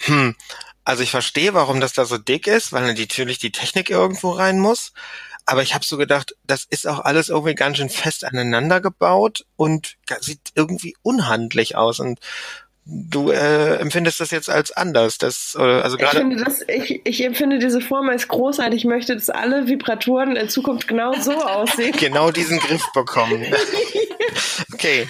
hm, 0.03 0.37
also 0.91 1.05
ich 1.05 1.13
verstehe, 1.13 1.55
warum 1.55 1.81
das 1.81 1.93
da 1.93 2.05
so 2.05 2.19
dick 2.19 2.49
ist, 2.49 2.73
weil 2.73 2.93
natürlich 2.93 3.39
die 3.39 3.53
Technik 3.53 3.91
irgendwo 3.91 4.31
rein 4.31 4.59
muss. 4.59 4.93
Aber 5.47 5.63
ich 5.63 5.73
habe 5.73 5.85
so 5.85 5.97
gedacht, 5.97 6.35
das 6.45 6.67
ist 6.69 6.85
auch 6.89 6.99
alles 6.99 7.29
irgendwie 7.29 7.55
ganz 7.55 7.77
schön 7.77 7.89
fest 7.89 8.25
aneinander 8.25 8.81
gebaut 8.81 9.47
und 9.55 9.99
sieht 10.21 10.41
irgendwie 10.57 10.97
unhandlich 11.03 11.77
aus. 11.77 12.01
Und 12.01 12.19
du 12.85 13.31
äh, 13.31 13.77
empfindest 13.77 14.19
das 14.19 14.33
jetzt 14.33 14.51
als 14.51 14.73
anders. 14.73 15.19
Das, 15.19 15.55
also 15.55 15.97
ich, 15.97 16.09
finde 16.09 16.43
das, 16.45 16.63
ich, 16.67 17.03
ich 17.05 17.25
empfinde 17.25 17.61
diese 17.61 17.81
Form 17.81 18.09
als 18.09 18.27
großartig. 18.27 18.81
Ich 18.81 18.85
möchte, 18.85 19.15
dass 19.15 19.31
alle 19.31 19.69
Vibratoren 19.69 20.35
in 20.35 20.49
Zukunft 20.49 20.89
genau 20.89 21.15
so 21.21 21.35
aussehen. 21.45 21.93
genau 21.93 22.33
diesen 22.33 22.59
Griff 22.59 22.85
bekommen. 22.93 23.47
okay, 24.75 25.07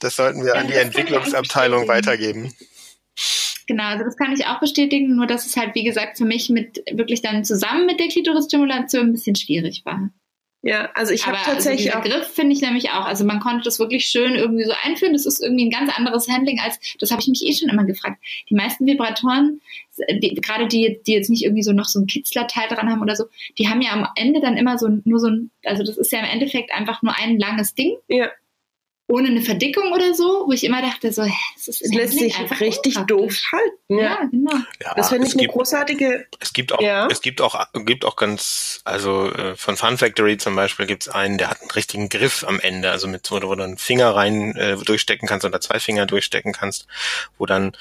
das 0.00 0.16
sollten 0.16 0.44
wir 0.44 0.56
an 0.56 0.66
die 0.66 0.74
Entwicklungsabteilung 0.74 1.88
weitergeben. 1.88 2.52
Genau, 3.66 3.84
also 3.84 4.04
das 4.04 4.16
kann 4.16 4.32
ich 4.32 4.46
auch 4.46 4.60
bestätigen, 4.60 5.16
nur 5.16 5.26
dass 5.26 5.46
es 5.46 5.56
halt, 5.56 5.74
wie 5.74 5.84
gesagt, 5.84 6.18
für 6.18 6.24
mich 6.24 6.50
mit 6.50 6.82
wirklich 6.92 7.22
dann 7.22 7.44
zusammen 7.44 7.86
mit 7.86 8.00
der 8.00 8.08
Klitorisstimulation 8.08 9.06
ein 9.06 9.12
bisschen 9.12 9.36
schwierig 9.36 9.82
war. 9.84 10.10
Ja, 10.66 10.90
also 10.94 11.12
ich 11.12 11.26
habe 11.26 11.36
tatsächlich 11.44 11.94
also 11.94 12.08
auch. 12.08 12.10
Griff 12.10 12.26
finde 12.28 12.54
ich 12.54 12.62
nämlich 12.62 12.90
auch. 12.90 13.04
Also 13.04 13.26
man 13.26 13.38
konnte 13.38 13.64
das 13.64 13.78
wirklich 13.78 14.06
schön 14.06 14.34
irgendwie 14.34 14.64
so 14.64 14.72
einführen. 14.82 15.12
Das 15.12 15.26
ist 15.26 15.42
irgendwie 15.42 15.66
ein 15.66 15.70
ganz 15.70 15.94
anderes 15.94 16.26
Handling 16.26 16.58
als, 16.58 16.80
das 16.98 17.10
habe 17.10 17.20
ich 17.20 17.28
mich 17.28 17.42
eh 17.44 17.52
schon 17.52 17.68
immer 17.68 17.84
gefragt. 17.84 18.18
Die 18.48 18.54
meisten 18.54 18.86
Vibratoren, 18.86 19.60
die, 20.08 20.34
gerade 20.34 20.66
die, 20.66 21.00
die 21.06 21.12
jetzt 21.12 21.28
nicht 21.28 21.44
irgendwie 21.44 21.62
so 21.62 21.72
noch 21.72 21.84
so 21.84 22.00
ein 22.00 22.06
Kitzlerteil 22.06 22.68
dran 22.68 22.90
haben 22.90 23.02
oder 23.02 23.14
so, 23.14 23.24
die 23.58 23.68
haben 23.68 23.82
ja 23.82 23.92
am 23.92 24.08
Ende 24.16 24.40
dann 24.40 24.56
immer 24.56 24.78
so 24.78 24.88
nur 25.04 25.18
so 25.18 25.28
ein, 25.28 25.50
also 25.66 25.82
das 25.82 25.98
ist 25.98 26.10
ja 26.12 26.20
im 26.20 26.24
Endeffekt 26.24 26.72
einfach 26.72 27.02
nur 27.02 27.14
ein 27.14 27.38
langes 27.38 27.74
Ding. 27.74 27.96
Ja 28.08 28.30
ohne 29.06 29.28
eine 29.28 29.42
Verdickung 29.42 29.92
oder 29.92 30.14
so, 30.14 30.44
wo 30.46 30.52
ich 30.52 30.64
immer 30.64 30.80
dachte, 30.80 31.12
so, 31.12 31.22
hä, 31.22 31.32
das 31.56 31.68
ist 31.68 31.82
das 31.82 31.92
lässt 31.92 32.18
sich 32.18 32.36
richtig 32.60 32.94
doof 33.06 33.36
halten. 33.52 33.98
Ja, 33.98 34.02
ja 34.02 34.24
genau. 34.30 34.56
Ja, 34.82 34.94
das 34.94 35.10
finde 35.10 35.26
ich 35.26 35.34
eine 35.34 35.42
gibt, 35.42 35.52
großartige. 35.52 36.26
Es 36.40 36.52
gibt 36.54 36.72
auch, 36.72 36.80
ja. 36.80 37.06
es 37.10 37.20
gibt 37.20 37.42
auch, 37.42 37.66
gibt 37.84 38.06
auch 38.06 38.16
ganz, 38.16 38.80
also 38.84 39.30
äh, 39.30 39.56
von 39.56 39.76
Fun 39.76 39.98
Factory 39.98 40.38
zum 40.38 40.56
Beispiel 40.56 40.86
gibt 40.86 41.02
es 41.02 41.08
einen, 41.08 41.36
der 41.36 41.50
hat 41.50 41.60
einen 41.60 41.70
richtigen 41.70 42.08
Griff 42.08 42.44
am 42.48 42.60
Ende, 42.60 42.90
also 42.90 43.06
mit 43.06 43.30
wo 43.30 43.38
du, 43.38 43.48
wo 43.48 43.54
du 43.54 43.62
einen 43.62 43.76
Finger 43.76 44.14
rein 44.14 44.56
äh, 44.56 44.76
durchstecken 44.76 45.28
kannst 45.28 45.44
oder 45.44 45.60
zwei 45.60 45.80
Finger 45.80 46.06
durchstecken 46.06 46.52
kannst, 46.52 46.86
wo 47.36 47.44
dann 47.44 47.76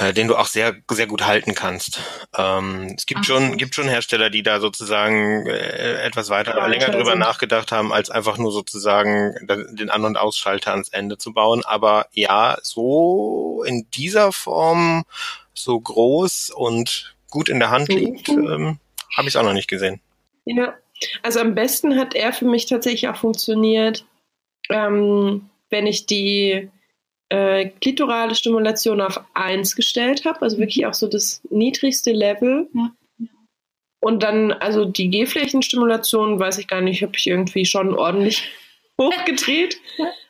äh, 0.00 0.12
den 0.12 0.28
du 0.28 0.36
auch 0.36 0.46
sehr 0.46 0.76
sehr 0.90 1.06
gut 1.06 1.26
halten 1.26 1.54
kannst. 1.54 2.00
Ähm, 2.36 2.94
es 2.96 3.06
gibt 3.06 3.20
Ach, 3.22 3.24
schon 3.24 3.56
gibt 3.56 3.74
schon 3.74 3.88
Hersteller, 3.88 4.30
die 4.30 4.42
da 4.42 4.60
sozusagen 4.60 5.46
äh, 5.46 6.02
etwas 6.02 6.30
weiter 6.30 6.56
ja, 6.56 6.66
länger 6.66 6.90
drüber 6.90 7.12
sind. 7.12 7.20
nachgedacht 7.20 7.72
haben, 7.72 7.92
als 7.92 8.10
einfach 8.10 8.38
nur 8.38 8.52
sozusagen 8.52 9.34
den 9.72 9.90
An- 9.90 10.04
und 10.04 10.16
Ausschalter 10.16 10.72
ans 10.72 10.88
Ende 10.88 11.18
zu 11.18 11.32
bauen. 11.32 11.64
Aber 11.64 12.06
ja, 12.12 12.58
so 12.62 13.64
in 13.66 13.86
dieser 13.94 14.32
Form, 14.32 15.04
so 15.54 15.78
groß 15.78 16.50
und 16.50 17.14
gut 17.30 17.48
in 17.48 17.58
der 17.58 17.70
Hand 17.70 17.88
liegt, 17.88 18.28
mhm. 18.28 18.50
ähm, 18.50 18.78
habe 19.16 19.28
ich 19.28 19.34
es 19.34 19.36
auch 19.36 19.44
noch 19.44 19.52
nicht 19.52 19.68
gesehen. 19.68 20.00
Ja, 20.44 20.74
also 21.22 21.40
am 21.40 21.54
besten 21.54 21.98
hat 21.98 22.14
er 22.14 22.32
für 22.32 22.46
mich 22.46 22.66
tatsächlich 22.66 23.08
auch 23.08 23.16
funktioniert, 23.16 24.04
ähm, 24.70 25.50
wenn 25.70 25.86
ich 25.86 26.06
die 26.06 26.70
äh, 27.28 27.70
klitorale 27.80 28.34
Stimulation 28.34 29.00
auf 29.00 29.20
1 29.34 29.76
gestellt 29.76 30.24
habe, 30.24 30.42
also 30.42 30.58
wirklich 30.58 30.86
auch 30.86 30.94
so 30.94 31.08
das 31.08 31.42
niedrigste 31.50 32.12
Level. 32.12 32.68
Ja. 32.72 32.92
Und 34.00 34.22
dann, 34.22 34.52
also 34.52 34.84
die 34.84 35.10
G-Flächenstimulation, 35.10 36.38
weiß 36.38 36.58
ich 36.58 36.68
gar 36.68 36.80
nicht, 36.80 37.02
habe 37.02 37.14
ich 37.16 37.26
irgendwie 37.26 37.64
schon 37.64 37.94
ordentlich 37.94 38.48
hochgedreht. 39.00 39.78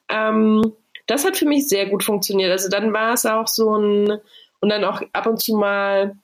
ähm, 0.08 0.72
das 1.06 1.24
hat 1.24 1.36
für 1.36 1.46
mich 1.46 1.68
sehr 1.68 1.86
gut 1.86 2.02
funktioniert. 2.02 2.50
Also 2.50 2.68
dann 2.68 2.92
war 2.92 3.12
es 3.12 3.26
auch 3.26 3.46
so 3.46 3.76
ein, 3.76 4.18
und 4.60 4.68
dann 4.68 4.84
auch 4.84 5.02
ab 5.12 5.26
und 5.26 5.40
zu 5.40 5.56
mal 5.56 6.16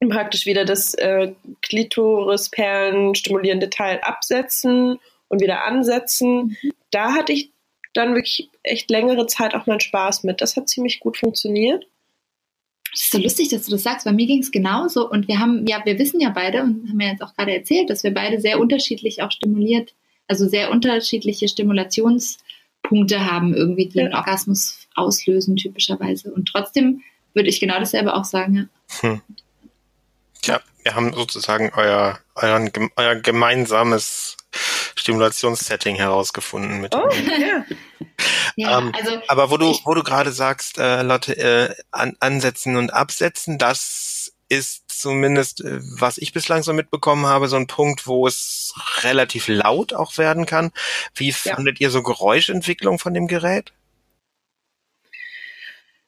praktisch 0.00 0.46
wieder 0.46 0.64
das 0.64 0.94
äh, 0.94 1.32
Klitorisperlen 1.62 3.14
stimulierende 3.14 3.70
Teil 3.70 4.00
absetzen 4.00 4.98
und 5.28 5.40
wieder 5.40 5.64
ansetzen. 5.64 6.56
Mhm. 6.62 6.72
Da 6.90 7.12
hatte 7.14 7.32
ich 7.32 7.52
dann 7.98 8.14
wirklich 8.14 8.48
echt 8.62 8.90
längere 8.90 9.26
Zeit 9.26 9.54
auch 9.54 9.66
meinen 9.66 9.80
Spaß 9.80 10.24
mit. 10.24 10.40
Das 10.40 10.56
hat 10.56 10.68
ziemlich 10.68 11.00
gut 11.00 11.18
funktioniert. 11.18 11.84
Das 12.92 13.02
ist 13.02 13.10
so 13.10 13.18
lustig, 13.18 13.48
dass 13.48 13.64
du 13.64 13.72
das 13.72 13.82
sagst. 13.82 14.04
Bei 14.04 14.12
mir 14.12 14.26
ging 14.26 14.40
es 14.40 14.50
genauso. 14.50 15.08
Und 15.08 15.28
wir 15.28 15.38
haben, 15.38 15.66
ja, 15.66 15.84
wir 15.84 15.98
wissen 15.98 16.20
ja 16.20 16.30
beide 16.30 16.62
und 16.62 16.88
haben 16.88 17.00
ja 17.00 17.08
jetzt 17.08 17.22
auch 17.22 17.34
gerade 17.34 17.54
erzählt, 17.54 17.90
dass 17.90 18.02
wir 18.02 18.14
beide 18.14 18.40
sehr 18.40 18.58
unterschiedlich 18.58 19.22
auch 19.22 19.30
stimuliert, 19.30 19.94
also 20.26 20.48
sehr 20.48 20.70
unterschiedliche 20.70 21.48
Stimulationspunkte 21.48 23.30
haben, 23.30 23.54
irgendwie, 23.54 23.88
die 23.88 23.98
ja. 23.98 24.04
einen 24.06 24.14
Orgasmus 24.14 24.88
auslösen, 24.94 25.56
typischerweise. 25.56 26.32
Und 26.32 26.48
trotzdem 26.48 27.02
würde 27.34 27.50
ich 27.50 27.60
genau 27.60 27.78
dasselbe 27.78 28.14
auch 28.14 28.24
sagen, 28.24 28.54
ja. 28.54 28.64
Hm. 29.00 29.20
Tja, 30.40 30.60
wir 30.82 30.94
haben 30.94 31.12
sozusagen 31.12 31.70
euer, 31.76 32.20
euren, 32.36 32.70
euer 32.96 33.16
gemeinsames 33.16 34.37
Stimulationssetting 34.98 35.96
herausgefunden 35.96 36.80
mit. 36.80 36.94
Oh, 36.94 37.08
ja. 37.40 37.64
ja 38.56 38.78
ähm, 38.78 38.92
also 38.94 39.20
aber 39.28 39.50
wo 39.50 39.56
du, 39.56 39.78
wo 39.84 39.94
du 39.94 40.02
gerade 40.02 40.32
sagst, 40.32 40.78
äh, 40.78 41.02
Lotte, 41.02 41.36
äh, 41.36 41.74
an, 41.90 42.16
ansetzen 42.20 42.76
und 42.76 42.92
absetzen, 42.92 43.58
das 43.58 44.32
ist 44.48 44.84
zumindest, 44.88 45.62
äh, 45.62 45.80
was 45.98 46.18
ich 46.18 46.32
bislang 46.32 46.62
so 46.62 46.72
mitbekommen 46.72 47.26
habe, 47.26 47.48
so 47.48 47.56
ein 47.56 47.66
Punkt, 47.66 48.06
wo 48.06 48.26
es 48.26 48.74
relativ 49.02 49.48
laut 49.48 49.92
auch 49.92 50.16
werden 50.18 50.46
kann. 50.46 50.72
Wie 51.14 51.28
ja. 51.28 51.34
fandet 51.34 51.80
ihr 51.80 51.90
so 51.90 52.02
Geräuschentwicklung 52.02 52.98
von 52.98 53.14
dem 53.14 53.26
Gerät? 53.26 53.72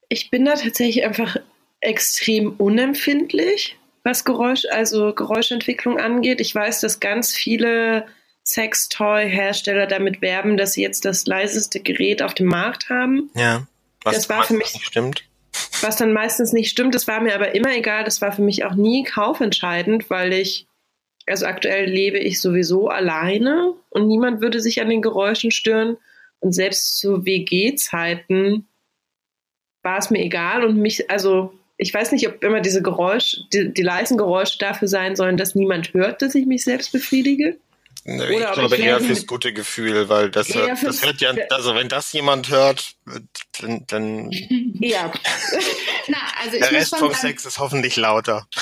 Ich 0.09 0.31
bin 0.31 0.45
da 0.45 0.55
tatsächlich 0.55 1.05
einfach 1.05 1.37
extrem 1.81 2.55
unempfindlich, 2.57 3.79
was 4.03 4.25
Geräusch, 4.25 4.65
also 4.71 5.15
Geräuschentwicklung 5.15 5.99
angeht. 5.99 6.41
Ich 6.41 6.55
weiß, 6.55 6.81
dass 6.81 7.01
ganz 7.01 7.35
viele 7.35 8.07
Sextoy-Hersteller 8.51 9.87
damit 9.87 10.21
werben, 10.21 10.57
dass 10.57 10.73
sie 10.73 10.83
jetzt 10.83 11.05
das 11.05 11.27
leiseste 11.27 11.81
Gerät 11.81 12.23
auf 12.23 12.35
dem 12.35 12.47
Markt 12.47 12.89
haben. 12.89 13.31
Ja. 13.35 13.67
Was 14.03 14.17
das 14.17 14.29
war 14.29 14.45
für 14.45 14.55
mich 14.55 14.75
nicht 14.75 14.87
stimmt. 14.87 15.25
Was 15.83 15.97
dann 15.97 16.13
meistens 16.13 16.53
nicht 16.53 16.71
stimmt, 16.71 16.95
das 16.95 17.07
war 17.07 17.21
mir 17.21 17.35
aber 17.35 17.55
immer 17.55 17.75
egal. 17.77 18.05
Das 18.05 18.21
war 18.21 18.33
für 18.33 18.43
mich 18.43 18.65
auch 18.65 18.75
nie 18.75 19.05
kaufentscheidend, 19.05 20.11
weil 20.11 20.33
ich, 20.33 20.67
also 21.27 21.47
aktuell 21.47 21.89
lebe 21.89 22.19
ich 22.19 22.41
sowieso 22.41 22.89
alleine 22.89 23.75
und 23.91 24.07
niemand 24.07 24.41
würde 24.41 24.61
sich 24.61 24.81
an 24.81 24.89
den 24.89 25.03
Geräuschen 25.03 25.51
stören. 25.51 25.97
Und 26.41 26.53
selbst 26.53 26.99
zu 26.99 27.25
WG-Zeiten 27.27 28.67
war 29.83 29.99
es 29.99 30.11
mir 30.11 30.21
egal 30.21 30.65
und 30.65 30.77
mich, 30.77 31.11
also 31.11 31.53
ich 31.77 31.93
weiß 31.95 32.13
nicht, 32.13 32.29
ob 32.29 32.43
immer 32.43 32.61
diese 32.61 32.83
Geräusche, 32.83 33.43
die, 33.53 33.73
die 33.73 33.83
leisen 33.83 34.19
Geräusche 34.19 34.59
dafür 34.59 34.89
sein 34.89 35.17
sollen, 35.17 35.37
dass 35.37 35.55
niemand 35.55 35.95
hört, 35.95 36.21
dass 36.23 36.35
ich 36.35 36.47
mich 36.47 36.65
selbst 36.65 36.93
befriedige. 36.93 37.59
Nee, 38.05 38.41
ich 38.41 38.53
glaube 38.53 38.77
ich 38.77 38.83
eher 38.83 39.01
fürs 39.01 39.27
gute 39.27 39.53
Gefühl, 39.53 40.09
weil 40.09 40.31
das, 40.31 40.55
hört, 40.55 40.83
das 40.83 41.05
hört 41.05 41.21
ja, 41.21 41.35
also 41.51 41.75
wenn 41.75 41.89
das 41.89 42.13
jemand 42.13 42.49
hört, 42.49 42.95
dann, 43.61 43.85
dann 43.87 44.31
ja. 44.81 45.13
Na, 46.09 46.19
also 46.43 46.59
der 46.59 46.73
Rest 46.73 46.97
vom 46.97 47.13
Sex 47.13 47.45
ist 47.45 47.59
hoffentlich 47.59 47.97
lauter. 47.97 48.49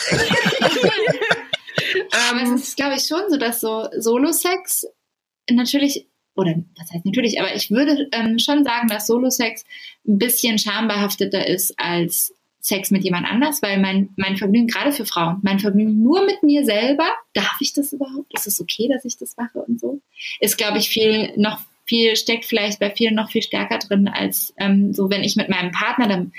Aber 2.30 2.42
es 2.42 2.50
ist, 2.50 2.76
glaube 2.76 2.96
ich, 2.96 3.06
schon 3.06 3.22
so, 3.30 3.36
dass 3.36 3.60
so 3.60 3.88
Solo-Sex 3.96 4.86
natürlich, 5.50 6.08
oder 6.34 6.54
was 6.76 6.90
heißt 6.92 7.06
natürlich, 7.06 7.40
aber 7.40 7.54
ich 7.54 7.70
würde 7.70 8.08
ähm, 8.12 8.38
schon 8.38 8.64
sagen, 8.64 8.88
dass 8.88 9.06
Solo-Sex 9.06 9.64
ein 10.06 10.18
bisschen 10.18 10.58
schambehafteter 10.58 11.46
ist 11.46 11.78
als 11.78 12.34
Sex 12.68 12.90
mit 12.90 13.02
jemand 13.02 13.26
anders, 13.26 13.62
weil 13.62 13.80
mein, 13.80 14.10
mein 14.16 14.36
Vergnügen, 14.36 14.66
gerade 14.66 14.92
für 14.92 15.06
Frauen, 15.06 15.38
mein 15.42 15.58
Vergnügen 15.58 16.02
nur 16.02 16.24
mit 16.26 16.42
mir 16.42 16.64
selber, 16.64 17.08
darf 17.32 17.56
ich 17.60 17.72
das 17.72 17.94
überhaupt? 17.94 18.32
Ist 18.34 18.46
es 18.46 18.60
okay, 18.60 18.88
dass 18.88 19.06
ich 19.06 19.16
das 19.16 19.36
mache 19.38 19.60
und 19.60 19.80
so? 19.80 20.00
Ist, 20.38 20.58
glaube 20.58 20.76
ich, 20.76 20.90
viel, 20.90 21.32
noch 21.36 21.60
viel, 21.86 22.14
steckt 22.14 22.44
vielleicht 22.44 22.78
bei 22.78 22.90
vielen 22.90 23.14
noch 23.14 23.30
viel 23.30 23.42
stärker 23.42 23.78
drin, 23.78 24.06
als 24.06 24.52
ähm, 24.58 24.92
so, 24.92 25.08
wenn 25.08 25.24
ich 25.24 25.34
mit 25.36 25.48
meinem 25.48 25.72
Partner, 25.72 26.08
dann 26.08 26.32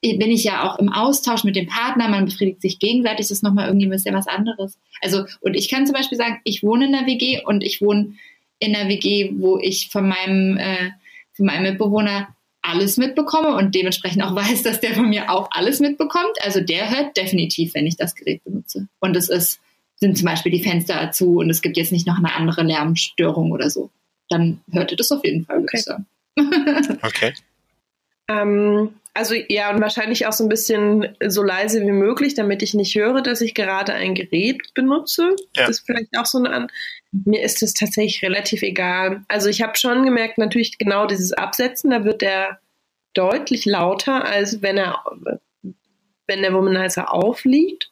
bin 0.00 0.30
ich 0.30 0.44
ja 0.44 0.62
auch 0.62 0.78
im 0.78 0.92
Austausch 0.92 1.44
mit 1.44 1.56
dem 1.56 1.66
Partner, 1.66 2.08
man 2.08 2.26
befriedigt 2.26 2.60
sich 2.60 2.78
gegenseitig, 2.78 3.26
das 3.26 3.30
ist 3.30 3.42
nochmal 3.42 3.66
irgendwie 3.66 3.86
ein 3.86 3.90
bisschen 3.90 4.14
was 4.14 4.28
anderes. 4.28 4.78
Also, 5.00 5.24
und 5.40 5.54
ich 5.54 5.68
kann 5.68 5.86
zum 5.86 5.94
Beispiel 5.94 6.18
sagen, 6.18 6.40
ich 6.44 6.62
wohne 6.62 6.86
in 6.86 6.94
einer 6.94 7.06
WG 7.06 7.42
und 7.44 7.64
ich 7.64 7.80
wohne 7.80 8.14
in 8.60 8.76
einer 8.76 8.88
WG, 8.88 9.32
wo 9.34 9.58
ich 9.58 9.88
von 9.90 10.08
meinem, 10.08 10.56
äh, 10.58 10.90
von 11.32 11.46
meinem 11.46 11.62
Mitbewohner 11.62 12.33
alles 12.64 12.96
mitbekomme 12.96 13.54
und 13.54 13.74
dementsprechend 13.74 14.22
auch 14.22 14.34
weiß, 14.36 14.62
dass 14.62 14.80
der 14.80 14.94
von 14.94 15.08
mir 15.08 15.30
auch 15.30 15.48
alles 15.50 15.80
mitbekommt. 15.80 16.36
Also 16.42 16.60
der 16.60 16.90
hört 16.90 17.16
definitiv, 17.16 17.74
wenn 17.74 17.86
ich 17.86 17.96
das 17.96 18.14
Gerät 18.14 18.42
benutze. 18.44 18.88
Und 19.00 19.16
es 19.16 19.28
ist, 19.28 19.60
sind 19.96 20.16
zum 20.16 20.26
Beispiel 20.26 20.52
die 20.52 20.62
Fenster 20.62 21.12
zu 21.12 21.38
und 21.38 21.50
es 21.50 21.62
gibt 21.62 21.76
jetzt 21.76 21.92
nicht 21.92 22.06
noch 22.06 22.18
eine 22.18 22.34
andere 22.34 22.62
Lärmstörung 22.62 23.52
oder 23.52 23.70
so. 23.70 23.90
Dann 24.28 24.60
hört 24.70 24.90
ihr 24.90 24.96
das 24.96 25.12
auf 25.12 25.24
jeden 25.24 25.44
Fall, 25.44 25.58
okay. 25.58 25.82
okay. 27.02 27.34
Ähm, 28.28 28.94
also 29.12 29.34
ja, 29.48 29.70
und 29.70 29.80
wahrscheinlich 29.80 30.26
auch 30.26 30.32
so 30.32 30.42
ein 30.44 30.48
bisschen 30.48 31.16
so 31.24 31.44
leise 31.44 31.80
wie 31.82 31.92
möglich, 31.92 32.34
damit 32.34 32.62
ich 32.62 32.74
nicht 32.74 32.94
höre, 32.96 33.22
dass 33.22 33.40
ich 33.42 33.54
gerade 33.54 33.92
ein 33.92 34.14
Gerät 34.14 34.60
benutze. 34.74 35.36
Ja. 35.54 35.66
Das 35.66 35.78
ist 35.78 35.86
vielleicht 35.86 36.18
auch 36.18 36.26
so 36.26 36.38
eine 36.38 36.50
An. 36.50 36.66
Mir 37.24 37.42
ist 37.42 37.62
es 37.62 37.74
tatsächlich 37.74 38.22
relativ 38.22 38.62
egal. 38.62 39.24
Also 39.28 39.48
ich 39.48 39.62
habe 39.62 39.76
schon 39.76 40.04
gemerkt, 40.04 40.38
natürlich 40.38 40.78
genau 40.78 41.06
dieses 41.06 41.32
Absetzen, 41.32 41.90
da 41.90 42.04
wird 42.04 42.22
der 42.22 42.58
deutlich 43.14 43.64
lauter, 43.64 44.24
als 44.24 44.62
wenn 44.62 44.76
er 44.76 45.04
wenn 46.26 46.42
der 46.42 46.54
Womanizer 46.54 47.12
aufliegt. 47.12 47.90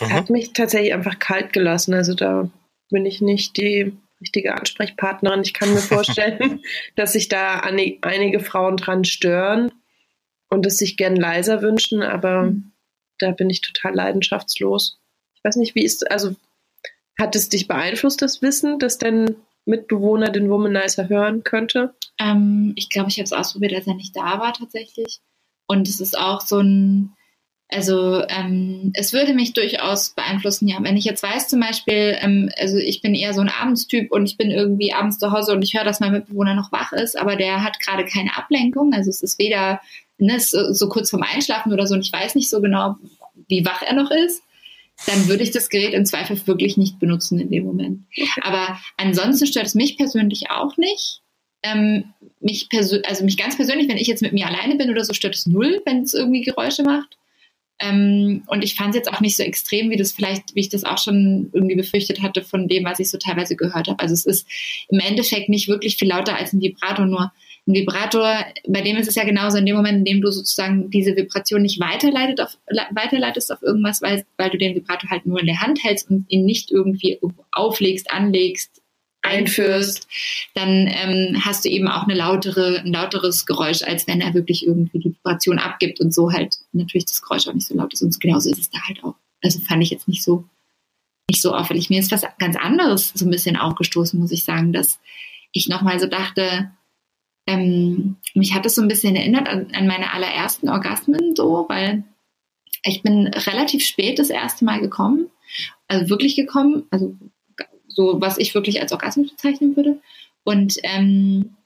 Mhm. 0.00 0.12
Hat 0.12 0.30
mich 0.30 0.52
tatsächlich 0.52 0.94
einfach 0.94 1.18
kalt 1.18 1.52
gelassen. 1.52 1.94
Also 1.94 2.14
da 2.14 2.50
bin 2.90 3.06
ich 3.06 3.20
nicht 3.20 3.56
die 3.56 3.96
richtige 4.20 4.54
Ansprechpartnerin. 4.54 5.42
Ich 5.42 5.54
kann 5.54 5.72
mir 5.72 5.80
vorstellen, 5.80 6.62
dass 6.96 7.12
sich 7.12 7.28
da 7.28 7.60
einige 7.60 8.40
Frauen 8.40 8.76
dran 8.76 9.04
stören 9.04 9.72
und 10.48 10.64
es 10.66 10.78
sich 10.78 10.96
gern 10.96 11.16
leiser 11.16 11.62
wünschen, 11.62 12.02
aber 12.02 12.44
mhm. 12.44 12.72
da 13.18 13.32
bin 13.32 13.50
ich 13.50 13.60
total 13.60 13.94
leidenschaftslos. 13.94 14.98
Ich 15.34 15.44
weiß 15.44 15.56
nicht, 15.56 15.74
wie 15.74 15.84
ist, 15.84 16.10
also 16.10 16.34
hat 17.18 17.34
es 17.36 17.48
dich 17.48 17.66
beeinflusst, 17.68 18.22
das 18.22 18.42
Wissen, 18.42 18.78
dass 18.78 18.98
dein 18.98 19.36
Mitbewohner 19.64 20.30
den 20.30 20.50
Womanizer 20.50 21.08
hören 21.08 21.42
könnte? 21.42 21.94
Ähm, 22.18 22.72
ich 22.76 22.88
glaube, 22.88 23.10
ich 23.10 23.16
habe 23.16 23.24
es 23.24 23.32
ausprobiert, 23.32 23.74
als 23.74 23.86
er 23.86 23.94
nicht 23.94 24.16
da 24.16 24.38
war 24.38 24.52
tatsächlich. 24.52 25.20
Und 25.66 25.88
es 25.88 26.00
ist 26.00 26.16
auch 26.16 26.40
so 26.40 26.60
ein, 26.60 27.14
also 27.68 28.22
ähm, 28.28 28.92
es 28.94 29.12
würde 29.12 29.34
mich 29.34 29.54
durchaus 29.54 30.10
beeinflussen, 30.10 30.68
ja. 30.68 30.78
Wenn 30.80 30.96
ich 30.96 31.04
jetzt 31.04 31.22
weiß 31.22 31.48
zum 31.48 31.60
Beispiel, 31.60 32.16
ähm, 32.20 32.50
also 32.56 32.76
ich 32.76 33.02
bin 33.02 33.14
eher 33.14 33.34
so 33.34 33.40
ein 33.40 33.48
Abendstyp 33.48 34.12
und 34.12 34.26
ich 34.26 34.36
bin 34.36 34.52
irgendwie 34.52 34.92
abends 34.92 35.18
zu 35.18 35.32
Hause 35.32 35.52
und 35.52 35.62
ich 35.62 35.74
höre, 35.74 35.84
dass 35.84 36.00
mein 36.00 36.12
Mitbewohner 36.12 36.54
noch 36.54 36.70
wach 36.70 36.92
ist, 36.92 37.18
aber 37.18 37.34
der 37.34 37.64
hat 37.64 37.80
gerade 37.80 38.04
keine 38.04 38.36
Ablenkung. 38.36 38.92
Also 38.92 39.10
es 39.10 39.22
ist 39.22 39.40
weder 39.40 39.80
ne, 40.18 40.38
so, 40.38 40.72
so 40.72 40.88
kurz 40.88 41.10
vorm 41.10 41.24
Einschlafen 41.24 41.72
oder 41.72 41.86
so 41.86 41.94
und 41.94 42.02
ich 42.02 42.12
weiß 42.12 42.36
nicht 42.36 42.50
so 42.50 42.60
genau, 42.60 42.96
wie 43.48 43.64
wach 43.64 43.82
er 43.82 43.94
noch 43.94 44.10
ist 44.12 44.42
dann 45.04 45.28
würde 45.28 45.42
ich 45.42 45.50
das 45.50 45.68
Gerät 45.68 45.92
im 45.92 46.06
Zweifel 46.06 46.40
wirklich 46.46 46.76
nicht 46.76 46.98
benutzen 46.98 47.38
in 47.38 47.50
dem 47.50 47.64
Moment. 47.64 48.04
Aber 48.40 48.80
ansonsten 48.96 49.46
stört 49.46 49.66
es 49.66 49.74
mich 49.74 49.96
persönlich 49.98 50.50
auch 50.50 50.76
nicht. 50.76 51.20
Ähm, 51.62 52.14
mich 52.40 52.68
also 52.72 53.24
mich 53.24 53.36
ganz 53.36 53.56
persönlich, 53.56 53.88
wenn 53.88 53.98
ich 53.98 54.06
jetzt 54.06 54.22
mit 54.22 54.32
mir 54.32 54.46
alleine 54.46 54.76
bin 54.76 54.90
oder 54.90 55.04
so, 55.04 55.12
stört 55.12 55.34
es 55.34 55.46
null, 55.46 55.82
wenn 55.84 56.02
es 56.02 56.14
irgendwie 56.14 56.42
Geräusche 56.42 56.82
macht. 56.82 57.18
Ähm, 57.78 58.42
und 58.46 58.64
ich 58.64 58.74
fand 58.74 58.90
es 58.90 58.96
jetzt 58.96 59.12
auch 59.12 59.20
nicht 59.20 59.36
so 59.36 59.42
extrem, 59.42 59.90
wie 59.90 59.96
das 59.96 60.12
vielleicht, 60.12 60.54
wie 60.54 60.60
ich 60.60 60.70
das 60.70 60.84
auch 60.84 60.98
schon 60.98 61.50
irgendwie 61.52 61.74
befürchtet 61.74 62.22
hatte 62.22 62.42
von 62.42 62.68
dem, 62.68 62.84
was 62.84 63.00
ich 63.00 63.10
so 63.10 63.18
teilweise 63.18 63.54
gehört 63.54 63.88
habe. 63.88 64.00
Also 64.00 64.14
es 64.14 64.24
ist 64.24 64.48
im 64.88 64.98
Endeffekt 64.98 65.48
nicht 65.50 65.68
wirklich 65.68 65.96
viel 65.96 66.08
lauter 66.08 66.36
als 66.36 66.52
ein 66.52 66.60
Vibrato, 66.60 67.04
nur 67.04 67.32
ein 67.66 67.74
Vibrator, 67.74 68.44
bei 68.68 68.80
dem 68.80 68.96
ist 68.96 69.08
es 69.08 69.16
ja 69.16 69.24
genauso 69.24 69.58
in 69.58 69.66
dem 69.66 69.76
Moment, 69.76 69.98
in 69.98 70.04
dem 70.04 70.20
du 70.20 70.30
sozusagen 70.30 70.88
diese 70.90 71.16
Vibration 71.16 71.62
nicht 71.62 71.80
weiterleitet 71.80 72.40
auf, 72.40 72.56
weiterleitest 72.90 73.52
auf 73.52 73.62
irgendwas, 73.62 74.02
weil, 74.02 74.24
weil 74.36 74.50
du 74.50 74.58
den 74.58 74.76
Vibrator 74.76 75.10
halt 75.10 75.26
nur 75.26 75.40
in 75.40 75.46
der 75.46 75.60
Hand 75.60 75.82
hältst 75.82 76.08
und 76.08 76.26
ihn 76.28 76.44
nicht 76.44 76.70
irgendwie 76.70 77.18
auflegst, 77.50 78.10
anlegst, 78.10 78.82
einführst, 79.22 80.06
dann 80.54 80.86
ähm, 80.88 81.42
hast 81.44 81.64
du 81.64 81.68
eben 81.68 81.88
auch 81.88 82.04
eine 82.04 82.14
lautere, 82.14 82.80
ein 82.84 82.92
lauteres 82.92 83.44
Geräusch, 83.46 83.82
als 83.82 84.06
wenn 84.06 84.20
er 84.20 84.34
wirklich 84.34 84.64
irgendwie 84.64 85.00
die 85.00 85.10
Vibration 85.10 85.58
abgibt 85.58 86.00
und 86.00 86.14
so 86.14 86.32
halt 86.32 86.56
natürlich 86.72 87.06
das 87.06 87.22
Geräusch 87.22 87.48
auch 87.48 87.54
nicht 87.54 87.66
so 87.66 87.74
laut 87.74 87.92
ist. 87.92 88.02
Und 88.02 88.18
genauso 88.20 88.50
ist 88.50 88.60
es 88.60 88.70
da 88.70 88.78
halt 88.86 89.02
auch. 89.02 89.16
Also 89.42 89.58
fand 89.60 89.82
ich 89.82 89.90
jetzt 89.90 90.06
nicht 90.06 90.22
so, 90.22 90.44
nicht 91.28 91.42
so 91.42 91.54
auffällig. 91.54 91.90
Mir 91.90 91.98
ist 91.98 92.12
was 92.12 92.22
ganz 92.38 92.56
anderes 92.56 93.12
so 93.14 93.26
ein 93.26 93.30
bisschen 93.30 93.56
aufgestoßen, 93.56 94.18
muss 94.18 94.30
ich 94.30 94.44
sagen, 94.44 94.72
dass 94.72 95.00
ich 95.52 95.68
nochmal 95.68 95.98
so 95.98 96.06
dachte, 96.06 96.70
ähm, 97.46 98.16
mich 98.34 98.54
hat 98.54 98.66
es 98.66 98.74
so 98.74 98.82
ein 98.82 98.88
bisschen 98.88 99.16
erinnert 99.16 99.48
an, 99.48 99.68
an 99.72 99.86
meine 99.86 100.12
allerersten 100.12 100.68
Orgasmen 100.68 101.36
so, 101.36 101.66
weil 101.68 102.04
ich 102.84 103.02
bin 103.02 103.28
relativ 103.28 103.84
spät 103.84 104.18
das 104.18 104.30
erste 104.30 104.64
Mal 104.64 104.80
gekommen, 104.80 105.28
also 105.88 106.08
wirklich 106.08 106.36
gekommen, 106.36 106.84
also 106.90 107.16
so 107.88 108.20
was 108.20 108.38
ich 108.38 108.54
wirklich 108.54 108.80
als 108.80 108.92
Orgasmus 108.92 109.30
bezeichnen 109.30 109.76
würde. 109.76 110.00
Und 110.44 110.76
ähm, 110.82 111.56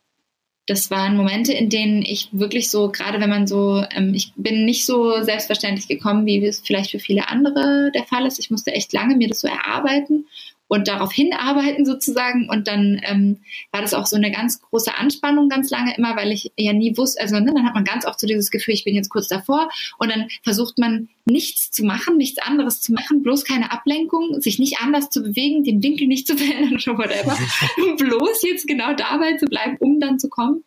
das 0.66 0.90
waren 0.90 1.16
Momente, 1.16 1.52
in 1.52 1.68
denen 1.68 2.02
ich 2.02 2.28
wirklich 2.30 2.70
so, 2.70 2.90
gerade 2.90 3.20
wenn 3.20 3.28
man 3.28 3.46
so, 3.46 3.84
ähm, 3.90 4.14
ich 4.14 4.32
bin 4.36 4.64
nicht 4.64 4.86
so 4.86 5.22
selbstverständlich 5.22 5.88
gekommen, 5.88 6.26
wie 6.26 6.44
es 6.44 6.60
vielleicht 6.60 6.92
für 6.92 7.00
viele 7.00 7.28
andere 7.28 7.90
der 7.92 8.04
Fall 8.04 8.24
ist. 8.26 8.38
Ich 8.38 8.50
musste 8.50 8.72
echt 8.72 8.92
lange 8.92 9.16
mir 9.16 9.28
das 9.28 9.40
so 9.40 9.48
erarbeiten 9.48 10.26
und 10.70 10.86
darauf 10.86 11.12
hinarbeiten 11.12 11.84
sozusagen. 11.84 12.48
Und 12.48 12.68
dann 12.68 13.00
ähm, 13.02 13.38
war 13.72 13.82
das 13.82 13.92
auch 13.92 14.06
so 14.06 14.14
eine 14.14 14.30
ganz 14.30 14.62
große 14.62 14.96
Anspannung 14.96 15.48
ganz 15.48 15.68
lange 15.68 15.96
immer, 15.96 16.14
weil 16.14 16.30
ich 16.30 16.52
ja 16.56 16.72
nie 16.72 16.96
wusste, 16.96 17.20
also 17.20 17.40
ne, 17.40 17.52
dann 17.52 17.66
hat 17.66 17.74
man 17.74 17.82
ganz 17.82 18.06
oft 18.06 18.20
so 18.20 18.26
dieses 18.28 18.52
Gefühl, 18.52 18.74
ich 18.74 18.84
bin 18.84 18.94
jetzt 18.94 19.10
kurz 19.10 19.26
davor 19.26 19.68
und 19.98 20.12
dann 20.12 20.28
versucht 20.44 20.78
man 20.78 21.08
nichts 21.24 21.72
zu 21.72 21.84
machen, 21.84 22.16
nichts 22.16 22.38
anderes 22.38 22.80
zu 22.80 22.92
machen, 22.92 23.24
bloß 23.24 23.44
keine 23.44 23.72
Ablenkung, 23.72 24.40
sich 24.40 24.60
nicht 24.60 24.78
anders 24.80 25.10
zu 25.10 25.22
bewegen, 25.22 25.64
den 25.64 25.82
Winkel 25.82 26.06
nicht 26.06 26.28
zu 26.28 26.36
verändern 26.38 26.74
oder 26.74 26.98
whatever, 26.98 27.36
bloß 27.98 28.42
jetzt 28.42 28.68
genau 28.68 28.94
dabei 28.94 29.36
zu 29.38 29.46
bleiben, 29.46 29.76
um 29.80 29.98
dann 29.98 30.20
zu 30.20 30.28
kommen. 30.28 30.62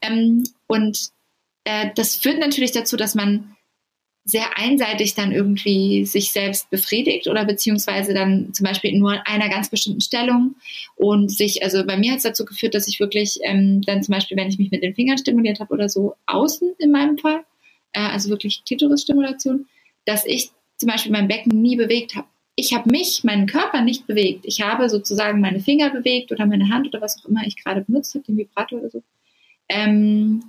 Ähm, 0.00 0.42
und 0.66 1.10
äh, 1.62 1.90
das 1.94 2.16
führt 2.16 2.40
natürlich 2.40 2.72
dazu, 2.72 2.96
dass 2.96 3.14
man 3.14 3.54
sehr 4.24 4.56
einseitig 4.56 5.14
dann 5.14 5.32
irgendwie 5.32 6.06
sich 6.06 6.32
selbst 6.32 6.70
befriedigt 6.70 7.28
oder 7.28 7.44
beziehungsweise 7.44 8.14
dann 8.14 8.54
zum 8.54 8.64
Beispiel 8.64 8.90
in 8.90 8.98
nur 8.98 9.26
einer 9.26 9.50
ganz 9.50 9.68
bestimmten 9.68 10.00
Stellung 10.00 10.56
und 10.96 11.30
sich, 11.30 11.62
also 11.62 11.84
bei 11.84 11.98
mir 11.98 12.12
hat 12.12 12.18
es 12.18 12.22
dazu 12.22 12.46
geführt, 12.46 12.74
dass 12.74 12.88
ich 12.88 13.00
wirklich 13.00 13.38
ähm, 13.42 13.82
dann 13.82 14.02
zum 14.02 14.12
Beispiel, 14.14 14.38
wenn 14.38 14.48
ich 14.48 14.58
mich 14.58 14.70
mit 14.70 14.82
den 14.82 14.94
Fingern 14.94 15.18
stimuliert 15.18 15.60
habe 15.60 15.74
oder 15.74 15.90
so, 15.90 16.14
außen 16.24 16.74
in 16.78 16.90
meinem 16.90 17.18
Fall, 17.18 17.44
äh, 17.92 18.00
also 18.00 18.30
wirklich 18.30 18.64
Klitoris-Stimulation, 18.64 19.66
dass 20.06 20.24
ich 20.24 20.50
zum 20.78 20.88
Beispiel 20.88 21.12
mein 21.12 21.28
Becken 21.28 21.60
nie 21.60 21.76
bewegt 21.76 22.16
habe. 22.16 22.26
Ich 22.56 22.72
habe 22.72 22.90
mich, 22.90 23.24
meinen 23.24 23.46
Körper 23.46 23.82
nicht 23.82 24.06
bewegt. 24.06 24.44
Ich 24.46 24.62
habe 24.62 24.88
sozusagen 24.88 25.40
meine 25.40 25.60
Finger 25.60 25.90
bewegt 25.90 26.32
oder 26.32 26.46
meine 26.46 26.70
Hand 26.70 26.86
oder 26.86 27.00
was 27.02 27.18
auch 27.18 27.28
immer 27.28 27.42
ich 27.46 27.62
gerade 27.62 27.82
benutzt 27.82 28.14
habe, 28.14 28.24
den 28.24 28.38
Vibrator 28.38 28.78
oder 28.78 28.90
so. 28.90 29.02
Ähm, 29.68 30.44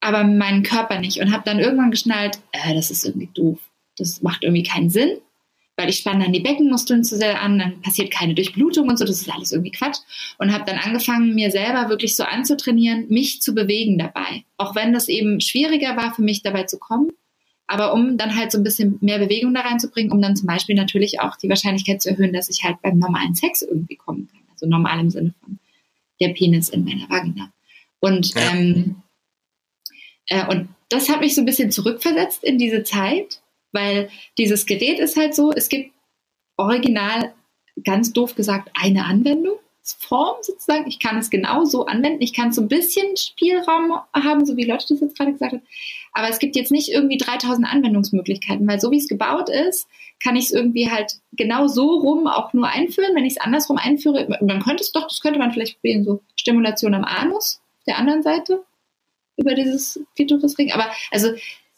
aber 0.00 0.24
meinen 0.24 0.62
Körper 0.62 1.00
nicht 1.00 1.20
und 1.20 1.32
habe 1.32 1.42
dann 1.44 1.58
irgendwann 1.58 1.90
geschnallt, 1.90 2.38
äh, 2.52 2.74
das 2.74 2.90
ist 2.90 3.04
irgendwie 3.04 3.30
doof. 3.34 3.58
Das 3.96 4.22
macht 4.22 4.44
irgendwie 4.44 4.62
keinen 4.62 4.90
Sinn, 4.90 5.18
weil 5.76 5.88
ich 5.88 5.98
spanne 5.98 6.24
dann 6.24 6.32
die 6.32 6.40
Beckenmuskeln 6.40 7.02
zu 7.04 7.16
sehr 7.16 7.40
an, 7.40 7.58
dann 7.58 7.80
passiert 7.80 8.10
keine 8.10 8.34
Durchblutung 8.34 8.88
und 8.88 8.96
so, 8.96 9.04
das 9.04 9.20
ist 9.20 9.30
alles 9.30 9.52
irgendwie 9.52 9.72
Quatsch. 9.72 9.98
Und 10.38 10.52
habe 10.52 10.64
dann 10.66 10.78
angefangen, 10.78 11.34
mir 11.34 11.50
selber 11.50 11.88
wirklich 11.88 12.16
so 12.16 12.24
anzutrainieren, 12.24 13.06
mich 13.08 13.42
zu 13.42 13.54
bewegen 13.54 13.98
dabei. 13.98 14.44
Auch 14.56 14.74
wenn 14.74 14.92
das 14.92 15.08
eben 15.08 15.40
schwieriger 15.40 15.96
war 15.96 16.14
für 16.14 16.22
mich 16.22 16.42
dabei 16.42 16.64
zu 16.64 16.78
kommen, 16.78 17.10
aber 17.66 17.92
um 17.92 18.16
dann 18.16 18.34
halt 18.34 18.50
so 18.50 18.58
ein 18.58 18.64
bisschen 18.64 18.98
mehr 19.00 19.18
Bewegung 19.18 19.52
da 19.52 19.60
reinzubringen, 19.60 20.10
um 20.10 20.22
dann 20.22 20.36
zum 20.36 20.46
Beispiel 20.46 20.74
natürlich 20.74 21.20
auch 21.20 21.36
die 21.36 21.48
Wahrscheinlichkeit 21.48 22.00
zu 22.00 22.08
erhöhen, 22.08 22.32
dass 22.32 22.48
ich 22.48 22.64
halt 22.64 22.80
beim 22.82 22.98
normalen 22.98 23.34
Sex 23.34 23.62
irgendwie 23.62 23.96
kommen 23.96 24.28
kann. 24.32 24.40
Also 24.50 24.66
normal 24.66 25.00
im 25.00 25.10
Sinne 25.10 25.34
von 25.42 25.58
der 26.20 26.30
Penis 26.30 26.70
in 26.70 26.84
meiner 26.84 27.08
Vagina. 27.10 27.52
Und 28.00 28.34
ja. 28.34 28.54
ähm, 28.54 28.96
äh, 30.28 30.46
und 30.46 30.68
das 30.88 31.08
hat 31.08 31.20
mich 31.20 31.34
so 31.34 31.42
ein 31.42 31.46
bisschen 31.46 31.70
zurückversetzt 31.70 32.44
in 32.44 32.58
diese 32.58 32.82
Zeit, 32.82 33.40
weil 33.72 34.08
dieses 34.38 34.66
Gerät 34.66 34.98
ist 34.98 35.16
halt 35.16 35.34
so, 35.34 35.52
es 35.52 35.68
gibt 35.68 35.92
original, 36.56 37.34
ganz 37.84 38.12
doof 38.12 38.34
gesagt, 38.34 38.70
eine 38.74 39.04
Anwendungsform 39.04 40.36
sozusagen. 40.42 40.88
Ich 40.88 40.98
kann 40.98 41.18
es 41.18 41.30
genau 41.30 41.64
so 41.64 41.86
anwenden. 41.86 42.22
Ich 42.22 42.32
kann 42.32 42.52
so 42.52 42.60
ein 42.60 42.68
bisschen 42.68 43.16
Spielraum 43.16 44.00
haben, 44.12 44.44
so 44.44 44.56
wie 44.56 44.64
Lotte 44.64 44.86
das 44.88 45.00
jetzt 45.00 45.16
gerade 45.16 45.32
gesagt 45.32 45.52
hat. 45.52 45.62
Aber 46.12 46.28
es 46.28 46.38
gibt 46.38 46.56
jetzt 46.56 46.72
nicht 46.72 46.88
irgendwie 46.88 47.18
3000 47.18 47.68
Anwendungsmöglichkeiten, 47.68 48.66
weil 48.66 48.80
so 48.80 48.90
wie 48.90 48.98
es 48.98 49.08
gebaut 49.08 49.48
ist, 49.48 49.86
kann 50.20 50.34
ich 50.34 50.46
es 50.46 50.50
irgendwie 50.50 50.90
halt 50.90 51.20
genau 51.32 51.68
so 51.68 52.00
rum 52.00 52.26
auch 52.26 52.52
nur 52.52 52.66
einführen. 52.66 53.14
Wenn 53.14 53.24
ich 53.24 53.34
es 53.34 53.40
andersrum 53.40 53.76
einführe, 53.76 54.26
man 54.40 54.62
könnte 54.62 54.82
es 54.82 54.90
doch, 54.90 55.06
das 55.06 55.20
könnte 55.20 55.38
man 55.38 55.52
vielleicht 55.52 55.76
probieren, 55.76 56.04
so 56.04 56.22
Stimulation 56.34 56.94
am 56.94 57.04
Anus 57.04 57.60
der 57.86 57.98
anderen 57.98 58.22
Seite 58.22 58.64
über 59.38 59.54
dieses 59.54 60.00
Klitorisring. 60.16 60.72
Aber 60.72 60.90
also 61.10 61.32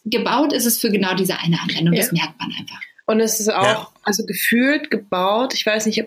gebaut 0.04 0.52
ist 0.52 0.66
es 0.66 0.78
für 0.78 0.90
genau 0.90 1.14
diese 1.14 1.38
eine 1.38 1.60
Anwendung. 1.60 1.94
Ja. 1.94 2.00
Das 2.00 2.12
merkt 2.12 2.38
man 2.38 2.52
einfach. 2.58 2.80
Und 3.06 3.20
es 3.20 3.40
ist 3.40 3.52
auch, 3.52 3.64
ja. 3.64 3.88
also 4.02 4.24
gefühlt 4.24 4.90
gebaut, 4.90 5.54
ich 5.54 5.66
weiß 5.66 5.86
nicht, 5.86 6.04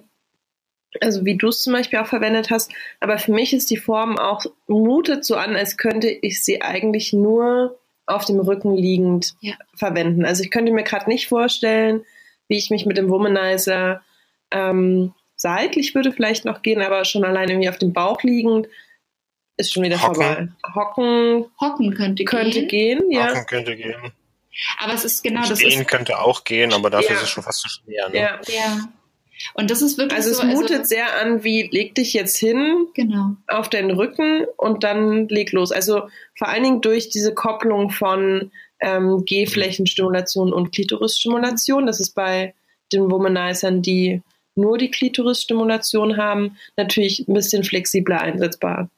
also 1.02 1.26
wie 1.26 1.38
du 1.38 1.48
es 1.48 1.62
zum 1.62 1.74
Beispiel 1.74 2.00
auch 2.00 2.08
verwendet 2.08 2.50
hast, 2.50 2.72
aber 3.00 3.18
für 3.18 3.34
mich 3.34 3.54
ist 3.54 3.70
die 3.72 3.78
Form 3.78 4.18
auch, 4.18 4.46
mutet 4.68 5.26
so 5.26 5.36
an, 5.36 5.56
als 5.56 5.78
könnte 5.78 6.08
ich 6.10 6.44
sie 6.44 6.62
eigentlich 6.62 7.14
nur 7.14 7.78
auf 8.06 8.26
dem 8.26 8.40
Rücken 8.40 8.76
liegend 8.76 9.36
ja. 9.42 9.54
verwenden. 9.76 10.26
Also 10.26 10.44
ich 10.44 10.52
könnte 10.52 10.72
mir 10.72 10.84
gerade 10.84 11.10
nicht 11.10 11.28
vorstellen, 11.28 12.04
wie 12.48 12.58
ich 12.58 12.70
mich 12.70 12.86
mit 12.86 12.98
dem 12.98 13.10
Womanizer 13.10 14.02
ähm, 14.52 15.14
seitlich 15.36 15.96
würde 15.96 16.12
vielleicht 16.12 16.46
noch 16.46 16.62
gehen, 16.62 16.82
aber 16.82 17.06
schon 17.06 17.24
allein 17.24 17.50
irgendwie 17.50 17.70
auf 17.70 17.78
dem 17.78 17.94
Bauch 17.94 18.22
liegend 18.24 18.68
ist 19.58 19.74
schon 19.74 19.84
wieder 19.84 20.02
Hocken. 20.02 20.16
vorbei. 20.16 20.48
Hocken, 20.76 21.46
Hocken 21.60 21.94
könnte, 21.96 22.24
könnte 22.26 22.66
gehen. 22.66 23.00
gehen 23.00 23.12
ja. 23.12 23.30
Hocken 23.30 23.46
könnte 23.46 23.76
gehen. 23.76 24.14
Aber 24.80 24.94
es 24.94 25.04
ist 25.04 25.24
genau 25.24 25.42
Stehen 25.44 25.50
das. 25.50 25.60
Stehen 25.60 25.88
könnte 25.88 26.20
auch 26.20 26.44
gehen, 26.44 26.74
aber 26.74 26.90
dafür 26.90 27.12
ja. 27.12 27.16
ist 27.16 27.24
es 27.24 27.30
schon 27.30 27.44
fast 27.44 27.62
zu 27.62 27.70
schwer. 27.70 28.10
Ne? 28.10 28.18
Ja. 28.18 28.40
ja. 28.48 28.90
Und 29.56 29.72
das 29.72 29.82
ist 29.82 29.98
wirklich 29.98 30.18
also 30.18 30.34
so. 30.34 30.44
es 30.44 30.56
mutet 30.56 30.80
also, 30.80 30.90
sehr 30.90 31.20
an, 31.20 31.44
wie 31.44 31.64
leg 31.72 31.96
dich 31.96 32.14
jetzt 32.14 32.38
hin 32.38 32.88
genau. 32.94 33.36
auf 33.48 33.70
den 33.70 33.92
Rücken 33.92 34.46
und 34.58 34.84
dann 34.84 35.28
leg 35.28 35.52
los. 35.52 35.72
Also 35.72 36.08
vor 36.38 36.48
allen 36.48 36.64
Dingen 36.64 36.82
durch 36.82 37.10
diese 37.10 37.34
Kopplung 37.34 37.90
von 37.90 38.52
ähm, 38.80 39.26
G-Flächenstimulation 39.26 40.54
und 40.54 40.72
Klitorisstimulation. 40.72 41.88
Das 41.88 42.00
ist 42.00 42.14
bei 42.14 42.54
den 42.92 43.10
Womanizern, 43.10 43.82
die 43.82 44.22
nur 44.56 44.78
die 44.78 44.92
Klitorisstimulation 44.92 46.18
haben, 46.18 46.58
natürlich 46.78 47.28
ein 47.28 47.34
bisschen 47.34 47.64
flexibler 47.64 48.22
einsetzbar. 48.22 48.90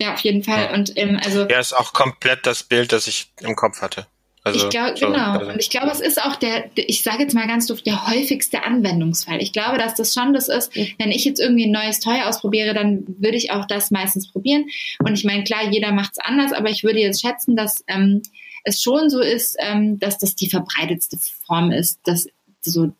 Ja. 0.00 0.08
Ja, 0.08 0.14
auf 0.14 0.20
jeden 0.20 0.42
Fall. 0.42 0.74
Und 0.74 0.92
ähm, 0.96 1.18
also. 1.24 1.46
Ja, 1.48 1.58
ist 1.58 1.72
auch 1.72 1.92
komplett 1.92 2.46
das 2.46 2.62
Bild, 2.62 2.92
das 2.92 3.06
ich 3.06 3.30
im 3.40 3.56
Kopf 3.56 3.80
hatte. 3.80 4.06
Also, 4.46 4.64
ich 4.64 4.70
glaube, 4.70 4.96
so, 4.96 5.06
genau. 5.06 5.32
Also. 5.32 5.50
Und 5.50 5.58
ich 5.58 5.70
glaube, 5.70 5.90
es 5.90 5.98
ist 5.98 6.22
auch 6.22 6.36
der, 6.36 6.70
ich 6.76 7.02
sage 7.02 7.24
jetzt 7.24 7.34
mal 7.34 7.48
ganz 7.48 7.66
doof, 7.66 7.82
der 7.82 8.06
häufigste 8.06 8.62
Anwendungsfall. 8.62 9.42
Ich 9.42 9.52
glaube, 9.52 9.76
dass 9.76 9.96
das 9.96 10.14
schon 10.14 10.34
das 10.34 10.48
ist, 10.48 10.72
wenn 10.98 11.10
ich 11.10 11.24
jetzt 11.24 11.40
irgendwie 11.40 11.64
ein 11.64 11.72
neues 11.72 11.98
Toy 11.98 12.22
ausprobiere, 12.22 12.72
dann 12.72 13.04
würde 13.18 13.36
ich 13.36 13.50
auch 13.50 13.66
das 13.66 13.90
meistens 13.90 14.30
probieren. 14.30 14.66
Und 15.00 15.14
ich 15.14 15.24
meine, 15.24 15.42
klar, 15.42 15.68
jeder 15.68 15.90
macht 15.90 16.12
es 16.12 16.18
anders, 16.20 16.52
aber 16.52 16.70
ich 16.70 16.84
würde 16.84 17.00
jetzt 17.00 17.22
schätzen, 17.22 17.56
dass 17.56 17.82
ähm, 17.88 18.22
es 18.62 18.80
schon 18.80 19.10
so 19.10 19.20
ist, 19.20 19.56
ähm, 19.58 19.98
dass 19.98 20.18
das 20.18 20.36
die 20.36 20.48
verbreitetste 20.48 21.18
Form 21.44 21.72
ist, 21.72 21.98
dass 22.04 22.28
so 22.60 22.92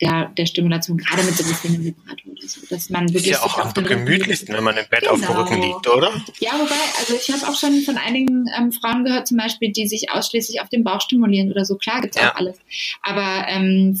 der, 0.00 0.30
der 0.36 0.46
Stimulation, 0.46 0.98
gerade 0.98 1.22
mit 1.22 1.34
so 1.34 1.44
ein 1.44 1.48
bisschen 1.48 1.84
Vibrator 1.84 2.32
oder 2.32 2.46
so, 2.46 2.60
dass 2.68 2.90
man 2.90 3.08
wirklich. 3.08 3.28
Ist 3.28 3.30
ja 3.30 3.42
auch 3.42 3.58
am 3.58 3.72
gemütlichsten, 3.72 4.54
wenn 4.54 4.64
man 4.64 4.76
im 4.76 4.84
Bett 4.90 5.00
genau. 5.00 5.12
auf 5.12 5.20
dem 5.20 5.36
Rücken 5.36 5.60
genau. 5.60 5.74
liegt, 5.74 5.88
oder? 5.88 6.22
Ja, 6.38 6.52
wobei, 6.52 6.74
also 6.98 7.14
ich 7.14 7.30
habe 7.32 7.50
auch 7.50 7.58
schon 7.58 7.80
von 7.80 7.96
einigen 7.96 8.46
ähm, 8.58 8.72
Frauen 8.72 9.04
gehört, 9.04 9.26
zum 9.26 9.38
Beispiel, 9.38 9.72
die 9.72 9.86
sich 9.86 10.10
ausschließlich 10.10 10.60
auf 10.60 10.68
dem 10.68 10.84
Bauch 10.84 11.00
stimulieren 11.00 11.50
oder 11.50 11.64
so. 11.64 11.76
Klar 11.76 12.02
gibt's 12.02 12.18
ja. 12.18 12.32
auch 12.32 12.36
alles. 12.36 12.58
Aber 13.02 13.46
ähm, 13.48 13.98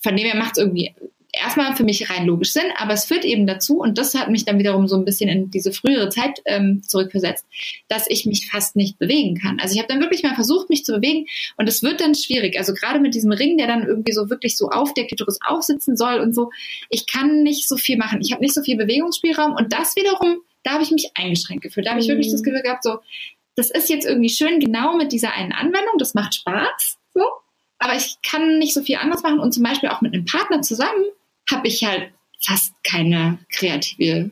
von 0.00 0.16
dem 0.16 0.26
her 0.26 0.36
macht 0.36 0.52
es 0.52 0.58
irgendwie 0.58 0.94
erstmal 1.40 1.74
für 1.76 1.84
mich 1.84 2.10
rein 2.10 2.26
logisch 2.26 2.52
Sinn, 2.52 2.66
aber 2.76 2.92
es 2.92 3.04
führt 3.04 3.24
eben 3.24 3.46
dazu, 3.46 3.80
und 3.80 3.98
das 3.98 4.14
hat 4.14 4.30
mich 4.30 4.44
dann 4.44 4.58
wiederum 4.58 4.86
so 4.88 4.96
ein 4.96 5.04
bisschen 5.04 5.28
in 5.28 5.50
diese 5.50 5.72
frühere 5.72 6.08
Zeit 6.08 6.40
ähm, 6.44 6.82
zurückversetzt, 6.86 7.46
dass 7.88 8.06
ich 8.08 8.26
mich 8.26 8.50
fast 8.50 8.76
nicht 8.76 8.98
bewegen 8.98 9.36
kann. 9.36 9.58
Also 9.60 9.74
ich 9.74 9.78
habe 9.78 9.88
dann 9.88 10.00
wirklich 10.00 10.22
mal 10.22 10.34
versucht, 10.34 10.70
mich 10.70 10.84
zu 10.84 10.92
bewegen 10.92 11.26
und 11.56 11.68
es 11.68 11.82
wird 11.82 12.00
dann 12.00 12.14
schwierig. 12.14 12.58
Also 12.58 12.74
gerade 12.74 13.00
mit 13.00 13.14
diesem 13.14 13.32
Ring, 13.32 13.58
der 13.58 13.66
dann 13.66 13.86
irgendwie 13.86 14.12
so 14.12 14.30
wirklich 14.30 14.56
so 14.56 14.68
auf 14.68 14.94
der 14.94 15.06
Klitoris 15.06 15.38
aufsitzen 15.46 15.96
soll 15.96 16.20
und 16.20 16.34
so, 16.34 16.50
ich 16.88 17.06
kann 17.06 17.42
nicht 17.42 17.68
so 17.68 17.76
viel 17.76 17.96
machen. 17.96 18.20
Ich 18.20 18.32
habe 18.32 18.42
nicht 18.42 18.54
so 18.54 18.62
viel 18.62 18.76
Bewegungsspielraum 18.76 19.54
und 19.54 19.72
das 19.72 19.96
wiederum, 19.96 20.38
da 20.62 20.72
habe 20.72 20.82
ich 20.82 20.90
mich 20.90 21.10
eingeschränkt 21.14 21.62
gefühlt. 21.62 21.86
Da 21.86 21.92
habe 21.92 22.00
ich 22.00 22.06
mhm. 22.06 22.12
wirklich 22.12 22.30
das 22.30 22.42
Gefühl 22.42 22.62
gehabt, 22.62 22.82
so, 22.82 22.98
das 23.56 23.70
ist 23.70 23.88
jetzt 23.88 24.06
irgendwie 24.06 24.30
schön 24.30 24.60
genau 24.60 24.96
mit 24.96 25.12
dieser 25.12 25.32
einen 25.32 25.52
Anwendung, 25.52 25.98
das 25.98 26.14
macht 26.14 26.34
Spaß, 26.34 26.98
so, 27.14 27.22
aber 27.78 27.94
ich 27.94 28.16
kann 28.22 28.58
nicht 28.58 28.74
so 28.74 28.82
viel 28.82 28.96
anderes 28.96 29.22
machen 29.22 29.40
und 29.40 29.52
zum 29.52 29.62
Beispiel 29.62 29.88
auch 29.88 30.00
mit 30.00 30.14
einem 30.14 30.24
Partner 30.24 30.62
zusammen 30.62 31.04
habe 31.50 31.68
ich 31.68 31.84
halt 31.84 32.10
fast 32.40 32.72
keine 32.84 33.38
kreative 33.52 34.30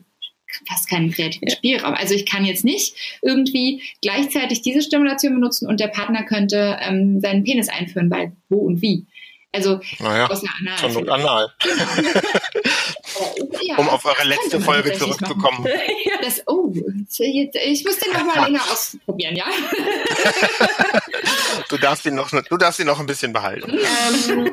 fast 0.67 0.89
keinen 0.89 1.11
kreativen 1.11 1.47
ja. 1.47 1.55
Spielraum. 1.55 1.93
Also 1.93 2.15
ich 2.15 2.25
kann 2.25 2.45
jetzt 2.45 2.65
nicht 2.65 2.95
irgendwie 3.21 3.83
gleichzeitig 4.01 4.61
diese 4.61 4.81
Stimulation 4.81 5.35
benutzen 5.35 5.67
und 5.67 5.79
der 5.79 5.89
Partner 5.89 6.23
könnte 6.23 6.79
ähm, 6.81 7.21
seinen 7.21 7.43
Penis 7.43 7.69
einführen, 7.69 8.09
weil 8.09 8.31
wo 8.49 8.57
und 8.57 8.81
wie. 8.81 9.05
Also 9.51 9.79
naja, 9.99 10.27
aus 10.27 10.43
einer 10.43 10.53
Anal. 10.59 10.91
Von 10.91 11.09
Anal. 11.09 11.51
ja, 13.61 13.77
um 13.77 13.89
auf 13.89 14.05
eure 14.05 14.27
letzte 14.27 14.61
Folge 14.61 14.93
zurückzukommen. 14.93 15.67
Das, 16.21 16.43
oh, 16.47 16.73
ich 16.73 17.85
muss 17.85 17.97
den 17.97 18.11
noch 18.11 18.25
mal 18.25 18.43
länger 18.43 18.61
ausprobieren, 18.69 19.37
ja? 19.37 19.45
du 21.69 21.77
darfst 21.77 22.05
ihn 22.05 22.15
noch, 22.15 22.29
du 22.29 22.57
darfst 22.57 22.81
ihn 22.81 22.87
noch 22.87 22.99
ein 22.99 23.05
bisschen 23.05 23.31
behalten. 23.31 23.79
Ähm, 24.27 24.51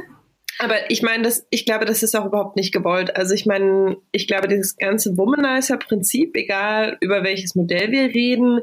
aber 0.58 0.90
ich 0.90 1.02
meine, 1.02 1.24
das, 1.24 1.46
ich 1.50 1.66
glaube, 1.66 1.84
das 1.84 2.02
ist 2.02 2.14
auch 2.14 2.24
überhaupt 2.24 2.56
nicht 2.56 2.72
gewollt. 2.72 3.14
Also 3.16 3.34
ich 3.34 3.46
meine, 3.46 3.96
ich 4.12 4.26
glaube, 4.26 4.48
dieses 4.48 4.76
ganze 4.76 5.16
Womanizer-Prinzip, 5.16 6.34
egal 6.34 6.96
über 7.00 7.22
welches 7.24 7.54
Modell 7.54 7.90
wir 7.90 8.06
reden, 8.14 8.60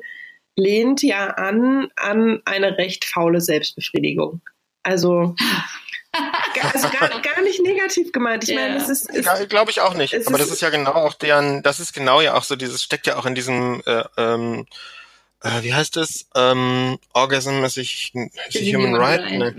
lehnt 0.56 1.02
ja 1.02 1.28
an 1.28 1.90
an 1.96 2.42
eine 2.46 2.78
recht 2.78 3.06
faule 3.06 3.42
Selbstbefriedigung. 3.42 4.42
Also, 4.84 5.36
also 6.74 6.90
gar, 6.90 7.10
gar 7.22 7.42
nicht 7.44 7.62
negativ 7.62 8.12
gemeint. 8.12 8.48
Ich 8.48 8.56
meine, 8.56 8.76
das 8.76 8.90
ist, 8.90 9.10
ist 9.10 9.26
ja, 9.26 9.46
glaube 9.46 9.72
ich 9.72 9.82
auch 9.82 9.94
nicht. 9.94 10.16
Aber 10.28 10.38
das 10.38 10.52
ist 10.52 10.62
ja 10.62 10.70
genau 10.70 10.94
auch 10.94 11.14
deren, 11.14 11.64
das 11.64 11.80
ist 11.80 11.94
genau 11.94 12.22
ja 12.22 12.36
auch 12.36 12.44
so 12.44 12.56
dieses 12.56 12.84
steckt 12.84 13.08
ja 13.08 13.18
auch 13.18 13.26
in 13.26 13.36
diesem 13.36 13.82
äh, 13.86 14.04
ähm, 14.18 14.66
äh, 15.44 15.62
wie 15.62 15.74
heißt 15.74 15.98
es? 15.98 16.28
Ähm, 16.36 16.98
Orgasm 17.14 17.64
is 17.64 17.78
a 17.78 17.84
human 18.60 18.96
right? 18.96 19.32
Ne? 19.32 19.54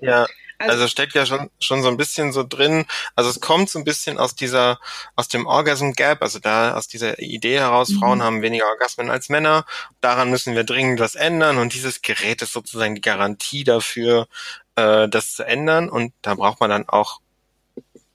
Ja. 0.00 0.08
ja. 0.08 0.26
Also, 0.60 0.72
also 0.72 0.88
steckt 0.88 1.14
ja 1.14 1.24
schon, 1.24 1.50
schon 1.58 1.82
so 1.82 1.88
ein 1.88 1.96
bisschen 1.96 2.32
so 2.32 2.44
drin. 2.44 2.84
Also 3.16 3.30
es 3.30 3.40
kommt 3.40 3.70
so 3.70 3.78
ein 3.78 3.84
bisschen 3.84 4.18
aus 4.18 4.34
dieser, 4.34 4.78
aus 5.16 5.28
dem 5.28 5.46
Orgasm 5.46 5.92
Gap, 5.92 6.22
also 6.22 6.38
da 6.38 6.74
aus 6.76 6.86
dieser 6.86 7.18
Idee 7.18 7.58
heraus, 7.58 7.88
mhm. 7.88 7.98
Frauen 7.98 8.22
haben 8.22 8.42
weniger 8.42 8.66
Orgasmen 8.66 9.10
als 9.10 9.30
Männer. 9.30 9.64
Daran 10.00 10.30
müssen 10.30 10.54
wir 10.54 10.64
dringend 10.64 11.00
was 11.00 11.14
ändern 11.14 11.56
und 11.56 11.72
dieses 11.72 12.02
Gerät 12.02 12.42
ist 12.42 12.52
sozusagen 12.52 12.94
die 12.94 13.00
Garantie 13.00 13.64
dafür, 13.64 14.28
äh, 14.76 15.08
das 15.08 15.32
zu 15.32 15.46
ändern. 15.46 15.88
Und 15.88 16.12
da 16.20 16.34
braucht 16.34 16.60
man 16.60 16.68
dann 16.68 16.88
auch 16.88 17.20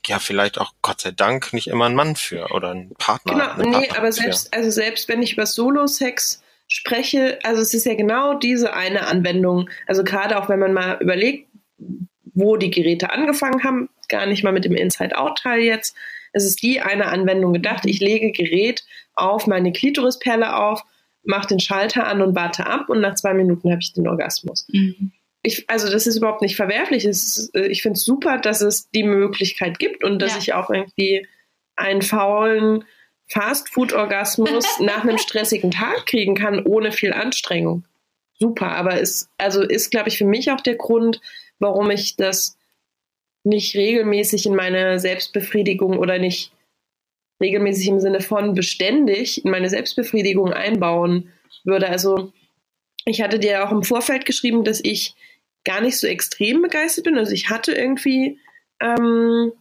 ja, 0.06 0.20
vielleicht 0.20 0.60
auch 0.60 0.74
Gott 0.84 1.02
sei 1.02 1.12
Dank 1.12 1.52
nicht 1.52 1.68
immer 1.68 1.86
einen 1.86 1.96
Mann 1.96 2.16
für 2.16 2.52
oder 2.52 2.72
einen 2.72 2.94
Partner. 2.96 3.56
Genau, 3.58 3.80
nee, 3.80 3.90
aber 3.90 4.12
selbst, 4.12 4.54
also 4.54 4.70
selbst 4.70 5.10
wenn 5.10 5.24
ich 5.24 5.34
über 5.34 5.48
Solo-Sex 5.48 6.44
spreche, 6.68 7.40
also 7.44 7.62
es 7.62 7.74
ist 7.74 7.86
ja 7.86 7.96
genau 7.96 8.36
diese 8.36 8.74
eine 8.74 9.08
Anwendung. 9.08 9.70
Also 9.88 10.04
gerade 10.04 10.40
auch 10.40 10.50
wenn 10.50 10.60
man 10.60 10.74
mal 10.74 10.98
überlegt, 11.02 11.50
wo 12.36 12.58
die 12.58 12.70
Geräte 12.70 13.10
angefangen 13.10 13.64
haben, 13.64 13.90
gar 14.10 14.26
nicht 14.26 14.44
mal 14.44 14.54
mit 14.54 14.66
dem 14.66 14.76
Inside-Out-Teil 14.76 15.62
jetzt. 15.62 15.96
Es 16.34 16.46
ist 16.46 16.62
die 16.62 16.82
eine 16.82 17.08
Anwendung 17.08 17.54
gedacht. 17.54 17.86
Ich 17.86 18.00
lege 18.00 18.32
Gerät 18.32 18.84
auf 19.16 19.48
meine 19.48 19.72
Klitorisperle 19.72 20.56
auf, 20.56 20.84
mache 21.24 21.48
den 21.48 21.60
Schalter 21.60 22.06
an 22.06 22.22
und 22.22 22.36
warte 22.36 22.68
ab 22.68 22.90
und 22.90 23.02
nach 23.02 23.16
zwei 23.16 23.34
Minuten 23.34 23.72
habe 23.72 23.82
ich 23.82 23.94
den 23.94 24.08
Orgasmus. 24.08 24.68
Mhm. 24.72 25.12
Ich, 25.42 25.70
also 25.70 25.90
das 25.90 26.08
ist 26.08 26.18
überhaupt 26.18 26.42
nicht 26.42 26.56
verwerflich. 26.56 27.06
Ist, 27.06 27.52
äh, 27.56 27.68
ich 27.68 27.82
finde 27.82 27.98
es 27.98 28.06
super, 28.06 28.38
dass 28.38 28.62
es 28.62 28.90
die 28.92 29.04
Möglichkeit 29.04 29.80
gibt 29.80 30.04
und 30.04 30.22
dass 30.22 30.34
ja. 30.34 30.38
ich 30.40 30.54
auch 30.54 30.70
irgendwie 30.70 31.28
einen 31.76 32.02
faulen 32.02 32.84
Fastfood-Orgasmus 33.28 34.66
nach 34.80 35.04
einem 35.04 35.18
stressigen 35.18 35.72
Tag 35.72 36.06
kriegen 36.06 36.36
kann, 36.36 36.66
ohne 36.66 36.92
viel 36.92 37.14
Anstrengung. 37.14 37.86
Super, 38.38 38.72
aber 38.72 39.00
ist, 39.00 39.30
also 39.38 39.62
ist, 39.62 39.92
glaube 39.92 40.10
ich, 40.10 40.18
für 40.18 40.26
mich 40.26 40.52
auch 40.52 40.62
der 40.62 40.76
Grund, 40.76 41.22
warum 41.60 41.92
ich 41.92 42.16
das 42.16 42.58
nicht 43.44 43.76
regelmäßig 43.76 44.46
in 44.46 44.56
meine 44.56 45.00
Selbstbefriedigung 45.00 45.98
oder 46.00 46.18
nicht 46.18 46.52
regelmäßig 47.42 47.88
im 47.88 48.00
Sinne 48.00 48.22
von 48.22 48.54
beständig 48.54 49.44
in 49.44 49.52
meine 49.52 49.70
Selbstbefriedigung 49.70 50.54
einbauen 50.54 51.32
würde. 51.64 51.90
Also 51.90 52.34
ich 53.06 53.22
hatte 53.22 53.40
dir 53.40 53.66
auch 53.66 53.72
im 53.72 53.84
Vorfeld 53.84 54.26
geschrieben, 54.26 54.64
dass 54.64 54.80
ich 54.84 55.16
gar 55.64 55.82
nicht 55.82 56.00
so 56.00 56.08
extrem 56.08 56.62
begeistert 56.62 57.06
bin. 57.06 57.18
Also 57.18 57.34
ich 57.34 57.50
hatte 57.50 57.74
irgendwie 57.74 58.40
ähm, 58.80 59.52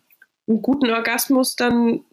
einen 0.46 0.62
guten 0.62 0.90
Orgasmus 0.90 1.56
dann 1.56 2.04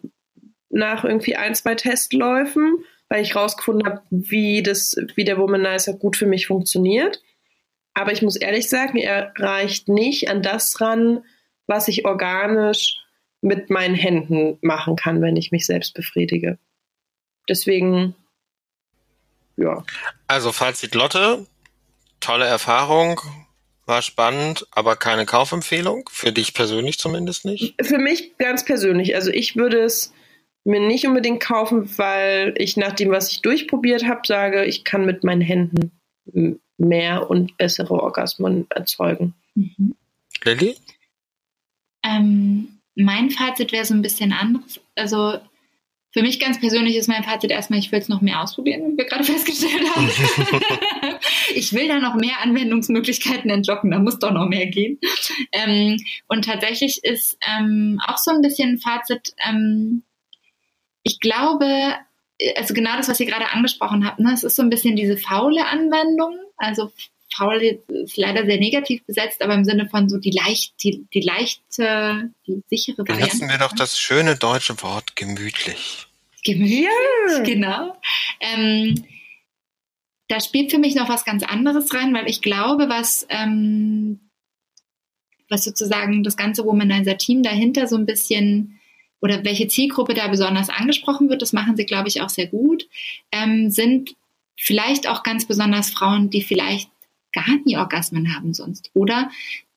nach 0.70 1.04
irgendwie 1.04 1.36
ein, 1.36 1.54
zwei 1.54 1.74
Testläufen, 1.74 2.84
weil 3.08 3.22
ich 3.22 3.36
rausgefunden 3.36 3.86
habe, 3.86 4.02
wie 4.10 4.62
das, 4.62 4.96
wie 5.14 5.24
der 5.24 5.38
Womanizer 5.38 5.94
gut 5.94 6.16
für 6.16 6.26
mich 6.26 6.46
funktioniert. 6.46 7.22
Aber 7.94 8.12
ich 8.12 8.22
muss 8.22 8.36
ehrlich 8.36 8.68
sagen, 8.68 8.98
er 8.98 9.32
reicht 9.36 9.88
nicht 9.88 10.28
an 10.28 10.42
das 10.42 10.80
ran, 10.80 11.24
was 11.66 11.88
ich 11.88 12.04
organisch 12.04 12.98
mit 13.42 13.70
meinen 13.70 13.94
Händen 13.94 14.58
machen 14.62 14.96
kann, 14.96 15.20
wenn 15.20 15.36
ich 15.36 15.50
mich 15.52 15.66
selbst 15.66 15.94
befriedige. 15.94 16.58
Deswegen, 17.48 18.14
ja. 19.56 19.84
Also 20.28 20.52
Fazit 20.52 20.94
Lotte, 20.94 21.46
tolle 22.20 22.46
Erfahrung, 22.46 23.20
war 23.84 24.00
spannend, 24.00 24.66
aber 24.70 24.96
keine 24.96 25.26
Kaufempfehlung, 25.26 26.08
für 26.10 26.32
dich 26.32 26.54
persönlich 26.54 26.98
zumindest 26.98 27.44
nicht? 27.44 27.74
Für 27.82 27.98
mich 27.98 28.38
ganz 28.38 28.64
persönlich. 28.64 29.14
Also 29.16 29.30
ich 29.30 29.56
würde 29.56 29.80
es 29.80 30.12
mir 30.64 30.80
nicht 30.80 31.06
unbedingt 31.06 31.42
kaufen, 31.42 31.98
weil 31.98 32.54
ich 32.56 32.76
nach 32.76 32.92
dem, 32.92 33.10
was 33.10 33.32
ich 33.32 33.42
durchprobiert 33.42 34.04
habe, 34.04 34.20
sage, 34.24 34.64
ich 34.64 34.84
kann 34.84 35.04
mit 35.04 35.24
meinen 35.24 35.40
Händen 35.40 35.90
mehr 36.78 37.30
und 37.30 37.56
bessere 37.56 37.94
Orgasmen 37.94 38.66
erzeugen. 38.70 39.34
Mhm. 39.54 39.94
Lilly? 40.44 40.76
Ähm, 42.04 42.80
mein 42.94 43.30
Fazit 43.30 43.72
wäre 43.72 43.84
so 43.84 43.94
ein 43.94 44.02
bisschen 44.02 44.32
anderes. 44.32 44.80
Also 44.96 45.38
für 46.12 46.22
mich 46.22 46.38
ganz 46.38 46.60
persönlich 46.60 46.96
ist 46.96 47.08
mein 47.08 47.24
Fazit 47.24 47.50
erstmal, 47.50 47.78
ich 47.78 47.90
will 47.90 47.98
es 47.98 48.08
noch 48.08 48.20
mehr 48.20 48.42
ausprobieren, 48.42 48.92
wie 48.92 48.98
wir 48.98 49.06
gerade 49.06 49.24
festgestellt 49.32 49.84
haben. 49.94 50.10
ich 51.54 51.72
will 51.72 51.88
da 51.88 52.00
noch 52.00 52.14
mehr 52.14 52.40
Anwendungsmöglichkeiten 52.42 53.50
entlocken, 53.50 53.90
da 53.90 53.98
muss 53.98 54.18
doch 54.18 54.32
noch 54.32 54.46
mehr 54.46 54.66
gehen. 54.66 54.98
Ähm, 55.52 55.96
und 56.28 56.44
tatsächlich 56.44 57.02
ist 57.02 57.38
ähm, 57.48 57.98
auch 58.06 58.18
so 58.18 58.30
ein 58.30 58.42
bisschen 58.42 58.78
Fazit, 58.78 59.34
ähm, 59.48 60.02
ich 61.02 61.18
glaube, 61.18 61.94
also 62.56 62.74
genau 62.74 62.96
das, 62.96 63.08
was 63.08 63.18
ihr 63.18 63.26
gerade 63.26 63.50
angesprochen 63.50 64.06
habt, 64.06 64.20
ne, 64.20 64.32
es 64.34 64.44
ist 64.44 64.56
so 64.56 64.62
ein 64.62 64.70
bisschen 64.70 64.96
diese 64.96 65.16
faule 65.16 65.66
Anwendung, 65.66 66.36
also 66.56 66.92
faul 67.34 67.62
ist 67.88 68.16
leider 68.16 68.44
sehr 68.44 68.58
negativ 68.58 69.04
besetzt, 69.06 69.42
aber 69.42 69.54
im 69.54 69.64
Sinne 69.64 69.88
von 69.88 70.08
so 70.08 70.18
die 70.18 70.30
leicht, 70.30 70.74
die, 70.82 71.06
die 71.12 71.20
leichte, 71.20 72.30
die 72.46 72.62
sichere 72.68 72.98
Variante. 72.98 73.38
Benutzen 73.38 73.48
wir 73.48 73.58
doch 73.58 73.72
das 73.72 73.98
schöne 73.98 74.36
deutsche 74.36 74.80
Wort 74.82 75.16
gemütlich. 75.16 76.06
Gemütlich, 76.44 76.88
ja. 77.30 77.42
genau. 77.42 77.96
Ähm, 78.40 79.04
da 80.28 80.40
spielt 80.40 80.70
für 80.70 80.78
mich 80.78 80.94
noch 80.94 81.08
was 81.08 81.24
ganz 81.24 81.42
anderes 81.42 81.92
rein, 81.94 82.14
weil 82.14 82.28
ich 82.28 82.42
glaube, 82.42 82.88
was, 82.88 83.26
ähm, 83.28 84.20
was 85.48 85.64
sozusagen 85.64 86.22
das 86.22 86.36
ganze 86.36 86.64
Womanizer-Team 86.64 87.42
dahinter 87.42 87.86
so 87.86 87.96
ein 87.96 88.06
bisschen 88.06 88.78
oder 89.20 89.44
welche 89.44 89.68
Zielgruppe 89.68 90.14
da 90.14 90.26
besonders 90.26 90.68
angesprochen 90.68 91.28
wird, 91.28 91.42
das 91.42 91.52
machen 91.52 91.76
sie, 91.76 91.86
glaube 91.86 92.08
ich, 92.08 92.22
auch 92.22 92.28
sehr 92.28 92.48
gut, 92.48 92.88
ähm, 93.30 93.70
sind 93.70 94.16
vielleicht 94.56 95.08
auch 95.08 95.22
ganz 95.22 95.46
besonders 95.46 95.90
Frauen, 95.90 96.30
die 96.30 96.42
vielleicht 96.42 96.90
gar 97.32 97.56
nie 97.64 97.76
Orgasmen 97.76 98.34
haben 98.34 98.54
sonst 98.54 98.90
oder 98.94 99.30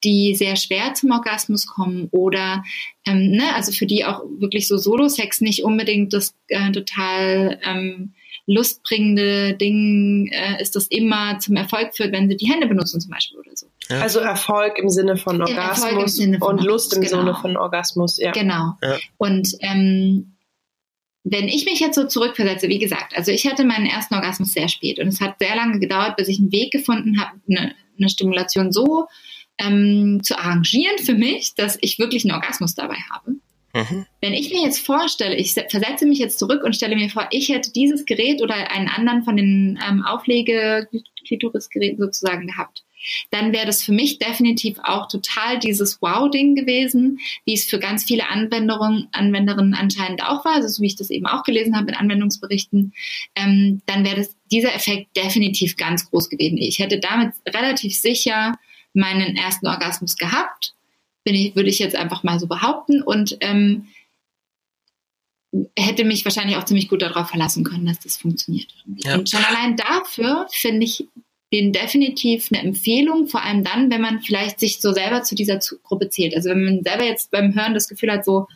die 0.03 0.35
sehr 0.35 0.55
schwer 0.55 0.93
zum 0.93 1.11
Orgasmus 1.11 1.67
kommen 1.67 2.09
oder 2.11 2.63
ähm, 3.05 3.31
ne, 3.31 3.55
also 3.55 3.71
für 3.71 3.85
die 3.85 4.05
auch 4.05 4.21
wirklich 4.39 4.67
so 4.67 4.77
Solo-Sex 4.77 5.41
nicht 5.41 5.63
unbedingt 5.63 6.13
das 6.13 6.35
äh, 6.47 6.71
total 6.71 7.59
ähm, 7.63 8.13
lustbringende 8.45 9.55
Ding 9.55 10.29
äh, 10.31 10.61
ist, 10.61 10.75
das 10.75 10.87
immer 10.87 11.39
zum 11.39 11.55
Erfolg 11.55 11.95
führt, 11.95 12.11
wenn 12.11 12.29
sie 12.29 12.37
die 12.37 12.47
Hände 12.47 12.67
benutzen 12.67 13.01
zum 13.01 13.11
Beispiel 13.11 13.39
oder 13.39 13.51
so. 13.55 13.67
Ja. 13.89 14.01
Also 14.01 14.19
Erfolg 14.19 14.77
im 14.77 14.89
Sinne 14.89 15.17
von 15.17 15.41
Orgasmus 15.41 16.15
Sinne 16.15 16.37
von 16.37 16.49
und 16.49 16.59
Orgasmus, 16.59 16.67
Lust 16.67 16.95
im 16.95 17.01
genau. 17.01 17.17
Sinne 17.17 17.35
von 17.35 17.57
Orgasmus, 17.57 18.17
ja. 18.17 18.31
Genau. 18.31 18.73
Ja. 18.83 18.97
Und 19.17 19.55
ähm, 19.61 20.34
wenn 21.27 21.47
ich 21.47 21.65
mich 21.65 21.79
jetzt 21.79 21.95
so 21.95 22.05
zurückversetze, 22.05 22.69
wie 22.69 22.77
gesagt, 22.77 23.17
also 23.17 23.31
ich 23.31 23.47
hatte 23.47 23.65
meinen 23.65 23.87
ersten 23.87 24.13
Orgasmus 24.13 24.53
sehr 24.53 24.69
spät 24.69 24.99
und 24.99 25.07
es 25.07 25.19
hat 25.19 25.39
sehr 25.39 25.55
lange 25.55 25.79
gedauert, 25.79 26.17
bis 26.17 26.27
ich 26.27 26.37
einen 26.37 26.51
Weg 26.51 26.71
gefunden 26.71 27.19
habe, 27.19 27.31
eine, 27.49 27.73
eine 27.97 28.09
Stimulation 28.09 28.71
so 28.71 29.07
ähm, 29.57 30.21
zu 30.23 30.37
arrangieren 30.37 30.99
für 30.99 31.15
mich, 31.15 31.55
dass 31.55 31.79
ich 31.81 31.97
wirklich 31.97 32.25
einen 32.25 32.35
Orgasmus 32.35 32.75
dabei 32.75 32.97
habe. 33.11 33.31
Mhm. 33.73 34.05
Wenn 34.21 34.33
ich 34.33 34.51
mir 34.53 34.61
jetzt 34.61 34.85
vorstelle, 34.85 35.35
ich 35.35 35.53
versetze 35.53 36.05
mich 36.05 36.19
jetzt 36.19 36.37
zurück 36.37 36.63
und 36.63 36.75
stelle 36.75 36.95
mir 36.95 37.09
vor, 37.09 37.27
ich 37.31 37.49
hätte 37.49 37.73
dieses 37.73 38.05
Gerät 38.05 38.43
oder 38.43 38.55
einen 38.71 38.87
anderen 38.87 39.23
von 39.23 39.35
den 39.35 39.79
ähm, 39.85 40.05
Auflege-Klitoris-Geräten 40.05 42.01
sozusagen 42.01 42.45
gehabt 42.45 42.84
dann 43.31 43.53
wäre 43.53 43.65
das 43.65 43.83
für 43.83 43.91
mich 43.91 44.19
definitiv 44.19 44.77
auch 44.83 45.07
total 45.07 45.59
dieses 45.59 46.01
Wow-Ding 46.01 46.55
gewesen, 46.55 47.19
wie 47.45 47.53
es 47.53 47.65
für 47.65 47.79
ganz 47.79 48.03
viele 48.03 48.29
Anwenderinnen, 48.29 49.07
Anwenderinnen 49.11 49.73
anscheinend 49.73 50.23
auch 50.23 50.45
war, 50.45 50.55
also 50.55 50.67
so 50.67 50.81
wie 50.81 50.87
ich 50.87 50.95
das 50.95 51.09
eben 51.09 51.25
auch 51.25 51.43
gelesen 51.43 51.75
habe 51.75 51.89
in 51.89 51.95
Anwendungsberichten, 51.95 52.93
ähm, 53.35 53.81
dann 53.85 54.05
wäre 54.05 54.17
das 54.17 54.35
dieser 54.51 54.73
Effekt 54.73 55.15
definitiv 55.17 55.75
ganz 55.75 56.09
groß 56.09 56.29
gewesen. 56.29 56.57
Ich 56.57 56.79
hätte 56.79 56.99
damit 56.99 57.33
relativ 57.47 57.95
sicher 57.97 58.53
meinen 58.93 59.35
ersten 59.35 59.67
Orgasmus 59.67 60.15
gehabt, 60.15 60.73
bin 61.23 61.35
ich, 61.35 61.55
würde 61.55 61.69
ich 61.69 61.79
jetzt 61.79 61.95
einfach 61.95 62.23
mal 62.23 62.39
so 62.39 62.47
behaupten 62.47 63.01
und 63.01 63.37
ähm, 63.41 63.87
hätte 65.77 66.03
mich 66.03 66.25
wahrscheinlich 66.25 66.57
auch 66.57 66.65
ziemlich 66.65 66.89
gut 66.89 67.01
darauf 67.01 67.29
verlassen 67.29 67.63
können, 67.63 67.85
dass 67.85 67.99
das 67.99 68.17
funktioniert. 68.17 68.73
Ja. 68.97 69.15
Und 69.15 69.29
schon 69.29 69.43
allein 69.43 69.75
dafür 69.75 70.47
finde 70.51 70.85
ich 70.85 71.07
denen 71.53 71.71
definitiv 71.71 72.49
eine 72.51 72.63
Empfehlung, 72.63 73.27
vor 73.27 73.43
allem 73.43 73.63
dann, 73.63 73.91
wenn 73.91 74.01
man 74.01 74.21
vielleicht 74.21 74.59
sich 74.59 74.81
so 74.81 74.91
selber 74.91 75.23
zu 75.23 75.35
dieser 75.35 75.59
Gruppe 75.83 76.09
zählt. 76.09 76.35
Also 76.35 76.49
wenn 76.49 76.65
man 76.65 76.83
selber 76.83 77.05
jetzt 77.05 77.31
beim 77.31 77.53
Hören 77.53 77.73
das 77.73 77.87
Gefühl 77.87 78.11
hat, 78.11 78.25
so, 78.25 78.47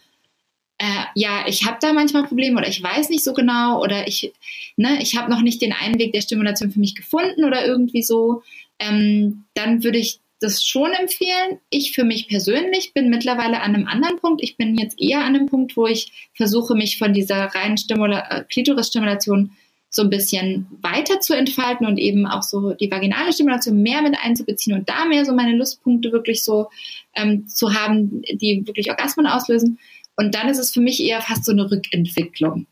äh, 0.80 1.06
ja, 1.14 1.46
ich 1.48 1.66
habe 1.66 1.78
da 1.82 1.94
manchmal 1.94 2.26
Probleme 2.26 2.58
oder 2.58 2.68
ich 2.68 2.82
weiß 2.82 3.10
nicht 3.10 3.24
so 3.24 3.34
genau 3.34 3.82
oder 3.82 4.08
ich, 4.08 4.34
ne, 4.76 5.00
ich 5.02 5.18
habe 5.18 5.30
noch 5.30 5.42
nicht 5.42 5.62
den 5.62 5.74
einen 5.74 6.00
Weg 6.00 6.14
der 6.14 6.22
Stimulation 6.22 6.72
für 6.72 6.80
mich 6.80 6.96
gefunden 6.96 7.44
oder 7.44 7.66
irgendwie 7.66 8.02
so, 8.02 8.42
ähm, 8.80 9.44
dann 9.54 9.84
würde 9.84 9.98
ich 10.00 10.20
das 10.40 10.66
schon 10.66 10.92
empfehlen. 10.94 11.60
Ich 11.70 11.92
für 11.92 12.06
mich 12.06 12.28
persönlich 12.28 12.94
bin 12.94 13.10
mittlerweile 13.10 13.62
an 13.62 13.76
einem 13.76 13.88
anderen 13.88 14.18
Punkt. 14.20 14.42
Ich 14.42 14.56
bin 14.56 14.78
jetzt 14.78 15.00
eher 15.00 15.20
an 15.20 15.36
einem 15.36 15.48
Punkt, 15.48 15.76
wo 15.76 15.86
ich 15.86 16.30
versuche, 16.34 16.76
mich 16.76 16.98
von 16.98 17.14
dieser 17.14 17.46
reinen 17.46 17.78
Stimula 17.78 18.30
äh, 18.30 18.44
Klitoris-Stimulation 18.46 19.52
so 19.90 20.04
ein 20.04 20.10
bisschen 20.10 20.68
weiter 20.82 21.20
zu 21.20 21.34
entfalten 21.34 21.88
und 21.88 21.98
eben 21.98 22.28
auch 22.28 22.44
so 22.44 22.74
die 22.74 22.92
vaginale 22.92 23.34
Stimulation 23.34 23.82
mehr 23.82 24.02
mit 24.02 24.16
einzubeziehen 24.22 24.78
und 24.78 24.88
da 24.88 25.06
mehr 25.06 25.26
so 25.26 25.34
meine 25.34 25.58
Lustpunkte 25.58 26.12
wirklich 26.12 26.44
so 26.44 26.70
ähm, 27.16 27.48
zu 27.48 27.74
haben, 27.74 28.22
die 28.22 28.64
wirklich 28.68 28.90
Orgasmen 28.90 29.26
auslösen. 29.26 29.80
Und 30.16 30.36
dann 30.36 30.48
ist 30.50 30.60
es 30.60 30.72
für 30.72 30.82
mich 30.82 31.02
eher 31.02 31.22
fast 31.22 31.46
so 31.46 31.52
eine 31.52 31.72
Rückentwicklung. 31.72 32.68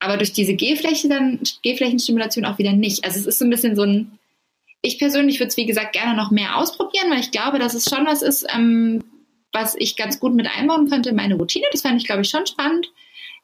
Aber 0.00 0.18
durch 0.18 0.32
diese 0.32 0.54
G-Fläche 0.54 1.08
dann, 1.08 1.40
G-Flächenstimulation 1.62 2.44
auch 2.44 2.58
wieder 2.58 2.72
nicht. 2.72 3.04
Also 3.04 3.20
es 3.20 3.26
ist 3.26 3.38
so 3.38 3.46
ein 3.46 3.50
bisschen 3.50 3.74
so 3.74 3.82
ein, 3.82 4.18
ich 4.82 4.98
persönlich 4.98 5.40
würde 5.40 5.48
es 5.48 5.56
wie 5.56 5.64
gesagt 5.64 5.94
gerne 5.94 6.14
noch 6.14 6.30
mehr 6.30 6.58
ausprobieren, 6.58 7.10
weil 7.10 7.20
ich 7.20 7.30
glaube, 7.30 7.58
dass 7.58 7.72
es 7.72 7.88
schon 7.88 8.04
was 8.04 8.20
ist, 8.20 8.44
ähm, 8.54 9.02
was 9.52 9.74
ich 9.78 9.96
ganz 9.96 10.20
gut 10.20 10.34
mit 10.34 10.46
einbauen 10.46 10.90
könnte 10.90 11.10
in 11.10 11.16
meine 11.16 11.36
Routine. 11.36 11.64
Das 11.72 11.80
fand 11.80 11.98
ich, 11.98 12.06
glaube 12.06 12.20
ich, 12.20 12.28
schon 12.28 12.44
spannend. 12.44 12.92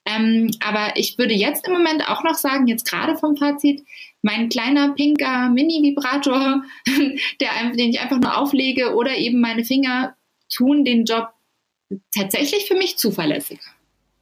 Ähm, 0.07 0.51
aber 0.61 0.97
ich 0.97 1.19
würde 1.19 1.35
jetzt 1.35 1.67
im 1.67 1.73
Moment 1.73 2.09
auch 2.09 2.25
noch 2.25 2.35
sagen, 2.35 2.67
jetzt 2.67 2.89
gerade 2.89 3.17
vom 3.17 3.37
Fazit, 3.37 3.85
mein 4.23 4.49
kleiner 4.49 4.93
pinker 4.95 5.49
Mini-Vibrator, 5.51 6.63
der, 7.41 7.51
den 7.73 7.91
ich 7.91 8.01
einfach 8.01 8.19
nur 8.19 8.37
auflege 8.37 8.95
oder 8.95 9.17
eben 9.17 9.41
meine 9.41 9.65
Finger 9.65 10.17
tun 10.49 10.85
den 10.85 11.05
Job 11.05 11.29
tatsächlich 12.15 12.67
für 12.67 12.75
mich 12.75 12.97
zuverlässiger. 12.99 13.63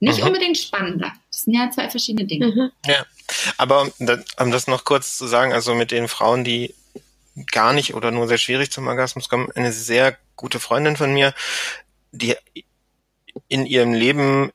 Nicht 0.01 0.21
mhm. 0.21 0.29
unbedingt 0.29 0.59
spannender. 0.59 1.13
Das 1.31 1.43
sind 1.43 1.55
ja 1.55 1.71
zwei 1.71 1.89
verschiedene 1.91 2.27
Dinge. 2.27 2.47
Mhm. 2.49 2.71
Ja, 2.87 3.05
aber 3.57 3.91
um 4.39 4.51
das 4.51 4.67
noch 4.69 4.85
kurz 4.85 5.17
zu 5.17 5.27
sagen, 5.27 5.53
also 5.53 5.75
mit 5.75 5.91
den 5.91 6.09
Frauen, 6.09 6.45
die 6.45 6.75
gar 7.51 7.73
nicht 7.73 7.95
oder 7.95 8.11
nur 8.11 8.29
sehr 8.29 8.39
schwierig 8.39 8.71
zum 8.71 8.87
Orgasmus 8.87 9.29
kommen, 9.29 9.51
eine 9.55 9.73
sehr 9.73 10.17
gute 10.37 10.61
Freundin 10.61 10.97
von 10.97 11.13
mir, 11.13 11.35
die 12.13 12.35
in 13.49 13.67
ihrem 13.67 13.93
Leben 13.93 14.51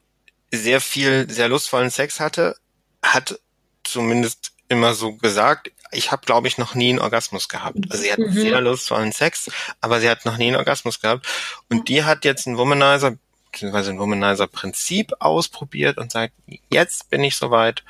sehr 0.58 0.82
viel, 0.82 1.30
sehr 1.30 1.49
lustvollen 1.49 1.89
Sex 1.89 2.20
hatte, 2.20 2.56
hat 3.01 3.39
zumindest 3.84 4.54
immer 4.70 4.93
so 4.93 5.14
gesagt, 5.14 5.72
ich 5.91 6.12
habe, 6.12 6.26
glaube 6.26 6.47
ich, 6.47 6.58
noch 6.58 6.76
nie 6.76 6.89
einen 6.89 6.99
Orgasmus 6.99 7.47
gehabt. 7.47 7.78
Also 7.89 8.04
sie 8.04 8.12
hat 8.12 8.20
mhm. 8.20 8.32
sehr 8.32 8.62
lustvollen 8.62 9.12
Sex, 9.12 9.51
aber 9.82 9.99
sie 9.99 10.10
hat 10.10 10.26
noch 10.26 10.38
nie 10.38 10.47
einen 10.47 10.56
Orgasmus 10.56 10.99
gehabt. 10.99 11.28
Und 11.70 11.88
die 11.89 12.04
hat 12.04 12.26
jetzt 12.26 12.47
einen 12.47 12.58
Womanizer, 12.58 13.16
beziehungsweise 13.51 13.91
ein 13.91 13.99
Womanizer-Prinzip 13.99 15.14
ausprobiert 15.20 15.97
und 15.97 16.12
sagt, 16.12 16.34
jetzt 16.70 17.10
bin 17.10 17.24
ich 17.24 17.36
soweit, 17.36 17.84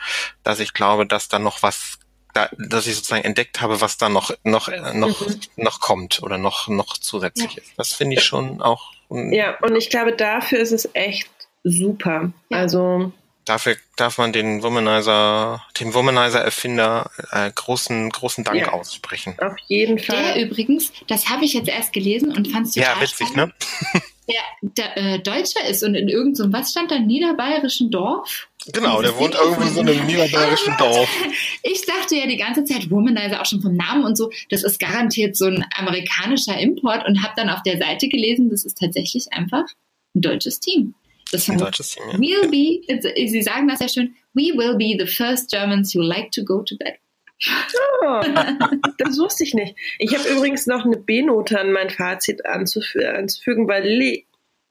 dass 0.44 0.60
ich 0.60 0.74
glaube, 0.74 1.06
dass 1.06 1.30
da 1.30 1.40
noch 1.40 1.64
was 1.64 2.00
da, 2.34 2.50
dass 2.58 2.88
ich 2.88 2.96
sozusagen 2.96 3.24
entdeckt 3.24 3.62
habe, 3.62 3.80
was 3.80 3.98
da 3.98 4.10
noch 4.10 4.34
noch 4.44 4.68
noch 4.94 5.28
mhm. 5.28 5.40
noch 5.56 5.80
kommt 5.80 6.24
oder 6.24 6.40
noch 6.40 6.68
noch 6.68 6.98
zusätzlich 6.98 7.54
ja. 7.54 7.62
ist. 7.62 7.74
Das 7.78 7.94
finde 7.94 8.16
ich 8.16 8.24
schon 8.24 8.60
auch. 8.60 8.92
Ja, 9.10 9.56
und 9.60 9.76
ich 9.76 9.92
glaube, 9.92 10.14
dafür 10.14 10.60
ist 10.60 10.72
es 10.72 10.90
echt 10.94 11.30
super. 11.64 12.32
Ja. 12.50 12.58
Also 12.58 13.12
dafür 13.46 13.76
darf 13.96 14.18
man 14.18 14.34
den 14.34 14.64
Womanizer, 14.64 15.64
dem 15.80 15.94
Womanizer-Erfinder 15.94 17.10
äh, 17.32 17.52
großen, 17.54 18.10
großen 18.10 18.44
Dank 18.44 18.60
ja, 18.60 18.74
aussprechen. 18.74 19.36
Auf 19.40 19.58
jeden 19.68 20.00
Fall. 20.00 20.34
Der 20.34 20.46
übrigens, 20.46 20.92
das 21.08 21.30
habe 21.30 21.46
ich 21.46 21.54
jetzt 21.54 21.70
erst 21.70 21.94
gelesen 21.94 22.36
und 22.36 22.48
fand 22.50 22.68
es 22.68 22.74
total 22.74 22.96
Ja, 22.96 23.02
witzig, 23.02 23.28
spannend, 23.28 23.54
ne? 23.94 24.02
Der, 24.26 24.40
der 24.62 24.98
äh, 24.98 25.20
Deutscher 25.20 25.68
ist 25.68 25.84
und 25.84 25.96
in 25.96 26.08
irgendeinem, 26.08 26.54
was 26.54 26.72
stand 26.72 26.92
da, 26.92 26.98
niederbayerischen 26.98 27.92
Dorf? 27.92 28.48
Genau, 28.72 29.02
der 29.02 29.18
wohnt 29.18 29.36
irgendwo 29.36 29.64
in 29.64 29.74
so 29.74 29.82
einem 29.82 30.06
niederbayerischen 30.06 30.78
Dorf. 30.78 31.10
Ich 31.64 31.86
dachte 31.86 32.16
ja 32.16 32.26
die 32.26 32.38
ganze 32.38 32.64
Zeit, 32.64 32.90
Womanizer 32.90 33.42
auch 33.42 33.46
schon 33.46 33.62
vom 33.62 33.76
Namen 33.76 34.06
und 34.06 34.16
so, 34.16 34.32
das 34.50 34.64
ist 34.64 34.80
garantiert 34.80 35.36
so 35.36 35.48
ein 35.48 35.66
amerikanischer 35.76 36.58
Import 36.58 37.06
und 37.06 37.22
habe 37.22 37.34
dann 37.36 37.50
auf 37.50 37.64
der 37.64 37.78
Seite 37.78 38.08
gelesen, 38.08 38.50
das 38.50 38.64
ist 38.64 38.78
tatsächlich 38.78 39.26
einfach 39.34 39.66
ein 40.16 40.22
deutsches 40.22 40.62
Team. 40.62 40.96
Das 41.34 41.50
ein 41.50 41.58
deutsches 41.58 41.92
Team, 41.92 42.04
ja. 42.12 42.18
We'll 42.18 42.50
be, 42.50 43.28
Sie 43.28 43.42
sagen 43.42 43.68
das 43.68 43.80
ja 43.80 43.88
schön, 43.88 44.16
we 44.34 44.54
will 44.56 44.76
be 44.76 44.96
the 44.98 45.10
first 45.10 45.50
Germans 45.50 45.94
who 45.94 46.02
like 46.02 46.32
to 46.32 46.44
go 46.44 46.62
to 46.62 46.76
bed. 46.78 46.96
Oh, 48.02 48.22
das 48.98 49.18
wusste 49.18 49.44
ich 49.44 49.54
nicht. 49.54 49.76
Ich 50.00 50.18
habe 50.18 50.30
übrigens 50.30 50.66
noch 50.66 50.86
eine 50.86 50.98
B-Note 50.98 51.60
an 51.60 51.74
mein 51.74 51.90
Fazit 51.90 52.46
anzufü 52.46 53.04
anzufügen, 53.04 53.68
weil 53.68 53.84
Lilly 53.84 54.26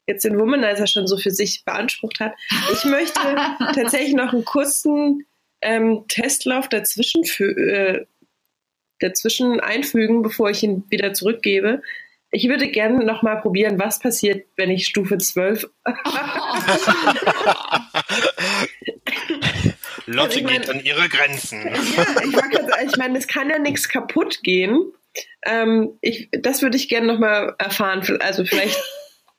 jetzt 0.07 0.25
den 0.25 0.39
Womanizer 0.39 0.87
schon 0.87 1.07
so 1.07 1.17
für 1.17 1.31
sich 1.31 1.63
beansprucht 1.65 2.19
hat. 2.19 2.33
Ich 2.73 2.85
möchte 2.85 3.19
tatsächlich 3.75 4.13
noch 4.13 4.33
einen 4.33 4.45
kurzen 4.45 5.25
ähm, 5.61 6.05
Testlauf 6.07 6.67
dazwischen, 6.67 7.23
für, 7.23 7.55
äh, 7.55 8.05
dazwischen 8.99 9.59
einfügen, 9.59 10.21
bevor 10.21 10.49
ich 10.49 10.63
ihn 10.63 10.83
wieder 10.89 11.13
zurückgebe. 11.13 11.81
Ich 12.35 12.49
würde 12.49 12.67
gerne 12.67 13.05
noch 13.05 13.21
mal 13.21 13.35
probieren, 13.35 13.77
was 13.77 13.99
passiert, 13.99 14.47
wenn 14.55 14.71
ich 14.71 14.87
Stufe 14.87 15.19
12. 15.19 15.69
Lotte 20.07 20.39
ich 20.39 20.43
mein, 20.43 20.53
geht 20.61 20.67
an 20.67 20.83
ihre 20.83 21.07
Grenzen. 21.09 21.61
Ja, 21.63 21.73
ich, 22.23 22.33
ich 22.89 22.97
meine, 22.97 23.19
es 23.19 23.27
kann 23.27 23.51
ja 23.51 23.59
nichts 23.59 23.87
kaputt 23.87 24.41
gehen. 24.41 24.91
Ähm, 25.45 25.91
ich, 26.01 26.29
das 26.31 26.63
würde 26.63 26.75
ich 26.75 26.89
gerne 26.89 27.05
noch 27.05 27.19
mal 27.19 27.53
erfahren. 27.59 28.01
Also 28.19 28.45
vielleicht. 28.45 28.81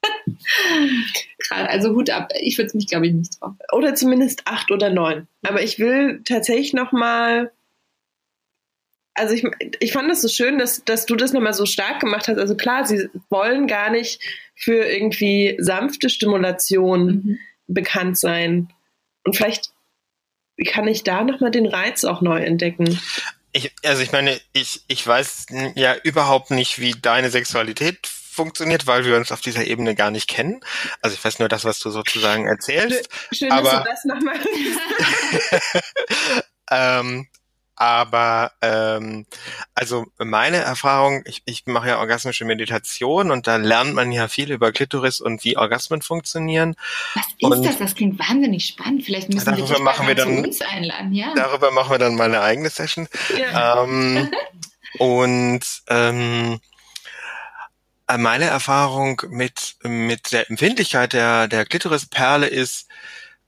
Gerade, 1.48 1.70
also 1.70 1.96
Hut 1.96 2.10
ab. 2.10 2.30
Ich 2.40 2.58
würde 2.58 2.68
es 2.68 2.74
mich, 2.74 2.86
glaube 2.86 3.08
ich, 3.08 3.12
nicht 3.12 3.40
drauf. 3.40 3.54
Oder 3.72 3.96
zumindest 3.96 4.42
acht 4.44 4.70
oder 4.70 4.90
neun. 4.90 5.26
Aber 5.42 5.62
ich 5.62 5.80
will 5.80 6.22
tatsächlich 6.24 6.74
noch 6.74 6.92
mal 6.92 7.50
also 9.14 9.34
ich, 9.34 9.44
ich 9.80 9.92
fand 9.92 10.10
es 10.10 10.22
so 10.22 10.28
schön, 10.28 10.58
dass, 10.58 10.84
dass 10.84 11.06
du 11.06 11.16
das 11.16 11.32
nochmal 11.32 11.54
so 11.54 11.66
stark 11.66 12.00
gemacht 12.00 12.28
hast. 12.28 12.38
Also 12.38 12.56
klar, 12.56 12.84
sie 12.84 13.08
wollen 13.30 13.66
gar 13.66 13.90
nicht 13.90 14.20
für 14.56 14.84
irgendwie 14.84 15.56
sanfte 15.58 16.10
Stimulation 16.10 17.06
mhm. 17.06 17.38
bekannt 17.68 18.18
sein. 18.18 18.72
Und 19.24 19.36
vielleicht 19.36 19.70
kann 20.66 20.88
ich 20.88 21.04
da 21.04 21.24
nochmal 21.24 21.50
den 21.50 21.66
Reiz 21.66 22.04
auch 22.04 22.20
neu 22.20 22.40
entdecken. 22.40 23.00
Ich, 23.52 23.72
also 23.84 24.02
ich 24.02 24.10
meine, 24.10 24.40
ich, 24.52 24.82
ich 24.88 25.06
weiß 25.06 25.46
ja 25.76 25.94
überhaupt 26.02 26.50
nicht, 26.50 26.80
wie 26.80 26.92
deine 26.92 27.30
Sexualität 27.30 28.06
funktioniert, 28.06 28.88
weil 28.88 29.04
wir 29.04 29.16
uns 29.16 29.30
auf 29.30 29.40
dieser 29.40 29.64
Ebene 29.64 29.94
gar 29.94 30.10
nicht 30.10 30.28
kennen. 30.28 30.60
Also 31.02 31.14
ich 31.14 31.24
weiß 31.24 31.38
nur 31.38 31.48
das, 31.48 31.64
was 31.64 31.78
du 31.78 31.90
sozusagen 31.90 32.48
erzählst. 32.48 33.08
Schön, 33.30 33.52
aber, 33.52 33.84
dass 33.84 34.02
du 34.02 34.08
das 34.08 34.14
nochmal. 34.16 34.40
ähm, 36.70 37.28
aber 37.76 38.52
ähm, 38.62 39.26
also 39.74 40.06
meine 40.18 40.58
Erfahrung, 40.58 41.24
ich, 41.26 41.42
ich 41.44 41.66
mache 41.66 41.88
ja 41.88 41.98
orgasmische 41.98 42.44
Meditation 42.44 43.30
und 43.30 43.46
da 43.46 43.56
lernt 43.56 43.94
man 43.94 44.12
ja 44.12 44.28
viel 44.28 44.52
über 44.52 44.70
Klitoris 44.70 45.20
und 45.20 45.44
wie 45.44 45.56
Orgasmen 45.56 46.00
funktionieren. 46.00 46.76
Was 47.14 47.26
ist 47.26 47.42
und 47.42 47.64
das? 47.64 47.78
Das 47.78 47.94
klingt 47.94 48.18
wahnsinnig 48.18 48.66
spannend. 48.66 49.04
Vielleicht 49.04 49.32
müssen 49.32 49.44
darüber 49.44 49.70
wir 49.70 49.80
machen 49.80 50.06
wir 50.06 50.14
dann, 50.14 50.44
uns 50.44 50.60
einladen. 50.60 51.12
Ja. 51.12 51.32
Darüber 51.34 51.72
machen 51.72 51.90
wir 51.90 51.98
dann 51.98 52.14
mal 52.14 52.26
eine 52.26 52.42
eigene 52.42 52.70
Session. 52.70 53.08
Ja. 53.36 53.82
Ähm, 53.82 54.30
und 54.98 55.64
ähm, 55.88 56.60
meine 58.16 58.44
Erfahrung 58.44 59.22
mit 59.30 59.76
mit 59.82 60.30
der 60.30 60.48
Empfindlichkeit 60.48 61.12
der 61.12 61.48
der 61.48 61.64
Klitorisperle 61.64 62.46
ist, 62.46 62.86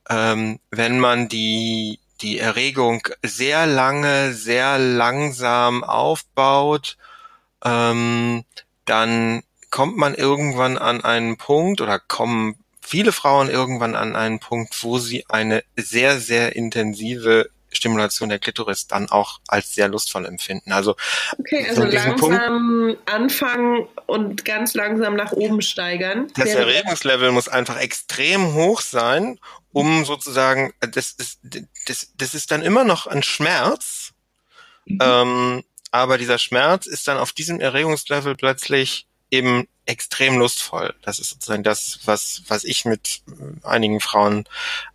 ähm, 0.09 0.59
wenn 0.71 0.99
man 0.99 1.29
die 1.29 1.99
die 2.21 2.39
Erregung 2.39 3.07
sehr 3.23 3.65
lange, 3.65 4.33
sehr 4.33 4.77
langsam 4.77 5.83
aufbaut, 5.83 6.97
ähm, 7.63 8.43
dann 8.85 9.43
kommt 9.69 9.97
man 9.97 10.15
irgendwann 10.15 10.77
an 10.77 11.03
einen 11.03 11.37
Punkt 11.37 11.81
oder 11.81 11.99
kommen 11.99 12.55
viele 12.81 13.11
Frauen 13.11 13.49
irgendwann 13.49 13.95
an 13.95 14.15
einen 14.15 14.39
Punkt, 14.39 14.81
wo 14.81 14.97
sie 14.97 15.25
eine 15.27 15.63
sehr, 15.75 16.19
sehr 16.19 16.55
intensive 16.55 17.49
Stimulation 17.69 18.29
der 18.29 18.39
Klitoris 18.39 18.87
dann 18.87 19.09
auch 19.09 19.39
als 19.47 19.73
sehr 19.73 19.89
lustvoll 19.89 20.25
empfinden. 20.25 20.71
Also, 20.71 20.95
okay, 21.37 21.65
also 21.67 21.83
langsam 21.83 22.15
Punkt, 22.15 22.97
anfangen 23.09 23.87
und 24.05 24.45
ganz 24.45 24.73
langsam 24.73 25.15
nach 25.15 25.33
oben 25.33 25.61
steigern. 25.61 26.27
Das 26.35 26.49
Erregungslevel 26.49 27.31
muss 27.31 27.49
einfach 27.49 27.77
extrem 27.77 28.53
hoch 28.53 28.81
sein, 28.81 29.39
um 29.77 30.05
sozusagen, 30.05 30.73
äh, 30.79 30.87
das 30.87 31.11
ist, 31.11 31.39
das, 31.85 32.11
das 32.17 32.33
ist 32.33 32.49
dann 32.51 32.63
immer 32.63 32.83
noch 32.83 33.05
ein 33.05 33.21
Schmerz, 33.21 34.13
mhm. 34.85 34.99
ähm, 35.01 35.63
aber 35.91 36.17
dieser 36.17 36.39
Schmerz 36.39 36.87
ist 36.87 37.07
dann 37.07 37.17
auf 37.17 37.31
diesem 37.31 37.59
Erregungslevel 37.59 38.35
plötzlich 38.35 39.07
eben 39.29 39.67
extrem 39.85 40.39
lustvoll. 40.39 40.95
Das 41.03 41.19
ist 41.19 41.29
sozusagen 41.29 41.63
das, 41.63 41.99
was, 42.05 42.41
was 42.47 42.63
ich 42.63 42.85
mit 42.85 43.21
äh, 43.27 43.65
einigen 43.65 43.99
Frauen 43.99 44.45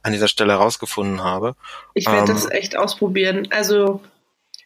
an 0.03 0.13
dieser 0.13 0.29
Stelle 0.29 0.53
herausgefunden 0.55 1.23
habe. 1.23 1.55
Ich 1.95 2.07
werde 2.07 2.33
ähm, 2.33 2.35
das 2.37 2.51
echt 2.51 2.77
ausprobieren. 2.77 3.49
Also 3.51 4.03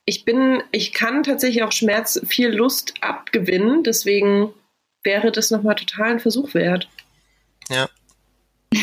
ich 0.06 0.24
bin, 0.24 0.62
ich 0.72 0.94
kann 0.94 1.24
tatsächlich 1.24 1.62
auch 1.62 1.72
Schmerz 1.72 2.20
viel 2.26 2.48
Lust 2.48 2.94
abgewinnen, 3.02 3.82
deswegen 3.82 4.54
wäre 5.02 5.30
das 5.30 5.50
nochmal 5.50 5.74
total 5.74 6.12
ein 6.12 6.20
Versuch 6.20 6.54
wert. 6.54 6.88
Ja. 7.68 7.90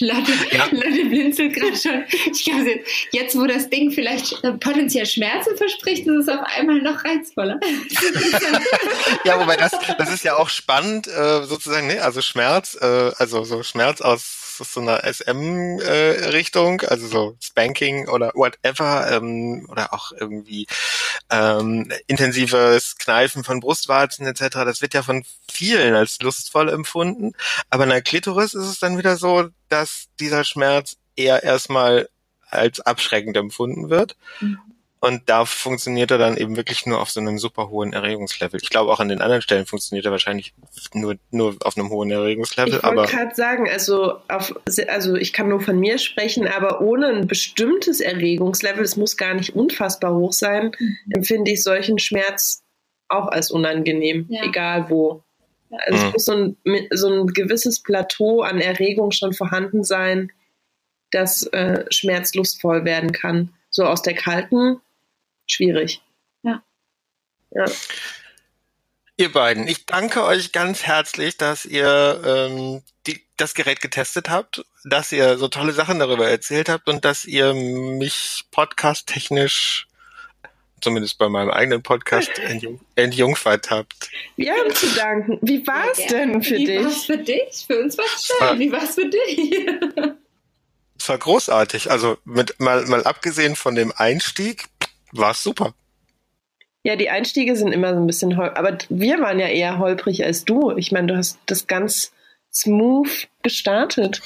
Lotte, 0.00 0.32
ja. 0.52 0.66
Lotte 0.70 1.04
blinzelt 1.06 1.54
gerade 1.54 1.76
schon. 1.76 2.04
Ich 2.32 2.44
glaube, 2.44 2.80
jetzt, 3.12 3.36
wo 3.36 3.46
das 3.46 3.68
Ding 3.68 3.90
vielleicht 3.90 4.32
äh, 4.44 4.52
potenziell 4.52 5.06
Schmerzen 5.06 5.56
verspricht, 5.56 6.06
ist 6.06 6.16
es 6.16 6.28
auf 6.28 6.40
einmal 6.56 6.80
noch 6.80 7.04
reizvoller. 7.04 7.58
ja, 9.24 9.40
wobei 9.40 9.56
das, 9.56 9.72
das 9.98 10.12
ist 10.12 10.24
ja 10.24 10.36
auch 10.36 10.48
spannend, 10.48 11.08
äh, 11.08 11.42
sozusagen, 11.44 11.88
ne? 11.88 12.02
also 12.02 12.22
Schmerz, 12.22 12.78
äh, 12.80 13.10
also 13.16 13.44
so 13.44 13.62
Schmerz 13.62 14.00
aus 14.00 14.37
so 14.64 14.80
einer 14.80 15.04
SM-Richtung, 15.04 16.80
äh, 16.80 16.86
also 16.86 17.06
so 17.06 17.36
Spanking 17.40 18.08
oder 18.08 18.32
whatever, 18.34 19.10
ähm, 19.10 19.66
oder 19.70 19.92
auch 19.92 20.12
irgendwie 20.12 20.66
ähm, 21.30 21.92
intensives 22.06 22.96
Kneifen 22.96 23.44
von 23.44 23.60
Brustwarzen 23.60 24.26
etc. 24.26 24.48
Das 24.64 24.82
wird 24.82 24.94
ja 24.94 25.02
von 25.02 25.24
vielen 25.50 25.94
als 25.94 26.18
lustvoll 26.20 26.68
empfunden, 26.68 27.32
aber 27.70 27.84
in 27.84 27.90
der 27.90 28.02
Klitoris 28.02 28.54
ist 28.54 28.66
es 28.66 28.78
dann 28.78 28.98
wieder 28.98 29.16
so, 29.16 29.48
dass 29.68 30.06
dieser 30.20 30.44
Schmerz 30.44 30.96
eher 31.16 31.42
erstmal 31.42 32.08
als 32.50 32.80
abschreckend 32.80 33.36
empfunden 33.36 33.90
wird. 33.90 34.16
Mhm. 34.40 34.58
Und 35.00 35.22
da 35.26 35.44
funktioniert 35.44 36.10
er 36.10 36.18
dann 36.18 36.36
eben 36.36 36.56
wirklich 36.56 36.84
nur 36.84 37.00
auf 37.00 37.10
so 37.10 37.20
einem 37.20 37.38
super 37.38 37.68
hohen 37.68 37.92
Erregungslevel. 37.92 38.58
Ich 38.60 38.70
glaube, 38.70 38.90
auch 38.90 38.98
an 38.98 39.08
den 39.08 39.20
anderen 39.20 39.42
Stellen 39.42 39.64
funktioniert 39.64 40.06
er 40.06 40.10
wahrscheinlich 40.10 40.54
nur, 40.92 41.16
nur 41.30 41.56
auf 41.62 41.76
einem 41.76 41.90
hohen 41.90 42.10
Erregungslevel. 42.10 42.74
Ich 42.74 42.82
wollte 42.82 43.12
gerade 43.12 43.34
sagen, 43.34 43.68
also, 43.68 44.16
auf, 44.28 44.54
also 44.88 45.14
ich 45.14 45.32
kann 45.32 45.48
nur 45.48 45.60
von 45.60 45.78
mir 45.78 45.98
sprechen, 45.98 46.48
aber 46.48 46.80
ohne 46.80 47.08
ein 47.08 47.26
bestimmtes 47.28 48.00
Erregungslevel, 48.00 48.82
es 48.82 48.96
muss 48.96 49.16
gar 49.16 49.34
nicht 49.34 49.54
unfassbar 49.54 50.14
hoch 50.14 50.32
sein, 50.32 50.72
mhm. 50.76 50.96
empfinde 51.10 51.52
ich 51.52 51.62
solchen 51.62 52.00
Schmerz 52.00 52.64
auch 53.06 53.28
als 53.28 53.52
unangenehm, 53.52 54.26
ja. 54.28 54.44
egal 54.44 54.90
wo. 54.90 55.22
Also 55.70 55.98
mhm. 55.98 56.06
es 56.06 56.12
muss 56.12 56.24
so 56.24 56.32
ein, 56.32 56.56
so 56.90 57.08
ein 57.08 57.26
gewisses 57.28 57.82
Plateau 57.82 58.42
an 58.42 58.60
Erregung 58.60 59.12
schon 59.12 59.32
vorhanden 59.32 59.84
sein, 59.84 60.32
dass 61.10 61.44
äh, 61.48 61.84
Schmerz 61.90 62.34
lustvoll 62.34 62.84
werden 62.84 63.12
kann. 63.12 63.50
So 63.70 63.84
aus 63.84 64.02
der 64.02 64.14
kalten, 64.14 64.80
schwierig. 65.48 66.00
Ja. 66.42 66.62
Ja. 67.50 67.64
Ihr 69.16 69.32
beiden, 69.32 69.66
ich 69.66 69.84
danke 69.84 70.22
euch 70.24 70.52
ganz 70.52 70.84
herzlich, 70.84 71.36
dass 71.36 71.64
ihr 71.64 72.22
ähm, 72.24 72.82
die, 73.08 73.20
das 73.36 73.54
Gerät 73.54 73.80
getestet 73.80 74.30
habt, 74.30 74.64
dass 74.84 75.10
ihr 75.10 75.38
so 75.38 75.48
tolle 75.48 75.72
Sachen 75.72 75.98
darüber 75.98 76.28
erzählt 76.28 76.68
habt 76.68 76.88
und 76.88 77.04
dass 77.04 77.24
ihr 77.24 77.52
mich 77.52 78.44
podcast-technisch, 78.52 79.88
zumindest 80.80 81.18
bei 81.18 81.28
meinem 81.28 81.50
eigenen 81.50 81.82
Podcast, 81.82 82.38
entjung 82.38 82.80
entjungfert 82.94 83.70
habt. 83.72 84.08
Wir 84.36 84.52
haben 84.54 84.72
zu 84.72 84.86
danken. 84.94 85.38
Wie 85.42 85.66
war 85.66 85.90
es 85.90 86.06
denn 86.06 86.40
für 86.40 86.54
Wie 86.56 86.64
dich? 86.66 86.84
war's 86.84 87.04
für 87.06 87.18
dich? 87.18 87.64
Für 87.66 87.80
uns 87.80 87.98
war 87.98 88.04
es 88.04 88.30
war- 88.38 88.48
schön. 88.50 88.60
Wie 88.60 88.70
war 88.70 88.82
es 88.84 88.94
für 88.94 89.08
dich? 89.08 89.66
Es 91.00 91.08
war 91.08 91.18
großartig. 91.18 91.90
Also 91.90 92.18
mit 92.24 92.60
mal, 92.60 92.84
mal 92.86 93.02
abgesehen 93.02 93.56
von 93.56 93.74
dem 93.74 93.92
Einstieg, 93.96 94.66
war 95.12 95.32
es 95.32 95.42
super. 95.42 95.74
Ja, 96.84 96.96
die 96.96 97.10
Einstiege 97.10 97.56
sind 97.56 97.72
immer 97.72 97.92
so 97.92 98.00
ein 98.00 98.06
bisschen 98.06 98.36
holprig. 98.36 98.58
Aber 98.58 98.78
wir 98.88 99.20
waren 99.20 99.38
ja 99.38 99.48
eher 99.48 99.78
holprig 99.78 100.24
als 100.24 100.44
du. 100.44 100.72
Ich 100.76 100.92
meine, 100.92 101.08
du 101.08 101.16
hast 101.16 101.38
das 101.46 101.66
ganz 101.66 102.12
smooth 102.52 103.28
gestartet. 103.42 104.22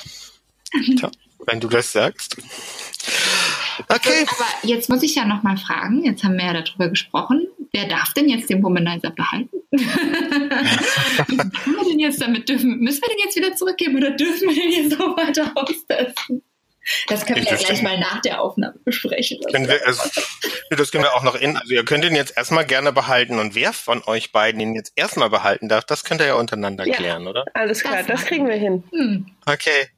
Tja, 0.96 1.10
wenn 1.46 1.60
du 1.60 1.68
das 1.68 1.92
sagst. 1.92 2.36
Okay. 3.88 4.26
Aber 4.28 4.46
jetzt 4.62 4.88
muss 4.88 5.02
ich 5.02 5.14
ja 5.14 5.24
noch 5.24 5.42
mal 5.42 5.56
fragen, 5.56 6.04
jetzt 6.04 6.22
haben 6.24 6.36
wir 6.36 6.44
ja 6.44 6.62
darüber 6.62 6.88
gesprochen, 6.88 7.46
wer 7.72 7.86
darf 7.86 8.12
denn 8.12 8.28
jetzt 8.28 8.50
den 8.50 8.62
Womanizer 8.62 9.10
behalten? 9.10 9.56
Können 9.72 11.76
wir 11.76 11.88
denn 11.88 11.98
jetzt 11.98 12.20
damit 12.20 12.48
dürfen? 12.48 12.78
Müssen 12.80 13.00
wir 13.00 13.08
den 13.08 13.24
jetzt 13.24 13.36
wieder 13.36 13.54
zurückgeben 13.54 13.96
oder 13.96 14.10
dürfen 14.10 14.48
wir 14.48 14.54
den 14.54 14.70
jetzt 14.70 14.98
so 14.98 15.16
weiter 15.16 15.50
austesten? 15.54 16.42
Das 17.08 17.24
können 17.26 17.38
wir 17.38 17.44
ja 17.44 17.52
Das 17.52 17.64
gleich 17.64 17.82
mal 17.82 17.98
nach 17.98 18.20
der 18.22 18.40
Aufnahme 18.40 18.74
besprechen. 18.84 19.38
Können 19.50 19.68
wir, 19.68 19.86
also, 19.86 20.02
das 20.70 20.90
können 20.90 21.04
wir 21.04 21.14
auch 21.14 21.22
noch 21.22 21.34
in. 21.36 21.56
Also 21.56 21.72
ihr 21.74 21.84
könnt 21.84 22.04
ihn 22.04 22.16
jetzt 22.16 22.36
erstmal 22.36 22.66
gerne 22.66 22.92
behalten 22.92 23.38
und 23.38 23.54
wer 23.54 23.72
von 23.72 24.02
euch 24.04 24.32
beiden 24.32 24.60
ihn 24.60 24.74
jetzt 24.74 24.92
erstmal 24.96 25.30
behalten 25.30 25.68
darf, 25.68 25.84
das 25.84 26.04
könnt 26.04 26.20
ihr 26.20 26.26
ja 26.28 26.34
untereinander 26.34 26.86
Ja. 26.86 26.94
klären, 26.96 27.26
oder? 27.28 27.44
Alles 27.54 27.82
klar, 27.82 27.98
Das 27.98 28.06
das, 28.06 28.24
kriegen 28.26 28.48
wir 28.48 28.56
hin. 28.56 28.82
Hm. 28.90 29.26
Okay. 29.46 29.88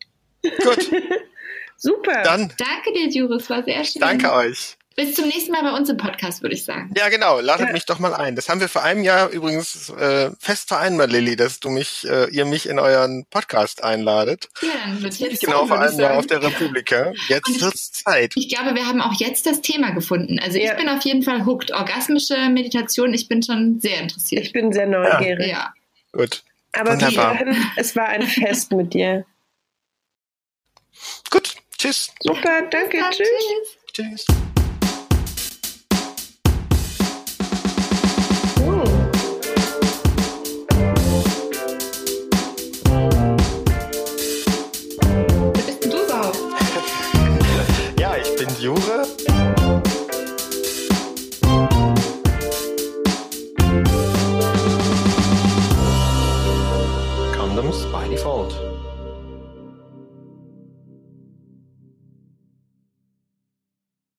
Gut, 0.43 0.91
Super. 1.77 2.23
dann 2.23 2.53
Danke 2.59 2.93
dir, 2.93 3.09
Juris, 3.09 3.49
war 3.51 3.63
sehr 3.63 3.83
schön. 3.85 4.01
danke 4.01 4.33
euch. 4.33 4.77
Bis 4.97 5.15
zum 5.17 5.27
nächsten 5.27 5.51
Mal 5.51 5.63
bei 5.63 5.73
uns 5.77 5.89
im 5.89 5.97
Podcast, 5.97 6.43
würde 6.43 6.55
ich 6.55 6.65
sagen. 6.65 6.93
Ja, 6.97 7.09
genau. 7.09 7.41
Ladet 7.41 7.67
Ja. 7.67 7.73
mich 7.73 7.85
doch 7.85 7.99
mal 7.99 8.15
ein. 8.15 8.37
Das 8.37 8.49
haben 8.49 8.61
wir 8.61 8.69
vor 8.69 8.85
einem 8.85 9.03
Jahr 9.03 9.29
übrigens 9.31 9.89
äh, 9.91 10.31
fest 10.39 10.69
vereinbart, 10.69 11.11
Lilly, 11.11 11.35
dass 11.35 11.59
du 11.59 11.69
mich, 11.69 12.07
äh, 12.09 12.29
ihr 12.31 12.45
mich 12.45 12.69
in 12.69 12.79
euren 12.79 13.25
Podcast 13.27 13.83
einladet. 13.83 14.49
Ja, 14.63 14.69
dann 14.87 15.03
wird 15.03 15.15
jetzt 15.19 15.41
Genau 15.41 15.67
vor 15.67 15.79
ich 15.83 15.91
einem 15.91 15.99
Jahr 16.01 16.17
auf 16.19 16.27
der 16.29 16.43
Republika. 16.43 17.13
Jetzt 17.29 17.61
wird's 17.61 17.91
Zeit. 17.91 18.35
Ich 18.37 18.49
glaube, 18.49 18.77
wir 18.77 18.87
haben 18.87 19.01
auch 19.01 19.15
jetzt 19.19 19.47
das 19.47 19.61
Thema 19.63 19.91
gefunden. 19.91 20.39
Also 20.39 20.59
ich 20.59 20.65
Ja. 20.65 20.75
bin 20.75 20.89
auf 20.89 21.03
jeden 21.03 21.25
Fall 21.25 21.45
hooked. 21.45 21.73
Orgasmische 21.73 22.37
Meditation, 22.51 23.13
ich 23.15 23.27
bin 23.27 23.43
schon 23.43 23.81
sehr 23.81 24.01
interessiert. 24.01 24.45
Ich 24.45 24.53
bin 24.53 24.73
sehr 24.73 24.87
neugierig. 24.87 25.49
Ja. 25.49 25.73
Gut. 26.13 26.45
Aber 26.73 26.93
Wunderbar. 26.93 27.35
dahin, 27.35 27.57
es 27.77 27.97
war 27.97 28.07
ein 28.09 28.23
Fest 28.23 28.71
mit 28.73 28.95
dir. 28.95 29.25
Gut. 31.31 31.55
Tschüss. 31.79 32.13
Super, 32.21 32.63
danke, 32.71 32.99
tschüss. 33.11 33.29
Tschüss. 33.93 34.27